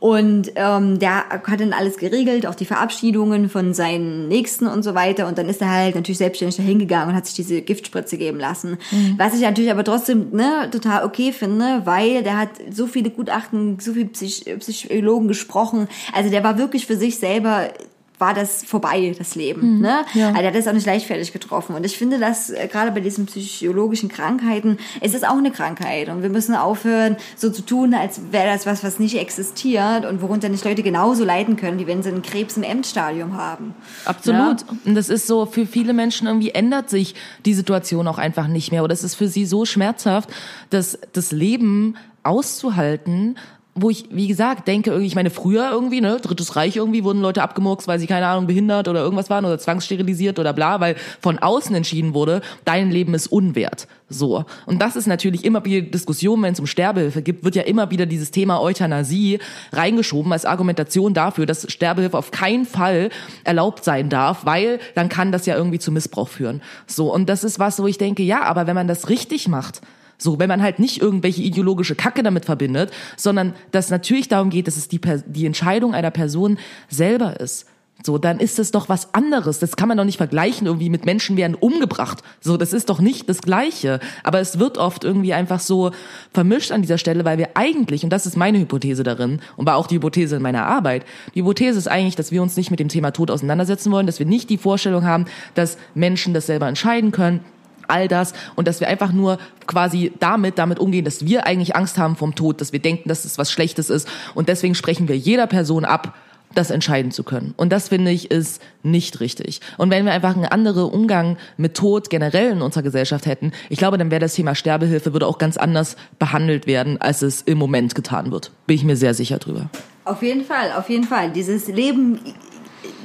[0.00, 4.94] Und ähm, der hat dann alles geregelt, auch die Verabschiedungen von seinen Nächsten und so
[4.94, 5.26] weiter.
[5.26, 8.38] Und dann ist er halt natürlich selbstständig dahin gegangen und hat sich diese Giftspritze geben
[8.38, 8.76] lassen.
[9.16, 13.78] Was ich natürlich aber trotzdem ne, total okay finde, weil der hat so viele Gutachten,
[13.80, 15.88] so viele Psych Psychologen gesprochen.
[16.12, 17.70] Also der war wirklich für sich selber
[18.18, 19.80] war das vorbei, das Leben.
[19.80, 20.04] Ne?
[20.14, 20.28] ja.
[20.28, 21.74] Also der hat das auch nicht leichtfertig getroffen.
[21.74, 26.08] Und ich finde, dass äh, gerade bei diesen psychologischen Krankheiten, es ist auch eine Krankheit.
[26.08, 30.22] Und wir müssen aufhören, so zu tun, als wäre das was, was nicht existiert und
[30.22, 33.74] worunter nicht Leute genauso leiden können, wie wenn sie einen Krebs im Endstadium haben.
[34.04, 34.64] Absolut.
[34.84, 38.70] Und das ist so, für viele Menschen irgendwie ändert sich die Situation auch einfach nicht
[38.70, 38.84] mehr.
[38.84, 40.30] Oder es ist für sie so schmerzhaft,
[40.70, 43.36] dass das Leben auszuhalten,
[43.74, 47.42] wo ich, wie gesagt, denke, ich meine, früher irgendwie, ne, Drittes Reich irgendwie, wurden Leute
[47.42, 51.38] abgemurkst, weil sie, keine Ahnung, behindert oder irgendwas waren oder zwangssterilisiert oder bla, weil von
[51.38, 53.88] außen entschieden wurde, dein Leben ist unwert.
[54.08, 54.44] So.
[54.66, 57.90] Und das ist natürlich immer wieder Diskussion, wenn es um Sterbehilfe gibt, wird ja immer
[57.90, 59.40] wieder dieses Thema Euthanasie
[59.72, 63.10] reingeschoben als Argumentation dafür, dass Sterbehilfe auf keinen Fall
[63.42, 66.62] erlaubt sein darf, weil dann kann das ja irgendwie zu Missbrauch führen.
[66.86, 67.12] So.
[67.12, 69.80] Und das ist was, wo ich denke, ja, aber wenn man das richtig macht,
[70.18, 74.66] so, wenn man halt nicht irgendwelche ideologische Kacke damit verbindet, sondern dass natürlich darum geht,
[74.66, 76.58] dass es die, die Entscheidung einer Person
[76.88, 77.66] selber ist.
[78.02, 79.60] So, dann ist es doch was anderes.
[79.60, 82.22] Das kann man doch nicht vergleichen irgendwie mit Menschen werden umgebracht.
[82.40, 84.00] So, das ist doch nicht das Gleiche.
[84.24, 85.92] Aber es wird oft irgendwie einfach so
[86.32, 89.76] vermischt an dieser Stelle, weil wir eigentlich, und das ist meine Hypothese darin, und war
[89.76, 92.80] auch die Hypothese in meiner Arbeit, die Hypothese ist eigentlich, dass wir uns nicht mit
[92.80, 96.68] dem Thema Tod auseinandersetzen wollen, dass wir nicht die Vorstellung haben, dass Menschen das selber
[96.68, 97.40] entscheiden können,
[97.88, 101.98] all das und dass wir einfach nur quasi damit damit umgehen, dass wir eigentlich Angst
[101.98, 105.16] haben vom Tod, dass wir denken, dass es was Schlechtes ist und deswegen sprechen wir
[105.16, 106.14] jeder Person ab,
[106.54, 107.54] das entscheiden zu können.
[107.56, 109.60] Und das finde ich ist nicht richtig.
[109.76, 113.78] Und wenn wir einfach einen anderen Umgang mit Tod generell in unserer Gesellschaft hätten, ich
[113.78, 117.58] glaube, dann wäre das Thema Sterbehilfe würde auch ganz anders behandelt werden, als es im
[117.58, 118.52] Moment getan wird.
[118.66, 119.68] Bin ich mir sehr sicher drüber.
[120.04, 121.30] Auf jeden Fall, auf jeden Fall.
[121.30, 122.20] Dieses Leben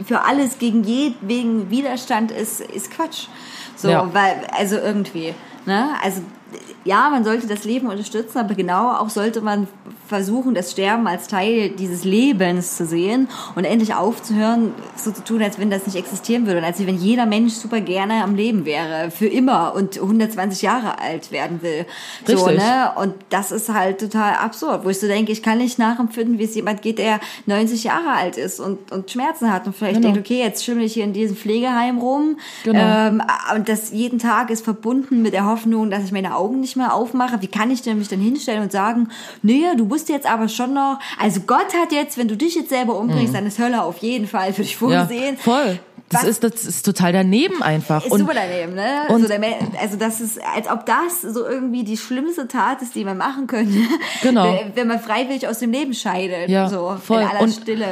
[0.05, 3.27] für alles gegen jeden Widerstand ist, ist Quatsch.
[3.79, 4.13] So, Ja.
[4.13, 5.33] weil, also irgendwie,
[5.65, 5.91] ne?
[6.03, 6.21] Also,
[6.85, 9.67] ja, man sollte das Leben unterstützen, aber genau auch sollte man
[10.07, 15.43] versuchen, das Sterben als Teil dieses Lebens zu sehen und endlich aufzuhören, so zu tun,
[15.43, 18.65] als wenn das nicht existieren würde und als wenn jeder Mensch super gerne am Leben
[18.65, 21.85] wäre, für immer und 120 Jahre alt werden will.
[22.25, 22.57] So, Richtig.
[22.57, 22.91] ne?
[22.95, 26.45] Und das ist halt total absurd, wo ich so denke, ich kann nicht nachempfinden, wie
[26.45, 30.13] es jemand geht, der 90 Jahre alt ist und, und Schmerzen hat und vielleicht Genau.
[30.13, 32.37] denkt, okay, jetzt schimmel ich hier in diesem Pflegeheim rum.
[32.63, 32.79] Genau.
[32.79, 33.21] Ähm,
[33.55, 36.93] und das jeden Tag ist verbunden mit der Hoffnung, dass ich meine Augen nicht mehr
[36.93, 37.41] aufmache.
[37.41, 39.09] Wie kann ich denn mich dann hinstellen und sagen,
[39.43, 42.69] nee, du musst jetzt aber schon noch, also Gott hat jetzt, wenn du dich jetzt
[42.69, 44.91] selber umbringst, dann ist Hölle auf jeden Fall für dich Mhm.
[44.91, 45.37] Ja, vorgesehen.
[45.37, 45.79] voll.
[46.11, 48.03] Das Was- ist, das ist total daneben einfach.
[48.03, 49.01] Ist Und- super daneben, ne?
[49.09, 49.39] und- also, der,
[49.79, 53.45] also das ist, als ob das so irgendwie die schlimmste Tat ist, die man machen
[53.45, 53.77] könnte.
[54.23, 54.45] Genau.
[54.53, 56.49] Wenn- Wenn man freiwillig aus dem Leben scheidet.
[56.49, 57.21] Ja, so, voll.
[57.21, 57.85] In aller Und- Stille.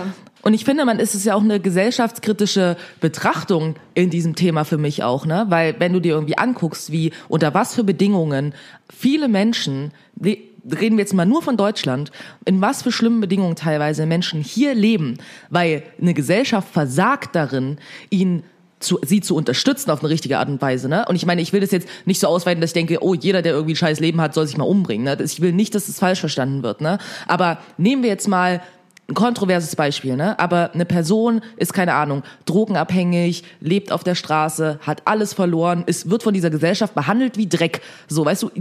[0.48, 4.78] Und ich finde, man ist es ja auch eine gesellschaftskritische Betrachtung in diesem Thema für
[4.78, 5.46] mich auch, ne?
[5.50, 8.54] Weil wenn du dir irgendwie anguckst, wie unter was für Bedingungen
[8.90, 9.92] viele Menschen
[10.24, 12.14] reden wir jetzt mal nur von Deutschland,
[12.46, 15.18] in was für schlimmen Bedingungen teilweise Menschen hier leben,
[15.50, 17.78] weil eine Gesellschaft versagt darin,
[18.10, 18.44] ihnen
[18.80, 21.04] zu, sie zu unterstützen auf eine richtige Art und Weise, ne?
[21.10, 23.42] Und ich meine, ich will das jetzt nicht so ausweiten, dass ich denke, oh, jeder,
[23.42, 25.18] der irgendwie ein scheiß Leben hat, soll sich mal umbringen, ne?
[25.22, 27.00] Ich will nicht, dass es falsch verstanden wird, ne?
[27.28, 28.62] Aber nehmen wir jetzt mal
[29.10, 30.38] ein kontroverses Beispiel, ne?
[30.38, 36.10] Aber eine Person ist, keine Ahnung, drogenabhängig, lebt auf der Straße, hat alles verloren, ist,
[36.10, 37.82] wird von dieser Gesellschaft behandelt wie Dreck.
[38.10, 38.52] So, weißt du,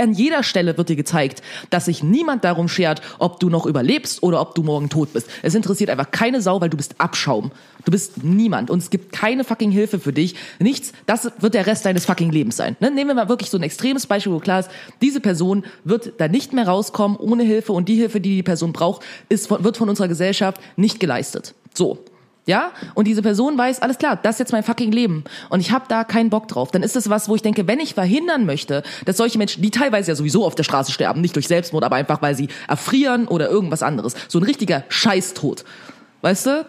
[0.00, 4.24] an jeder Stelle wird dir gezeigt, dass sich niemand darum schert, ob du noch überlebst
[4.24, 5.28] oder ob du morgen tot bist.
[5.42, 7.52] Es interessiert einfach keine Sau, weil du bist Abschaum.
[7.84, 10.34] Du bist niemand und es gibt keine fucking Hilfe für dich.
[10.58, 12.76] Nichts, das wird der Rest deines fucking Lebens sein.
[12.80, 12.90] Ne?
[12.90, 14.70] Nehmen wir mal wirklich so ein extremes Beispiel, wo klar ist,
[15.00, 18.72] diese Person wird da nicht mehr rauskommen ohne Hilfe und die Hilfe, die die Person
[18.72, 21.54] braucht, ist wird von unserer Gesellschaft nicht geleistet.
[21.74, 21.98] So.
[22.44, 25.70] Ja, und diese Person weiß, alles klar, das ist jetzt mein fucking Leben und ich
[25.70, 26.72] habe da keinen Bock drauf.
[26.72, 29.70] Dann ist das was, wo ich denke, wenn ich verhindern möchte, dass solche Menschen, die
[29.70, 33.28] teilweise ja sowieso auf der Straße sterben, nicht durch Selbstmord, aber einfach weil sie erfrieren
[33.28, 35.64] oder irgendwas anderes, so ein richtiger Scheißtod.
[36.22, 36.66] Weißt du?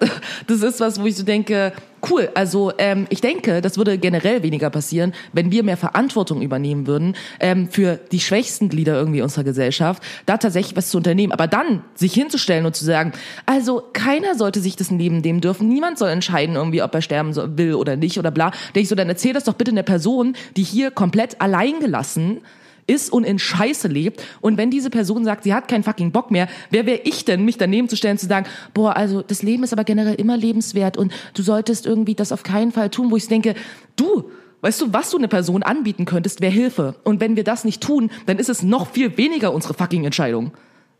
[0.48, 1.74] Das ist was, wo ich so denke,
[2.10, 2.30] cool.
[2.34, 7.16] Also ähm, ich denke, das würde generell weniger passieren, wenn wir mehr Verantwortung übernehmen würden
[7.40, 11.32] ähm, für die schwächsten Glieder irgendwie unserer Gesellschaft, da tatsächlich was zu unternehmen.
[11.32, 13.14] Aber dann sich hinzustellen und zu sagen,
[13.46, 17.36] also keiner sollte sich das Leben nehmen dürfen, niemand soll entscheiden irgendwie, ob er sterben
[17.58, 18.52] will oder nicht oder bla.
[18.76, 22.42] Denke ich so, dann erzähl das doch bitte einer Person, die hier komplett allein gelassen
[22.88, 24.24] ist und in Scheiße lebt.
[24.42, 27.46] Und wenn diese Person sagt, sie hat keinen fucking Bock mehr, wer wäre ich denn,
[27.46, 30.98] mich daneben zu stellen, zu sagen, boah, also das Leben ist aber generell immer lebenswert
[30.98, 33.56] und du solltest irgendwie das auf keinen Fall tun, wo ich denke,
[33.96, 34.30] du,
[34.64, 36.96] Weißt du, was du eine Person anbieten könntest, wäre Hilfe.
[37.04, 40.54] Und wenn wir das nicht tun, dann ist es noch viel weniger unsere fucking Entscheidung.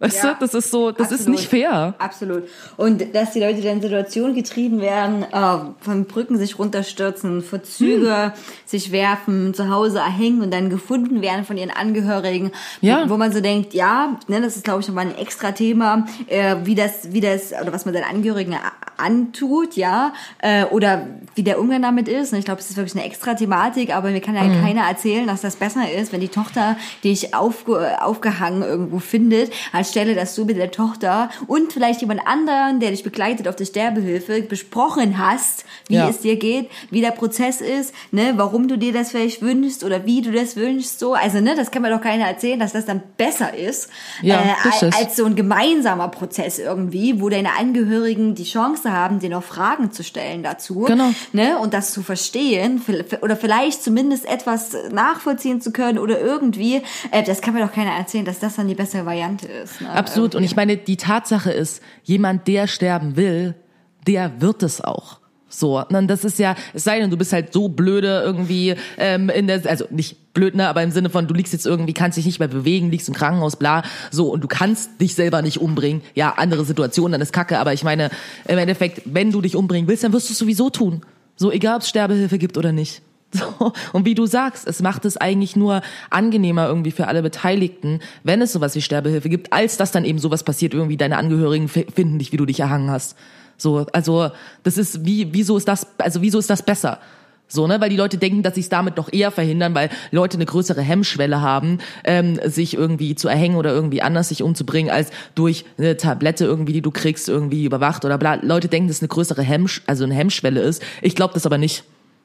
[0.04, 1.40] Weißt Ja, du, das ist so, das ist absolut.
[1.40, 1.94] nicht fair.
[1.98, 2.44] Absolut.
[2.76, 7.64] Und dass die Leute dann in Situationen getrieben werden, äh, von Brücken sich runterstürzen, vor
[7.64, 8.32] Züge Hm.
[8.66, 12.52] sich werfen, zu Hause erhängen und dann gefunden werden von ihren Angehörigen.
[12.82, 13.10] Ja.
[13.10, 16.56] Wo man so denkt, ja, ne, das ist glaube ich nochmal ein extra Thema, äh,
[16.66, 18.58] wie das, wie das, oder was man seinen Angehörigen
[18.98, 22.32] antut, ja, äh, oder wie der Umgang damit ist.
[22.34, 24.62] Und ich glaube, es ist wirklich eine extra Thematik, aber mir kann ja Mhm.
[24.62, 29.52] keiner erzählen, dass das besser ist, wenn die Tochter dich aufge aufgehangen irgendwo findet,
[29.94, 33.66] anstelle, dass du mit der Tochter und vielleicht jemand anderen, der dich begleitet auf der
[33.66, 36.10] Sterbehilfe, besprochen hast, wie Ja.
[36.10, 40.06] es dir geht, wie der Prozess ist, ne, warum du dir das vielleicht wünschst oder
[40.06, 41.14] wie du das wünschst, so.
[41.14, 43.90] Also, ne, das kann mir doch keiner erzählen, dass das dann besser ist,
[44.24, 44.96] Ja, äh, richtig.
[44.96, 49.92] als so ein gemeinsamer Prozess irgendwie, wo deine Angehörigen die Chance haben, dir noch Fragen
[49.92, 51.12] zu stellen dazu, Genau.
[51.34, 52.82] ne, und das zu verstehen
[53.22, 57.92] oder vielleicht zumindest etwas nachvollziehen zu können oder irgendwie, äh, das kann mir doch keiner
[57.92, 59.73] erzählen, dass das dann die bessere Variante ist.
[59.82, 59.90] Ne?
[59.90, 60.36] Absolut.
[60.36, 63.56] Und ich meine, die Tatsache ist, jemand, der sterben will,
[64.08, 65.20] der wird es auch.
[65.56, 69.30] So, und das ist ja, es sei denn, du bist halt so blöde irgendwie ähm,
[69.30, 72.18] in der, also nicht blöd, ne, aber im Sinne von, du liegst jetzt irgendwie, kannst
[72.18, 75.62] dich nicht mehr bewegen, liegst im Krankenhaus, bla, so, und du kannst dich selber nicht
[75.62, 76.02] umbringen.
[76.16, 78.10] Ja, andere Situation, dann ist Kacke, aber ich meine,
[78.48, 81.02] im Endeffekt, wenn du dich umbringen willst, dann wirst du es sowieso tun.
[81.36, 83.04] So, egal ob es Sterbehilfe gibt oder nicht.
[83.60, 83.74] So.
[83.94, 88.42] Und wie du sagst, es macht es eigentlich nur angenehmer irgendwie für alle Beteiligten, wenn
[88.42, 91.88] es sowas wie Sterbehilfe gibt, als dass dann eben sowas passiert, irgendwie deine Angehörigen fi-
[91.94, 93.18] finden dich, wie du dich erhangen hast.
[93.58, 94.30] So, also
[94.64, 97.00] das ist wie, wieso ist das, also wieso ist das besser?
[97.48, 100.38] So, ne, weil die Leute denken, dass sie es damit noch eher verhindern, weil Leute
[100.38, 105.12] eine größere Hemmschwelle haben, ähm, sich irgendwie zu erhängen oder irgendwie anders sich umzubringen, als
[105.36, 108.36] durch eine Tablette irgendwie, die du kriegst, irgendwie überwacht oder bla.
[108.42, 110.82] Leute denken, dass es eine größere Hemmsch also eine Hemmschwelle ist.
[111.02, 111.84] Ich glaube das aber nicht.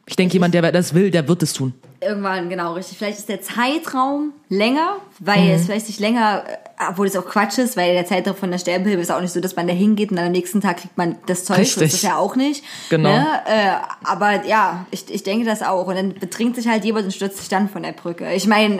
[0.08, 1.74] Ich denke, jemand, der das will, der wird es tun.
[2.00, 2.96] Irgendwann, genau, richtig.
[2.98, 5.50] Vielleicht ist der Zeitraum länger, weil Mhm.
[5.50, 6.56] es vielleicht sich länger, äh,
[6.90, 9.40] obwohl es auch Quatsch ist, weil der Zeitraum von der Sterbehilfe ist auch nicht so,
[9.40, 11.58] dass man da hingeht und dann am nächsten Tag kriegt man das Zeug.
[11.58, 11.82] Richtig.
[11.82, 12.62] ist das ja auch nicht.
[12.88, 13.10] Genau.
[13.10, 13.26] Ne?
[13.46, 13.70] Äh,
[14.04, 15.88] aber ja, ich, ich denke das auch.
[15.88, 18.32] Und dann betrinkt sich halt jemand und stürzt sich dann von der Brücke.
[18.32, 18.78] Ich meine,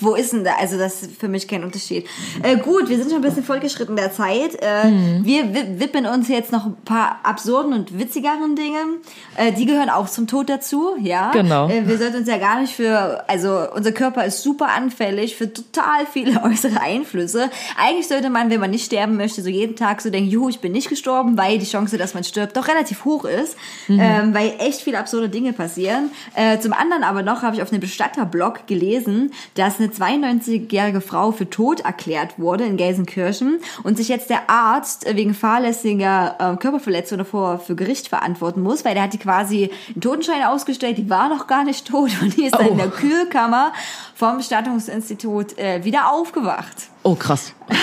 [0.00, 0.54] wo ist denn da?
[0.58, 2.06] Also das ist für mich kein Unterschied.
[2.42, 4.56] Äh, gut, wir sind schon ein bisschen fortgeschritten der Zeit.
[4.62, 5.24] Äh, Mhm.
[5.24, 8.98] Wir wi- widmen uns jetzt noch ein paar absurden und witzigeren Dingen.
[9.36, 11.30] Äh, die gehören auch zum Tod dazu, ja.
[11.32, 11.68] Genau.
[11.68, 15.52] Äh, wir sollten uns ja gar nicht für, also unser Körper ist super anfällig für
[15.52, 17.50] total viele äußere Einflüsse.
[17.76, 20.60] Eigentlich sollte man, wenn man nicht sterben möchte, so jeden Tag so denken, juhu, ich
[20.60, 23.56] bin nicht gestorben, weil die Chance, dass man stirbt, doch relativ hoch ist,
[23.88, 26.10] ähm, weil echt viele absurde Dinge passieren.
[26.34, 31.32] Äh, zum anderen aber noch habe ich auf einem Bestatterblog gelesen, dass eine 92-jährige Frau
[31.32, 37.18] für tot erklärt wurde in Gelsenkirchen und sich jetzt der Arzt wegen fahrlässiger äh, Körperverletzung
[37.18, 41.28] davor für Gericht verantworten muss, weil der hat die quasi einen Totenschein ausgestellt, die war
[41.28, 42.70] noch gar nicht tot und die ist dann Oh.
[42.72, 43.72] in der Kühlkammer
[44.14, 46.74] vom Bestattungsinstitut äh, wieder aufgewacht.
[47.02, 47.52] Oh, krass.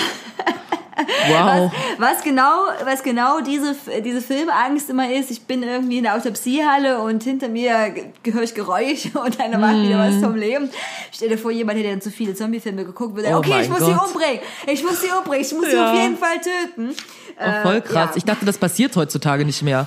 [1.28, 1.72] Wow.
[1.98, 3.74] Was genau, was genau diese,
[4.04, 7.94] diese Filmangst immer ist, ich bin irgendwie in der Autopsiehalle und hinter mir
[8.24, 10.70] höre ich Geräusche und einer macht wieder was vom Leben.
[11.10, 13.80] Stell dir vor, jemand hätte dann zu viele Zombie-Filme geguckt, würde Oh okay, ich muss
[13.80, 14.06] sie Gott.
[14.06, 15.90] umbringen, ich muss sie umbringen, ich muss sie Ja.
[15.92, 16.94] auf jeden Fall töten.
[17.40, 17.94] Oh, voll krass.
[18.10, 18.16] ja.
[18.16, 19.86] Ich dachte, das passiert heutzutage nicht mehr.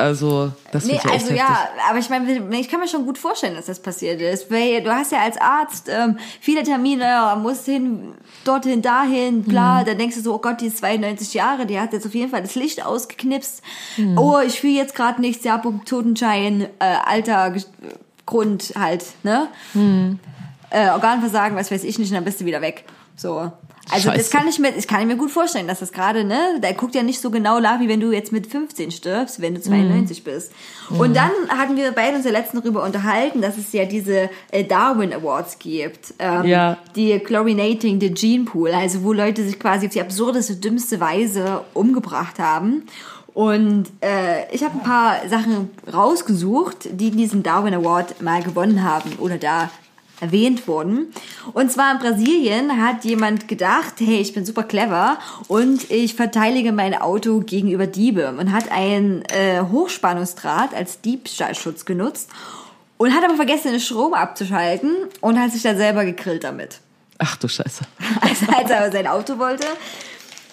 [0.00, 1.36] Also, das Nee, also heftig.
[1.36, 4.50] ja, aber ich meine, ich kann mir schon gut vorstellen, dass das passiert ist.
[4.50, 8.14] Weil du hast ja als Arzt ähm, viele Termine, musst hin,
[8.44, 9.84] dorthin, dahin, bla.
[9.84, 12.30] Dann denkst du so, oh Gott, die ist 92 Jahre, die hat jetzt auf jeden
[12.30, 13.62] Fall das Licht ausgeknipst.
[14.16, 17.54] Oh, ich fühle jetzt gerade nichts, ja, Punkt, Totenschein, äh, Alter,
[18.26, 19.48] Grund halt, ne?
[20.70, 22.84] Äh, Organversagen, was weiß ich nicht, und dann bist du wieder weg.
[23.16, 23.52] So.
[23.92, 24.30] Also das Scheiße.
[24.30, 26.94] kann ich mir, das kann ich mir gut vorstellen, dass das gerade, ne, der guckt
[26.94, 30.24] ja nicht so genau nach, wie wenn du jetzt mit 15 stirbst, wenn du 92
[30.24, 30.52] bist.
[30.90, 34.64] Und dann hatten wir beide uns ja letztens darüber unterhalten, dass es ja diese äh,
[34.64, 36.78] Darwin Awards gibt, ähm, Ja.
[36.96, 41.62] die Chlorinating the Gene Pool, also wo Leute sich quasi auf die absurdeste, dümmste Weise
[41.74, 42.84] umgebracht haben.
[43.32, 49.12] Und äh, ich habe ein paar Sachen rausgesucht, die diesen Darwin Award mal gewonnen haben
[49.18, 49.70] oder da
[50.20, 51.12] erwähnt wurden.
[51.52, 55.18] Und zwar in Brasilien hat jemand gedacht, hey, ich bin super clever
[55.48, 62.30] und ich verteidige mein Auto gegenüber Diebe und hat einen äh, Hochspannungsdraht als Diebstahlschutz genutzt
[62.98, 66.80] und hat aber vergessen, den Strom abzuschalten und hat sich dann selber gegrillt damit.
[67.18, 67.84] Ach du Scheiße.
[68.20, 69.66] Also als er sein Auto wollte.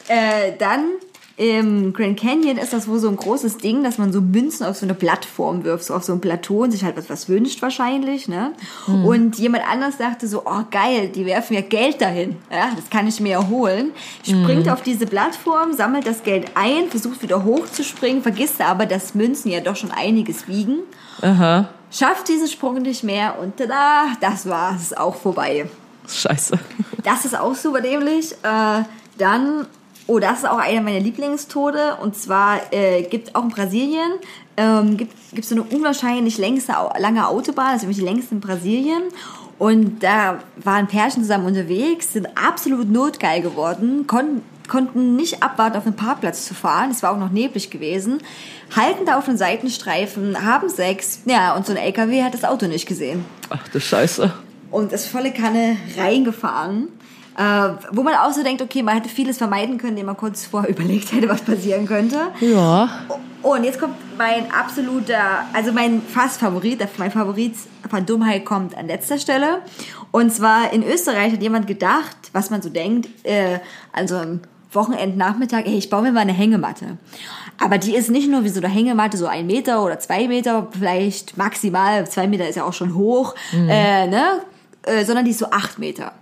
[0.07, 0.91] Äh, dann
[1.38, 4.76] im Grand Canyon ist das wohl so ein großes Ding, dass man so Münzen auf
[4.76, 7.62] so eine Plattform wirft, so auf so ein Plateau und sich halt was, was wünscht
[7.62, 8.54] wahrscheinlich, ne?
[8.88, 9.06] Mhm.
[9.06, 13.08] Und jemand anders dachte so, oh geil, die werfen ja Geld dahin, ja, das kann
[13.08, 13.92] ich mir erholen.
[14.24, 14.72] Springt mhm.
[14.72, 19.60] auf diese Plattform, sammelt das Geld ein, versucht wieder hochzuspringen, vergisst aber, dass Münzen ja
[19.60, 20.80] doch schon einiges wiegen.
[21.22, 21.70] Aha.
[21.92, 25.70] Schafft diesen Sprung nicht mehr und tada, das war es auch vorbei.
[26.08, 26.58] Scheiße.
[27.04, 28.32] Das ist auch super dämlich.
[28.42, 28.84] Äh,
[29.18, 29.68] dann
[30.08, 31.98] Oh, das ist auch einer meiner Lieblingstode.
[32.02, 34.14] Und zwar äh, gibt auch in Brasilien
[34.58, 38.42] ähm, gibt es so eine unwahrscheinlich längste, lange Autobahn, das ist nämlich die längste in
[38.42, 39.04] Brasilien.
[39.60, 45.86] Und da waren Pärchen zusammen unterwegs, sind absolut notgeil geworden, konnten konnten nicht abwarten, auf
[45.86, 46.92] den Parkplatz zu fahren.
[46.92, 48.22] Es war auch noch neblig gewesen.
[48.76, 51.22] Halten da auf den Seitenstreifen, haben Sex.
[51.26, 53.24] Ja, und so ein LKW hat das Auto nicht gesehen.
[53.50, 54.34] Ach du Scheiße.
[54.70, 56.90] Und ist volle Kanne reingefahren.
[57.38, 60.46] Äh, wo man auch so denkt, okay, man hätte vieles vermeiden können, indem man kurz
[60.46, 62.18] vorher überlegt hätte, was passieren könnte.
[62.42, 62.90] Ja.
[63.44, 67.54] Und jetzt kommt mein absoluter, also mein fast Favorit, mein Favorit
[67.88, 69.62] von Dummheit kommt an letzter Stelle.
[70.12, 73.60] Und zwar in Österreich hat jemand gedacht, was man so denkt, äh,
[73.94, 74.42] also am
[74.72, 76.98] Wochenendnachmittag, hey, ich baue mir mal eine Hängematte.
[77.60, 80.68] Aber die ist nicht nur wie so eine Hängematte, so ein Meter oder zwei Meter,
[80.72, 83.70] vielleicht maximal, zwei Meter ist ja auch schon hoch, mhm.
[83.70, 84.42] äh, ne?
[84.84, 86.14] Äh, sondern die ist so acht Meter.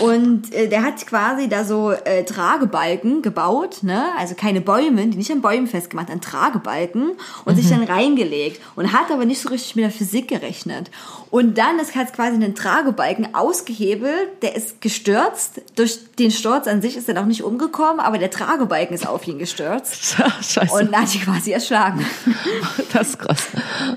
[0.00, 4.04] Und äh, der hat quasi da so äh, Tragebalken gebaut, ne?
[4.18, 7.12] Also keine Bäume, die nicht an Bäumen festgemacht, an Tragebalken
[7.44, 7.60] und mhm.
[7.60, 10.90] sich dann reingelegt und hat aber nicht so richtig mit der Physik gerechnet.
[11.36, 15.60] Und dann ist halt quasi einen Tragebalken ausgehebelt, der ist gestürzt.
[15.74, 19.28] Durch den Sturz an sich ist er auch nicht umgekommen, aber der Tragebalken ist auf
[19.28, 20.16] ihn gestürzt.
[20.40, 20.72] Scheiße.
[20.72, 22.06] Und hat ihn quasi erschlagen.
[22.94, 23.48] Das ist krass.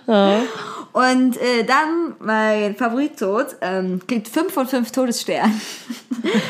[0.05, 0.41] Ja.
[0.91, 5.61] Und äh, dann mein Favorittod ähm, kriegt 5 von 5 Todessternen.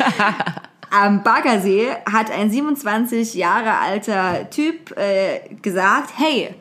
[0.90, 6.56] Am Baggersee hat ein 27 Jahre alter Typ äh, gesagt, hey,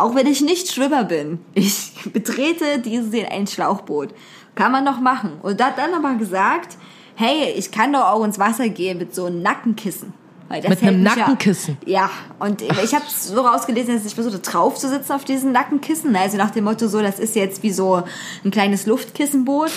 [0.00, 4.10] auch wenn ich nicht Schwimmer bin, ich betrete diesen See ein Schlauchboot.
[4.54, 5.32] Kann man noch machen.
[5.42, 6.76] Und hat dann aber gesagt,
[7.14, 10.12] hey, ich kann doch auch ins Wasser gehen mit so einem Nackenkissen.
[10.50, 11.78] Mit einem Nackenkissen.
[11.86, 12.10] Ja, ja.
[12.40, 16.16] und ich habe so rausgelesen, dass ich versuchte drauf zu sitzen auf diesen Nackenkissen.
[16.16, 18.02] Also nach dem Motto so, das ist jetzt wie so
[18.44, 19.70] ein kleines Luftkissenboot.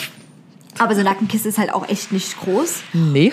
[0.79, 2.81] Aber so ein Nackenkissen ist halt auch echt nicht groß.
[2.93, 3.31] Nee.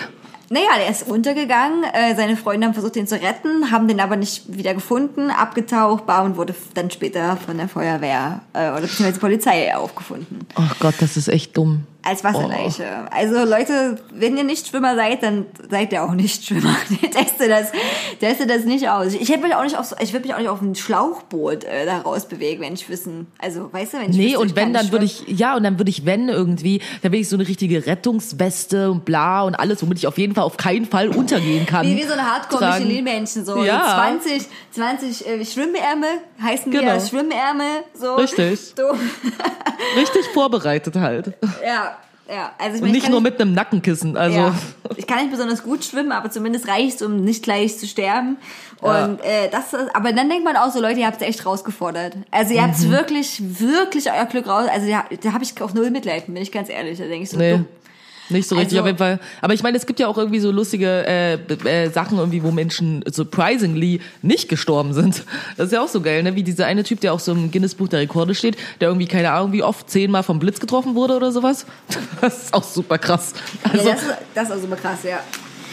[0.51, 1.85] Naja, der ist untergegangen.
[1.85, 6.05] Äh, seine Freunde haben versucht, ihn zu retten, haben den aber nicht wieder gefunden, abgetaucht,
[6.05, 10.39] bar und wurde dann später von der Feuerwehr äh, oder beziehungsweise Polizei aufgefunden.
[10.55, 11.85] Ach Gott, das ist echt dumm.
[12.03, 12.83] Als Wasserleiche.
[12.83, 13.07] Oh.
[13.11, 16.75] Also Leute, wenn ihr nicht Schwimmer seid, dann seid ihr auch nicht Schwimmer.
[17.11, 17.71] teste das,
[18.19, 19.13] teste das nicht aus.
[19.13, 21.63] Ich hätte mich auch nicht auf, so, ich würde mich auch nicht auf ein Schlauchboot
[21.63, 24.55] äh, da raus bewegen, wenn ich wissen, also weißt du, wenn ich Nee, wüsste, und
[24.55, 27.35] wenn dann würde ich, ja, und dann würde ich, wenn irgendwie, dann würde ich so
[27.35, 31.09] eine richtige Rettungsweste und bla und alles, womit ich auf jeden Fall auf keinen Fall
[31.09, 31.85] untergehen kann.
[31.85, 33.93] Wie, wie so eine Hardcore-Michelin-Männchen, so ja.
[33.93, 36.09] 20, 20 äh, Schwimmärmel
[36.41, 36.93] heißen genau.
[36.93, 38.15] wir Schwimmärmel, so.
[38.15, 38.73] Richtig.
[38.75, 38.87] So.
[39.99, 41.33] Richtig vorbereitet halt.
[41.65, 41.90] Ja,
[42.31, 44.15] ja, also ich mein, Und nicht nur mit einem Nackenkissen.
[44.15, 44.55] Also ja.
[44.95, 48.37] ich kann nicht besonders gut schwimmen, aber zumindest reicht es, um nicht gleich zu sterben.
[48.79, 49.17] Und ja.
[49.23, 52.15] äh, das, ist, aber dann denkt man auch so, Leute, ihr habt es echt rausgefordert.
[52.31, 52.67] Also ihr mhm.
[52.67, 54.67] habt wirklich, wirklich euer Glück raus.
[54.71, 56.97] Also da, da habe ich auch null Mitleid, bin ich ganz ehrlich.
[56.97, 57.51] Da denke ich so, nee.
[57.51, 57.65] dumm.
[58.31, 59.19] Nicht so richtig, also, auf jeden Fall.
[59.41, 62.51] Aber ich meine, es gibt ja auch irgendwie so lustige äh, äh, Sachen irgendwie, wo
[62.51, 65.23] Menschen surprisingly nicht gestorben sind.
[65.57, 66.35] Das ist ja auch so geil, ne?
[66.35, 69.07] Wie dieser eine Typ, der auch so im Guinness Buch der Rekorde steht, der irgendwie,
[69.07, 71.65] keine Ahnung, wie oft zehnmal vom Blitz getroffen wurde oder sowas.
[72.21, 73.33] Das ist auch super krass.
[73.63, 75.19] Also, ja, das, ist, das ist auch super krass, ja.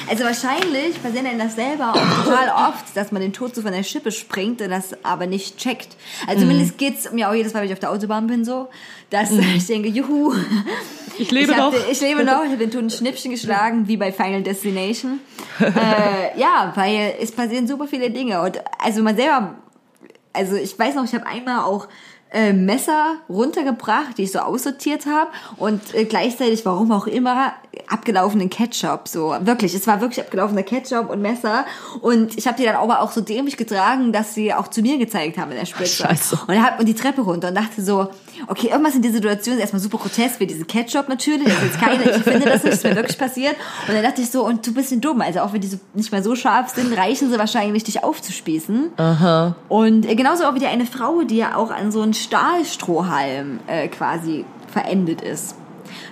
[0.09, 3.73] Also wahrscheinlich passiert einem das selber auch total oft, dass man den Tod so von
[3.73, 5.97] der Schippe springt und das aber nicht checkt.
[6.27, 6.51] Also mhm.
[6.51, 8.69] zumindest geht's mir auch jedes Mal, wenn ich auf der Autobahn bin, so,
[9.11, 9.45] dass mhm.
[9.57, 10.35] ich denke, juhu.
[11.19, 11.73] Ich lebe ich noch.
[11.73, 15.21] Den, ich lebe noch, ich habe den Tod ein Schnippchen geschlagen, wie bei Final Destination.
[15.61, 18.41] äh, ja, weil es passieren super viele Dinge.
[18.41, 19.57] Und also man selber,
[20.33, 21.89] also ich weiß noch, ich habe einmal auch
[22.31, 27.53] äh, Messer runtergebracht, die ich so aussortiert habe und äh, gleichzeitig, warum auch immer,
[27.87, 29.75] abgelaufenen Ketchup, so wirklich.
[29.75, 31.65] Es war wirklich abgelaufener Ketchup und Messer
[32.01, 34.99] und ich habe die dann aber auch so dämlich getragen, dass sie auch zu mir
[34.99, 36.07] gezeigt haben in der Spitze.
[36.07, 36.39] Scheiße.
[36.47, 38.09] Und hat und die Treppe runter und dachte so,
[38.47, 41.63] okay, irgendwas in dieser Situation ist erstmal super grotesk, wie diese Ketchup natürlich, das ist
[41.65, 43.57] jetzt keine, ich finde das nicht, ist mir wirklich passiert.
[43.87, 45.79] Und dann dachte ich so, und du bist ein dumm, also auch wenn die so
[45.95, 48.93] nicht mehr so scharf sind, reichen sie wahrscheinlich, dich aufzuspießen.
[48.97, 49.57] Aha.
[49.69, 53.61] Und äh, genauso auch wie die eine Frau, die ja auch an so einen Stahlstrohhalm
[53.67, 55.55] äh, quasi verendet ist.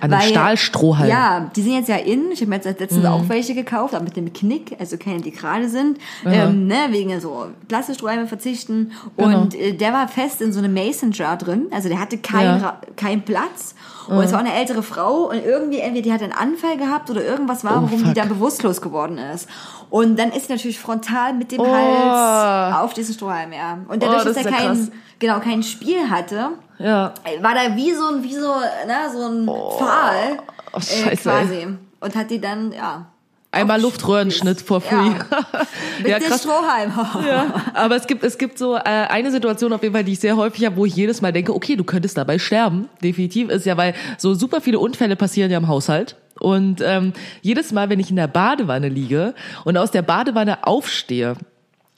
[0.01, 1.09] An einem Stahlstrohhalm?
[1.09, 2.31] Ja, die sind jetzt ja in.
[2.31, 5.21] Ich habe mir jetzt als letztens auch welche gekauft, aber mit dem Knick, also keine,
[5.21, 5.97] die gerade sind.
[6.25, 8.91] Ähm, ne, wegen so Plastikstrohhalme verzichten.
[9.17, 9.41] Genau.
[9.41, 11.67] Und äh, der war fest in so einem Mason Jar drin.
[11.71, 12.81] Also der hatte keinen Ja.
[12.95, 13.75] Keinen Platz.
[14.07, 17.21] Und es war eine ältere Frau und irgendwie, entweder die hat einen Anfall gehabt oder
[17.25, 18.13] irgendwas war, Oh, warum die fuck.
[18.15, 19.49] dann bewusstlos geworden ist.
[19.89, 21.67] Und dann ist sie natürlich frontal mit dem Oh.
[21.67, 23.79] Hals auf diesen Strohhalm, ja.
[23.89, 24.91] Und dadurch, Oh, dass er ist ja krass.
[25.19, 26.49] Genau, kein Spiel hatte,
[26.79, 27.13] Ja.
[27.41, 30.37] war da wie so ein, wie so, ne, so ein Pfahl
[30.73, 31.67] Oh, äh, scheiße, quasi.
[31.99, 33.05] Und hat die dann, ja.
[33.49, 34.95] Einmal Luftröhrenschnitt for free.
[35.99, 36.41] Mit Ja, dem krass.
[36.41, 36.91] Strohhalm.
[37.27, 40.19] Ja, aber es gibt, es gibt so äh, eine Situation auf jeden Fall, die ich
[40.19, 42.89] sehr häufig habe, wo ich jedes Mal denke, okay, du könntest dabei sterben.
[43.01, 46.17] Definitiv ist ja, weil so super viele Unfälle passieren ja im Haushalt.
[46.39, 49.33] Und ähm, jedes Mal, wenn ich in der Badewanne liege
[49.63, 51.35] und aus der Badewanne aufstehe,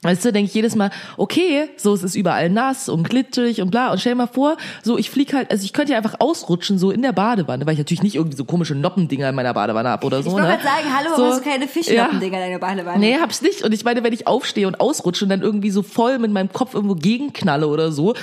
[0.02, 3.70] Weißt du, denke ich jedes Mal, okay, so es ist überall nass und glitschig und
[3.70, 3.92] bla.
[3.92, 6.78] Und stell dir mal vor, so ich flieg halt, also ich könnte ja einfach ausrutschen
[6.78, 9.90] so in der Badewanne, weil ich natürlich nicht irgendwie so komische Noppendinger in meiner Badewanne
[9.90, 10.30] hab oder so.
[10.30, 10.54] Ich wollte ne?
[10.54, 12.98] gerade sagen, hallo, so, hast du keine Fischnoppendinger in deiner Badewanne?
[12.98, 13.62] Nee, hab's nicht.
[13.62, 16.50] Und ich meine, wenn ich aufstehe und ausrutsche und dann irgendwie so voll mit meinem
[16.50, 18.14] Kopf irgendwo gegenknalle oder so,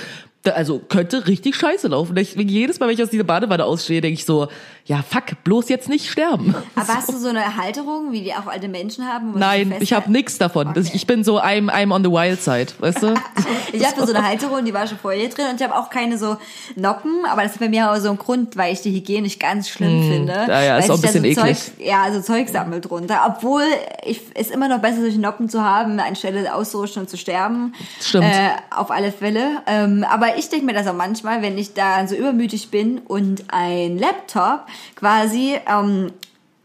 [0.42, 2.16] da, also könnte richtig scheiße laufen.
[2.16, 4.48] Ich, jedes Mal, wenn ich aus dieser Badewanne ausstehe, denke ich so,
[4.88, 6.54] ja fuck, bloß jetzt nicht sterben.
[6.74, 9.38] Aber hast du so eine Halterung, wie die auch alte Menschen haben?
[9.38, 10.68] Nein, so ich habe nichts davon.
[10.68, 10.90] Okay.
[10.94, 13.14] ich bin so, I'm, I'm on the wild side, weißt du?
[13.70, 16.16] Ich habe so eine Halterung, die war schon vorher drin und ich habe auch keine
[16.16, 16.38] so
[16.74, 19.38] Noppen, aber das ist bei mir auch so ein Grund, weil ich die Hygiene nicht
[19.38, 20.32] ganz schlimm finde.
[20.32, 21.58] Hm, ja, ja, ist auch ein bisschen so eklig.
[21.58, 23.20] Zeug, ja, so Zeug sammelt drunter.
[23.26, 23.64] Obwohl
[24.06, 27.74] ich es immer noch besser, solche Noppen zu haben, anstelle auszurutschen und zu sterben.
[28.00, 28.24] Stimmt.
[28.24, 29.62] Äh, auf alle Fälle.
[29.66, 33.44] Ähm, aber ich denke mir das auch manchmal, wenn ich da so übermütig bin und
[33.48, 34.64] ein Laptop
[34.96, 36.12] quasi ähm,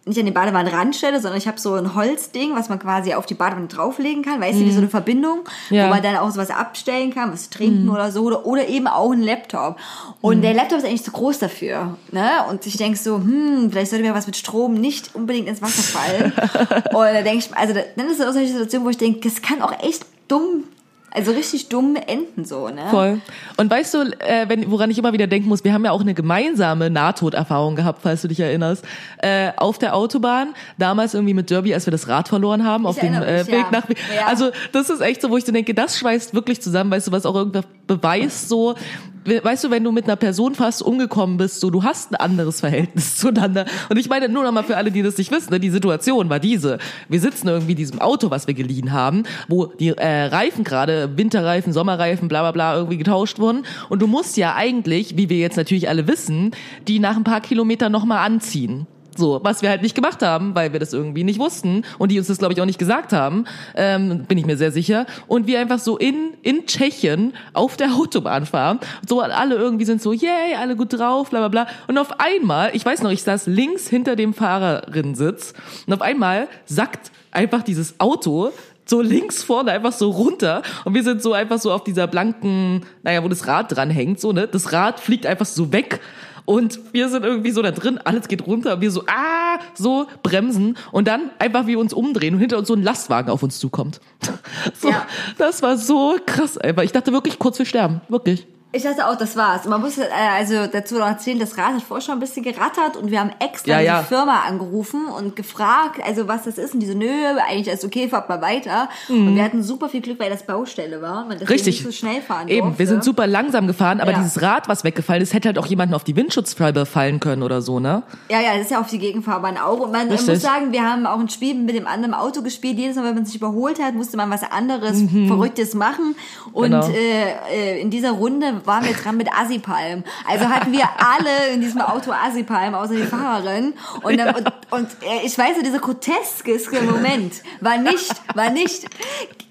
[0.05, 3.25] nicht an die Badewannenrand stelle, sondern ich habe so ein Holzding, was man quasi auf
[3.25, 5.75] die Badewanne drauflegen kann, weißt du, wie so eine Verbindung, Mhm.
[5.77, 5.83] Ja.
[5.85, 5.87] Mhm.
[5.89, 9.11] wo man dann auch sowas abstellen kann, was trinken oder so, oder, oder eben auch
[9.13, 9.77] ein Laptop.
[10.19, 12.31] Und der Laptop ist eigentlich zu groß dafür, ne?
[12.49, 15.83] Und ich denk so, hm, vielleicht sollte mir was mit Strom nicht unbedingt ins Wasser
[15.83, 16.33] fallen.
[16.91, 19.21] und da denke ich, also da- dann ist es auch solche Situation, wo ich denke,
[19.29, 20.65] das kann auch echt dumm,
[21.13, 22.83] also richtig dumm enden so, ne?
[22.89, 23.21] Voll.
[23.57, 26.01] Und weißt du, äh, wenn, woran ich immer wieder denken muss, wir haben ja auch
[26.01, 28.83] eine gemeinsame Nahtoderfahrung gehabt, falls du dich erinnerst,
[29.19, 32.99] äh, auf der Autobahn, damals irgendwie mit Derby, als wir das Rad verloren haben, auf
[32.99, 33.71] dem äh, mich, Weg ja.
[33.71, 33.83] nach.
[33.89, 34.27] Ja.
[34.27, 37.11] Also das ist echt so, wo ich so denke, das schweißt wirklich zusammen, weißt du,
[37.11, 38.75] was auch irgendwas beweist, so,
[39.25, 42.59] weißt du, wenn du mit einer Person fast umgekommen bist, so, du hast ein anderes
[42.59, 43.65] Verhältnis zueinander.
[43.89, 46.29] Und ich meine, nur noch mal für alle, die das nicht wissen, ne, die Situation
[46.29, 46.77] war diese.
[47.09, 51.17] Wir sitzen irgendwie in diesem Auto, was wir geliehen haben, wo die äh, Reifen gerade,
[51.17, 53.65] Winterreifen, Sommerreifen, bla bla bla, irgendwie getauscht wurden.
[53.89, 56.51] Und du musst ja eigentlich, wie wir jetzt natürlich alle wissen,
[56.87, 58.87] die nach ein paar Kilometern nochmal anziehen.
[59.15, 62.17] So, was wir halt nicht gemacht haben, weil wir das irgendwie nicht wussten und die
[62.17, 63.45] uns das, glaube ich, auch nicht gesagt haben,
[63.75, 65.05] ähm, bin ich mir sehr sicher.
[65.27, 68.79] Und wir einfach so in, in Tschechien auf der Autobahn fahren.
[69.07, 71.67] So alle irgendwie sind so, yay, alle gut drauf, bla bla bla.
[71.87, 75.53] Und auf einmal, ich weiß noch, ich saß links hinter dem Fahrerinnensitz
[75.87, 78.51] und auf einmal sackt einfach dieses Auto
[78.85, 82.85] so links vorne einfach so runter und wir sind so einfach so auf dieser blanken,
[83.01, 84.47] naja, wo das Rad dran hängt, so, ne?
[84.47, 86.01] Das Rad fliegt einfach so weg
[86.45, 90.77] und wir sind irgendwie so da drin, alles geht runter, wir so, ah, so bremsen
[90.91, 93.99] und dann einfach wir uns umdrehen und hinter uns so ein Lastwagen auf uns zukommt.
[94.79, 95.05] So, Ja.
[95.37, 96.83] Das war so krass, einfach.
[96.83, 98.47] Ich dachte wirklich kurz wir sterben, wirklich.
[98.75, 99.65] Ich dachte auch, das war's.
[99.65, 100.05] Man muss äh,
[100.35, 103.29] also dazu noch erzählen, das Rad hat vorher schon ein bisschen gerattert und wir haben
[103.39, 104.01] extra Ja, die ja.
[104.03, 107.05] Firma angerufen und gefragt, also was das ist und diese nö,
[107.47, 108.89] eigentlich ist okay, fahrt mal weiter.
[109.09, 111.43] Und wir hatten super viel Glück, weil das Baustelle war, man Mhm.
[111.43, 111.75] Richtig.
[111.75, 112.79] nicht so schnell fahren Eben, durfte.
[112.79, 114.17] wir sind super langsam gefahren, aber Ja.
[114.17, 117.61] dieses Rad, was weggefallen ist, hätte halt auch jemanden auf die Windschutzscheibe fallen können oder
[117.61, 118.01] so, ne?
[118.31, 119.81] Ja, ja, das ist ja auf die Gegenfahrbahn auch.
[119.81, 120.27] Und man Richtig.
[120.29, 122.79] muss sagen, wir haben auch ein Spiel mit dem anderen Auto gespielt.
[122.79, 126.15] Jedes Mal, wenn man sich überholt hat, musste man was anderes Verrücktes machen.
[126.53, 126.81] Und Mhm.
[126.81, 126.87] Genau.
[126.89, 130.03] äh, äh, in dieser Runde waren wir dran mit Assipalm.
[130.27, 133.73] Also hatten wir alle in diesem Auto Assipalm, außer die Fahrerin.
[134.01, 138.85] Und, dann, und, und äh, ich weiß, dieser groteske Moment war nicht, war nicht,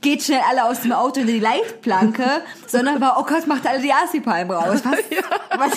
[0.01, 3.81] geht schnell alle aus dem Auto hinter die Leitplanke, sondern war, oh Gott, macht alle
[3.81, 4.81] die Assipalm raus.
[4.85, 4.99] Was,
[5.59, 5.73] was,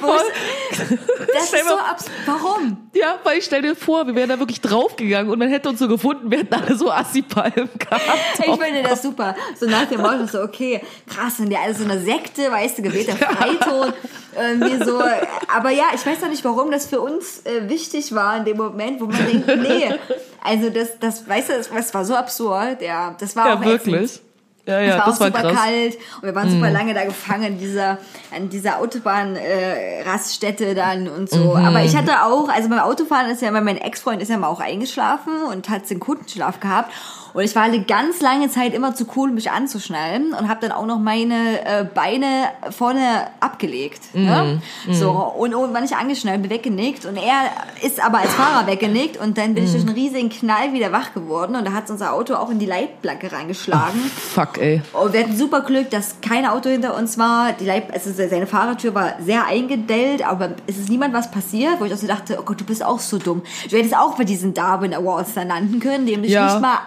[0.00, 0.88] Wo ich,
[1.34, 2.12] das ist so absurd.
[2.26, 2.90] Warum?
[2.92, 5.78] Ja, weil ich stell dir vor, wir wären da wirklich draufgegangen und man hätte uns
[5.78, 8.02] so gefunden, wir hätten alle so Assi-Palmen gehabt.
[8.38, 9.34] Ich finde das super.
[9.58, 13.16] So nach dem Motto, so, okay, krass, sind die alle so Sekte, weißt du, gewählter
[13.16, 13.92] Freiton.
[14.36, 15.00] Irgendwie so.
[15.54, 18.56] Aber ja, ich weiß auch nicht, warum das für uns äh, wichtig war in dem
[18.56, 19.92] Moment, wo man denkt, nee.
[20.44, 23.14] Also das, das, weißt du, das, das war so absurd, ja.
[23.18, 23.94] Das war Ja, auch wirklich.
[23.94, 24.22] ätzend.
[24.66, 25.56] Ja, Es ja, war das auch war super krass.
[25.64, 27.96] Kalt und wir waren super lange da gefangen an dieser,
[28.36, 31.54] an dieser Autobahn-Raststätte dann und so.
[31.54, 31.64] Mhm.
[31.64, 34.60] Aber ich hatte auch, also beim Autofahren ist ja, mein Ex-Freund ist ja mal auch
[34.60, 36.92] eingeschlafen und hat den Kundenschlaf gehabt.
[37.38, 40.72] Und ich war eine ganz lange Zeit immer zu cool, mich anzuschnallen und habe dann
[40.72, 44.00] auch noch meine äh, Beine vorne abgelegt.
[44.12, 44.24] Mhm.
[44.24, 44.62] Ne?
[44.90, 47.42] So, und irgendwann ich angeschnallt, bin weggenickt und er
[47.86, 49.90] ist aber als Fahrer weggenickt und dann bin ich durch Mhm.
[49.90, 53.30] einen riesigen Knall wieder wach geworden und da hat unser Auto auch in die Leitplanke
[53.30, 54.00] reingeschlagen.
[54.34, 54.82] Fuck, ey.
[54.92, 57.52] Und wir hatten super Glück, dass kein Auto hinter uns war.
[57.52, 61.84] Die Leib also seine Fahrertür war sehr eingedellt, aber es ist niemand was passiert, wo
[61.84, 63.42] ich auch so dachte, oh Gott, du bist auch so dumm.
[63.70, 66.46] Du hättest auch bei diesen Darwin Awards dann landen können, dem dich Ja.
[66.52, 66.78] nicht mal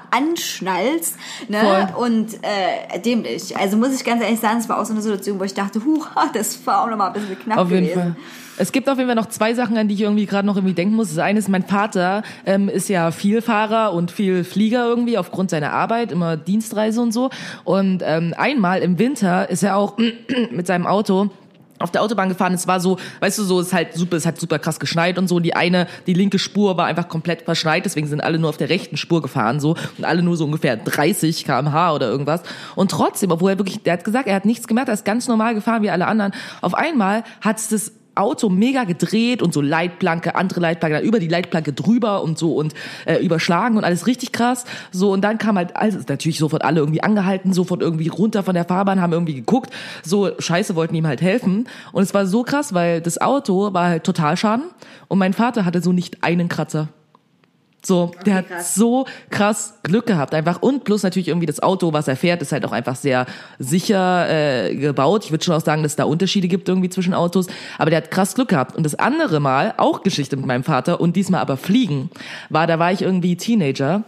[0.42, 1.16] anschnallst.
[1.48, 1.90] Ne?
[1.98, 3.56] Und äh, dämlich.
[3.58, 5.82] Also muss ich ganz ehrlich sagen, es war auch so eine Situation, wo ich dachte,
[5.84, 6.04] huh,
[6.34, 8.02] das war auch nochmal ein bisschen knapp Auf jeden gewesen.
[8.02, 8.16] Fall.
[8.58, 10.76] Es gibt auf jeden Fall noch zwei Sachen, an die ich irgendwie gerade noch irgendwie
[10.76, 11.10] denken muss.
[11.10, 15.50] Das eine ist, mein Vater ähm, ist ja viel Fahrer und viel Flieger irgendwie aufgrund
[15.50, 17.32] seiner Arbeit, immer Dienstreise und so.
[17.64, 19.98] Und ähm, einmal im Winter ist er auch
[20.52, 21.32] mit seinem Auto
[21.82, 22.54] auf der Autobahn gefahren.
[22.54, 25.18] Es war so, weißt du, so es ist halt super, es hat super krass geschneit
[25.18, 25.36] und so.
[25.36, 28.58] Und die eine, die linke Spur war einfach komplett verschneit, deswegen sind alle nur auf
[28.58, 32.42] der rechten Spur gefahren so und alle nur so ungefähr 30 km/h oder irgendwas.
[32.76, 35.28] Und trotzdem, obwohl er wirklich, der hat gesagt, er hat nichts gemerkt, er ist ganz
[35.28, 36.34] normal gefahren wie alle anderen.
[36.62, 41.20] Auf einmal hat es das Auto mega gedreht und so Leitplanke, andere Leitplanke, dann über
[41.20, 42.74] die Leitplanke drüber und so und
[43.06, 44.66] äh, überschlagen und alles richtig krass.
[44.92, 48.54] So und dann kam halt also natürlich sofort alle irgendwie angehalten, sofort irgendwie runter von
[48.54, 49.72] der Fahrbahn, haben irgendwie geguckt.
[50.04, 53.88] So Scheiße wollten ihm halt helfen und es war so krass, weil das Auto war
[53.88, 54.66] halt total schaden
[55.08, 56.90] und mein Vater hatte so nicht einen Kratzer.
[57.84, 58.76] So, der hat krass.
[58.76, 62.52] so krass Glück gehabt einfach und plus natürlich irgendwie das Auto, was er fährt, ist
[62.52, 63.26] halt auch einfach sehr
[63.58, 65.26] sicher äh, gebaut.
[65.26, 67.48] Ich würde schon auch sagen, dass es da Unterschiede gibt irgendwie zwischen Autos,
[67.80, 68.76] aber der hat krass Glück gehabt.
[68.76, 72.12] Und das andere Mal, auch Geschichte mit meinem Vater und diesmal aber Fliegen,
[72.50, 74.04] war, da war ich irgendwie Teenager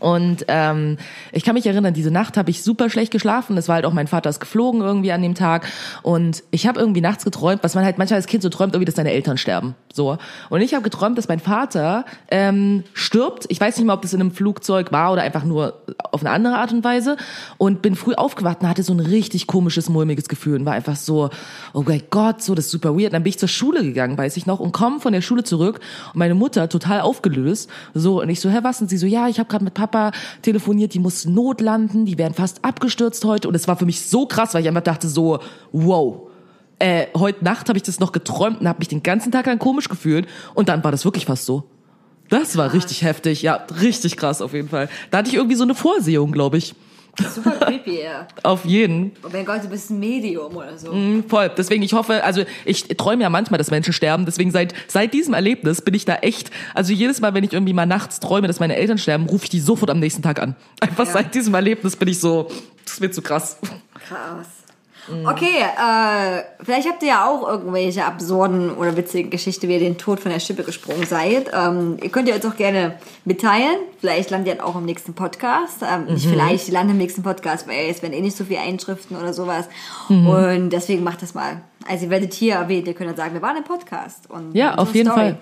[0.00, 0.98] und ähm,
[1.32, 3.56] ich kann mich erinnern, diese Nacht habe ich super schlecht geschlafen.
[3.56, 5.66] Das war halt auch mein Vater ist geflogen irgendwie an dem Tag.
[6.02, 8.84] Und ich habe irgendwie nachts geträumt, was man halt manchmal als Kind so träumt, irgendwie,
[8.86, 9.74] dass deine Eltern sterben.
[9.92, 10.18] So.
[10.50, 13.46] Und ich habe geträumt, dass mein Vater ähm, stirbt.
[13.48, 15.82] Ich weiß nicht mal, ob das in einem Flugzeug war oder einfach nur
[16.12, 17.16] auf eine andere Art und Weise.
[17.58, 20.58] Und bin früh aufgewacht und hatte so ein richtig komisches, mulmiges Gefühl.
[20.58, 21.30] Und war einfach so,
[21.72, 23.06] oh mein Gott, so, das ist super weird.
[23.06, 25.44] Und dann bin ich zur Schule gegangen, weiß ich noch, und komme von der Schule
[25.44, 25.80] zurück.
[26.12, 27.70] Und meine Mutter total aufgelöst.
[27.94, 28.80] So, und ich so, Herr was?
[28.82, 29.85] Und sie so, ja, ich habe gerade mit Papa
[30.42, 33.48] telefoniert, die mussten notlanden, die wären fast abgestürzt heute.
[33.48, 35.40] Und es war für mich so krass, weil ich einfach dachte so,
[35.72, 36.22] wow.
[36.78, 39.58] Äh, heute Nacht habe ich das noch geträumt und habe mich den ganzen Tag lang
[39.58, 40.28] komisch gefühlt.
[40.54, 41.64] Und dann war das wirklich fast so.
[42.28, 44.88] Das war richtig heftig, ja, richtig krass auf jeden Fall.
[45.10, 46.74] Da hatte ich irgendwie so eine Vorsehung, glaube ich.
[47.34, 48.26] Super creepy, ja.
[48.42, 49.12] Auf jeden.
[49.24, 50.92] Oh mein Gott, du bist ein Medium oder so.
[50.92, 51.50] Mhm, Voll.
[51.56, 54.24] Deswegen, ich hoffe, also ich träume ja manchmal, dass Menschen sterben.
[54.26, 57.72] Deswegen seit, seit diesem Erlebnis bin ich da echt, also jedes Mal, wenn ich irgendwie
[57.72, 60.56] mal nachts träume, dass meine Eltern sterben, rufe ich die sofort am nächsten Tag an.
[60.80, 61.12] Einfach Ja.
[61.12, 62.48] seit diesem Erlebnis bin ich so,
[62.84, 63.58] das wird zu krass.
[64.06, 64.46] Krass.
[65.24, 69.98] Okay, äh, vielleicht habt ihr ja auch irgendwelche absurden oder witzigen Geschichten, wie ihr den
[69.98, 71.50] Tod von der Schippe gesprungen seid.
[71.52, 73.76] Ähm, ihr könnt ihr uns auch gerne mitteilen.
[74.00, 75.82] Vielleicht landet ihr auch im nächsten Podcast.
[75.82, 78.60] Ähm, Nicht vielleicht, die landen im nächsten Podcast, weil es werden eh nicht so viele
[78.60, 79.66] Einschriften oder sowas.
[80.08, 81.60] Und deswegen macht das mal.
[81.88, 84.28] Also ihr werdet hier erwähnt, ihr könnt dann sagen, wir waren im Podcast.
[84.30, 85.34] Und Ja, auf jeden Story.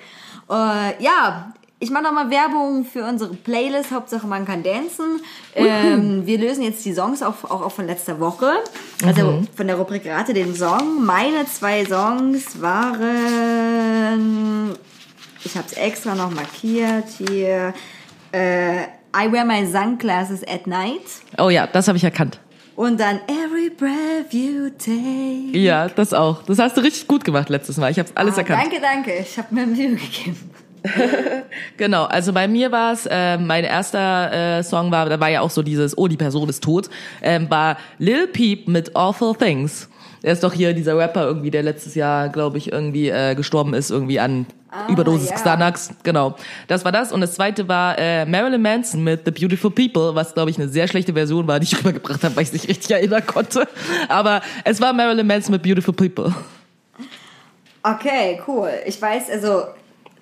[0.50, 1.52] Äh, ja,
[1.84, 3.90] ich mache nochmal Werbung für unsere Playlist.
[3.92, 5.20] Hauptsache man kann dancen.
[5.54, 8.52] Ähm, wir lösen jetzt die Songs auch, auch, auch von letzter Woche.
[9.06, 11.04] Also von der Rubrik Rate den Song.
[11.04, 12.60] Meine zwei Songs
[13.44, 14.72] waren,
[15.44, 17.74] ich habe es extra noch markiert hier,
[18.32, 18.84] äh,
[19.16, 21.02] I Wear My Sunglasses at Night.
[21.38, 22.40] Oh ja, das habe ich erkannt.
[22.76, 25.56] Und dann Every Breath You Take.
[25.56, 26.42] Ja, das auch.
[26.42, 27.92] Das hast du richtig gut gemacht letztes Mal.
[27.92, 28.62] Ich habe alles Ah, erkannt.
[28.64, 29.14] danke, danke.
[29.20, 30.50] Ich habe mir Mühe gegeben.
[31.76, 35.40] Genau, also bei mir war es, äh, mein erster äh, Song war, da war ja
[35.40, 36.90] auch so dieses, oh, die Person ist tot,
[37.22, 39.88] ähm, war Lil Peep mit Awful Things.
[40.22, 43.74] Er ist doch hier dieser Rapper irgendwie, der letztes Jahr, glaube ich, irgendwie äh, gestorben
[43.74, 44.46] ist, irgendwie an
[44.88, 45.36] Überdosis ja.
[45.36, 45.90] Xanax.
[46.02, 46.34] Genau,
[46.66, 47.12] das war das.
[47.12, 50.68] Und das zweite war äh, Marilyn Manson mit The Beautiful People, was, glaube ich, eine
[50.68, 53.68] sehr schlechte Version war, die ich rübergebracht habe, weil ich es nicht richtig erinnern konnte.
[54.08, 56.34] Aber es war Marilyn Manson mit Beautiful People.
[57.82, 58.70] Okay, cool.
[58.86, 59.64] Ich weiß, also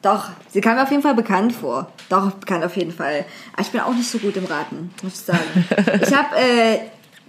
[0.03, 1.91] doch, sie kam mir auf jeden Fall bekannt vor.
[2.09, 3.25] Doch, bekannt auf jeden Fall.
[3.53, 5.65] Aber ich bin auch nicht so gut im Raten, muss ich sagen.
[6.03, 6.79] ich habe äh,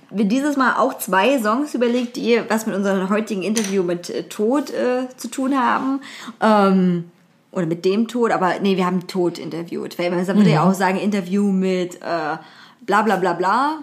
[0.10, 4.24] mir dieses Mal auch zwei Songs überlegt, die was mit unserem heutigen Interview mit äh,
[4.24, 6.02] Tod äh, zu tun haben.
[6.41, 7.06] Ähm,
[7.52, 10.00] oder mit dem Tod, aber nee, wir haben Tod interviewt.
[10.00, 12.38] Weil man würde ja auch sagen, Interview mit äh,
[12.82, 13.78] bla bla bla bla.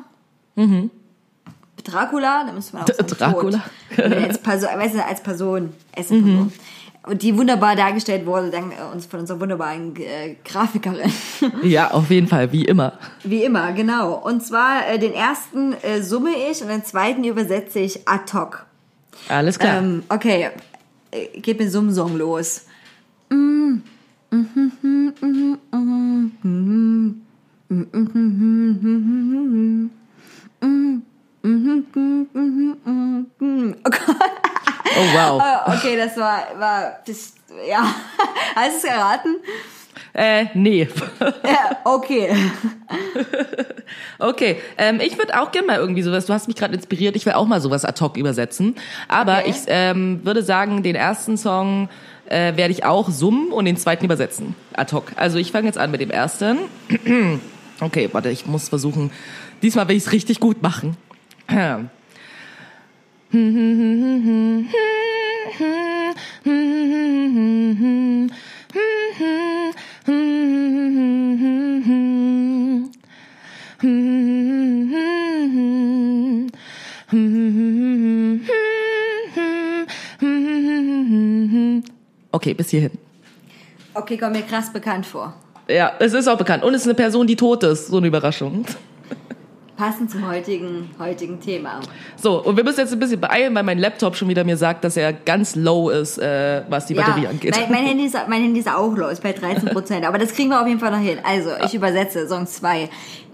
[0.57, 0.91] Mhm.
[1.85, 3.63] Dracula, da müsste man auch sagen, Dracula.
[3.97, 4.69] Als Person,
[5.09, 6.53] als Person, eine Person.
[7.03, 11.11] Und die wunderbar dargestellt wurde, dank äh, uns von unserer wunderbaren äh, Grafikerin.
[11.63, 12.93] Ja, auf jeden Fall, wie immer.
[13.25, 14.15] Wie immer, genau.
[14.15, 18.67] Und zwar äh, den ersten äh, summe ich und den zweiten übersetze ich ad hoc.
[19.29, 19.79] Alles klar.
[19.79, 20.51] Ähm, okay,
[21.11, 22.67] äh, geht mit Summsong los.
[33.83, 34.50] Oh Gott.
[34.97, 35.43] Oh wow.
[35.43, 37.35] Äh, Okay, das war, war das,
[37.69, 37.83] ja.
[38.55, 39.37] Hast du es erraten?
[40.13, 40.89] Äh, nee.
[41.45, 42.35] Ja, okay.
[44.19, 47.27] Okay, ähm, ich würde auch gerne mal irgendwie sowas, du hast mich gerade inspiriert, ich
[47.27, 48.77] will auch mal sowas ad hoc übersetzen.
[49.09, 49.51] Aber Okay.
[49.51, 51.89] ich ähm, würde sagen, den ersten Song
[52.27, 54.55] äh, werde ich auch summen und den zweiten übersetzen.
[54.75, 55.13] Ad hoc.
[55.17, 56.59] Also ich fange jetzt an mit dem ersten.
[57.83, 59.11] Okay, warte, ich muss versuchen.
[59.63, 60.99] Diesmal will ich es richtig gut machen.
[82.33, 82.91] Okay, bis hierhin.
[83.95, 85.35] Okay, kommt mir krass bekannt vor.
[85.69, 86.65] Ja, es ist auch bekannt.
[86.65, 87.89] Und es ist eine Person, die tot ist.
[87.89, 88.65] So eine Überraschung.
[89.81, 91.81] Passend zum heutigen, heutigen Thema.
[92.17, 94.85] So, und wir müssen jetzt ein bisschen beeilen, weil mein Laptop schon wieder mir sagt,
[94.85, 97.57] dass er ganz low ist, äh, was die Batterie angeht.
[97.59, 100.05] Mein, mein, Handy ist, mein Handy ist auch low, ist bei 13 Prozent.
[100.05, 101.17] aber das kriegen wir auf jeden Fall noch hin.
[101.25, 102.91] Also, ich übersetze Song 2.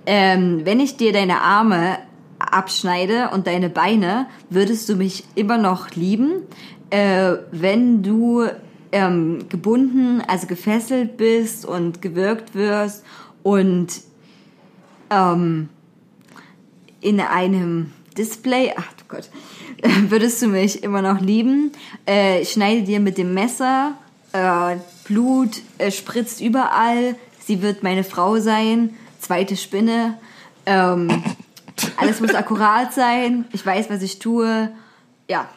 [0.06, 1.98] Ähm, wenn ich dir deine Arme
[2.38, 6.42] abschneide und deine Beine, würdest du mich immer noch lieben.
[6.90, 8.46] Äh, wenn du
[8.92, 13.04] ähm, gebunden, also gefesselt bist und gewirkt wirst
[13.42, 13.88] und
[15.10, 15.70] ähm,
[17.06, 19.30] in einem Display, ach du Gott,
[20.08, 21.70] würdest du mich immer noch lieben.
[22.06, 23.94] Äh, ich schneide dir mit dem Messer,
[24.32, 30.18] äh, Blut äh, spritzt überall, sie wird meine Frau sein, zweite Spinne.
[30.66, 31.22] Ähm,
[31.96, 34.72] alles muss akkurat sein, ich weiß, was ich tue.
[35.28, 35.48] Ja,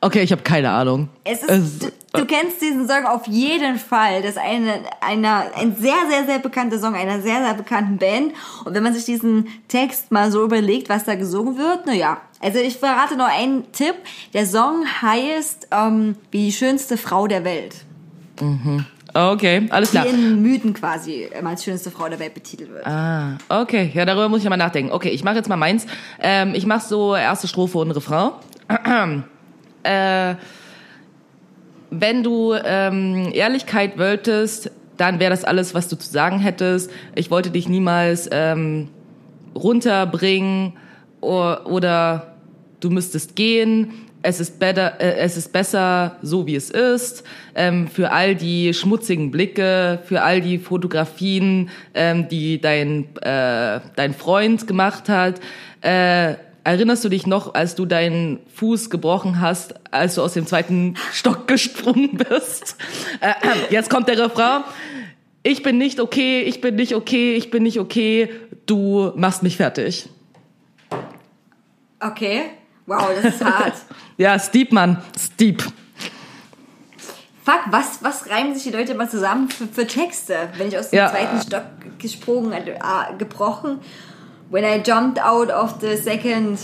[0.00, 1.08] Okay, ich habe keine Ahnung.
[1.24, 4.20] es ist, du, du kennst diesen Song auf jeden Fall.
[4.22, 8.32] Das ist eine, einer, ein sehr, sehr, sehr bekannter Song einer sehr, sehr bekannten Band.
[8.64, 12.18] Und wenn man sich diesen Text mal so überlegt, was da gesungen wird, naja.
[12.40, 13.94] Also ich verrate noch einen Tipp.
[14.34, 17.76] Der Song heißt ähm, wie die schönste Frau der Welt.
[19.14, 20.06] Okay, alles Die klar.
[20.06, 22.86] in Mythen quasi ähm, als schönste Frau der Welt betitelt wird.
[22.86, 23.90] Ah, okay.
[23.94, 24.92] Ja, darüber muss ich mal nachdenken.
[24.92, 25.86] Okay, ich mache jetzt mal meins.
[26.20, 28.32] Ähm, ich mache so erste Strophe und Refrain.
[29.86, 30.34] äh,
[31.90, 36.90] wenn du ähm, Ehrlichkeit wolltest, dann wäre das alles, was du zu sagen hättest.
[37.14, 38.88] Ich wollte dich niemals ähm,
[39.54, 40.72] runterbringen
[41.20, 42.34] o- oder
[42.80, 43.92] du müsstest gehen.
[44.22, 47.22] Es ist, better, äh, es ist besser so, wie es ist.
[47.54, 54.14] Ähm, für all die schmutzigen Blicke, für all die Fotografien, ähm, die dein, äh, dein
[54.14, 55.40] Freund gemacht hat.
[55.80, 56.34] Äh,
[56.66, 60.96] erinnerst du dich noch, als du deinen Fuß gebrochen hast, als du aus dem zweiten
[61.12, 62.76] Stock gesprungen bist?
[63.20, 63.32] Äh,
[63.70, 64.64] jetzt kommt der Refrain.
[65.42, 68.30] Ich bin nicht okay, ich bin nicht okay, ich bin nicht okay,
[68.66, 70.08] du machst mich fertig.
[72.00, 72.42] Okay.
[72.86, 73.74] Wow, das ist hart.
[74.18, 75.62] Ja, Steep, Mann, Steep.
[77.44, 80.48] Fuck, was, was reimen sich die Leute immer zusammen für, für Texte?
[80.56, 81.10] Wenn ich aus dem Ja.
[81.10, 81.64] zweiten Stock
[81.98, 82.72] gesprungen, äh,
[83.18, 83.78] gebrochen.
[84.48, 86.60] When I jumped out of the second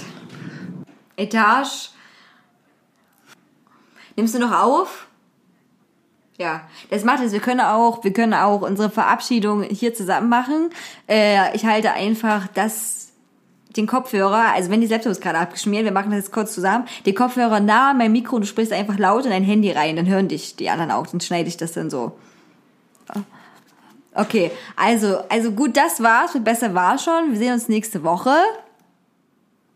[1.16, 1.90] Etage.
[4.16, 5.06] Nimmst du noch auf?
[6.38, 7.32] Ja, das macht es.
[7.32, 10.70] Wir können auch, wir können auch unsere Verabschiedung hier zusammen machen.
[11.08, 13.12] Äh, ich halte einfach das,
[13.76, 16.86] den Kopfhörer, also wenn die Laptop ist gerade abgeschmiert, wir machen das jetzt kurz zusammen,
[17.06, 19.96] den Kopfhörer nah an mein Mikro und du sprichst einfach laut in dein Handy rein,
[19.96, 22.12] dann hören dich die anderen auch, dann schneide ich das dann so.
[24.14, 26.34] Okay, also, also gut, das war's.
[26.34, 27.30] Mit besser war schon.
[27.30, 28.34] Wir sehen uns nächste Woche.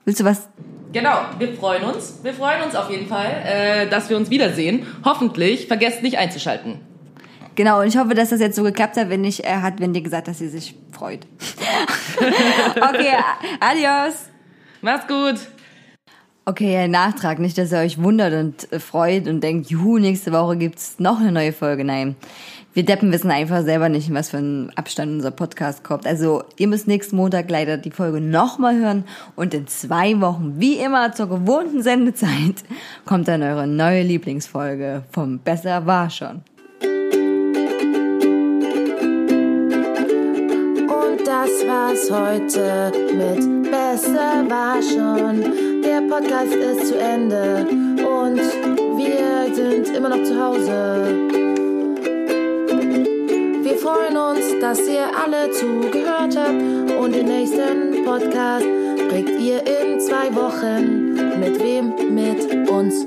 [0.05, 0.49] Willst du was?
[0.93, 2.21] Genau, wir freuen uns.
[2.23, 4.87] Wir freuen uns auf jeden Fall, äh, dass wir uns wiedersehen.
[5.05, 6.81] Hoffentlich vergesst nicht einzuschalten.
[7.55, 10.03] Genau, und ich hoffe, dass das jetzt so geklappt hat, wenn nicht, er hat Wendy
[10.03, 11.27] gesagt, dass sie sich freut.
[12.77, 13.17] okay,
[13.61, 14.27] adios.
[14.83, 15.41] Macht's gut.
[16.45, 20.33] Okay, ja, Nachtrag, nicht, dass ihr euch wundert und äh, freut und denkt, juhu, nächste
[20.33, 21.83] Woche gibt's noch eine neue Folge.
[21.83, 22.15] Nein,
[22.77, 26.07] wir Deppen wissen einfach selber nicht, in was für ein Abstand unser Podcast kommt.
[26.07, 29.05] Also ihr müsst nächsten Montag leider die Folge nochmal hören
[29.35, 32.65] und in zwei Wochen, wie immer zur gewohnten Sendezeit,
[33.07, 36.43] kommt dann eure neue Lieblingsfolge vom Besser war schon.
[40.83, 45.83] Und das war's heute mit Besser war schon.
[45.83, 47.67] Der Podcast ist zu Ende
[48.07, 48.37] und
[48.99, 51.56] wir sind immer noch zu Hause.
[53.87, 58.67] Wir freuen uns, dass ihr alle zugehört habt und den nächsten Podcast
[59.09, 61.39] kriegt ihr in zwei Wochen.
[61.39, 61.95] Mit wem?
[62.13, 63.07] Mit uns.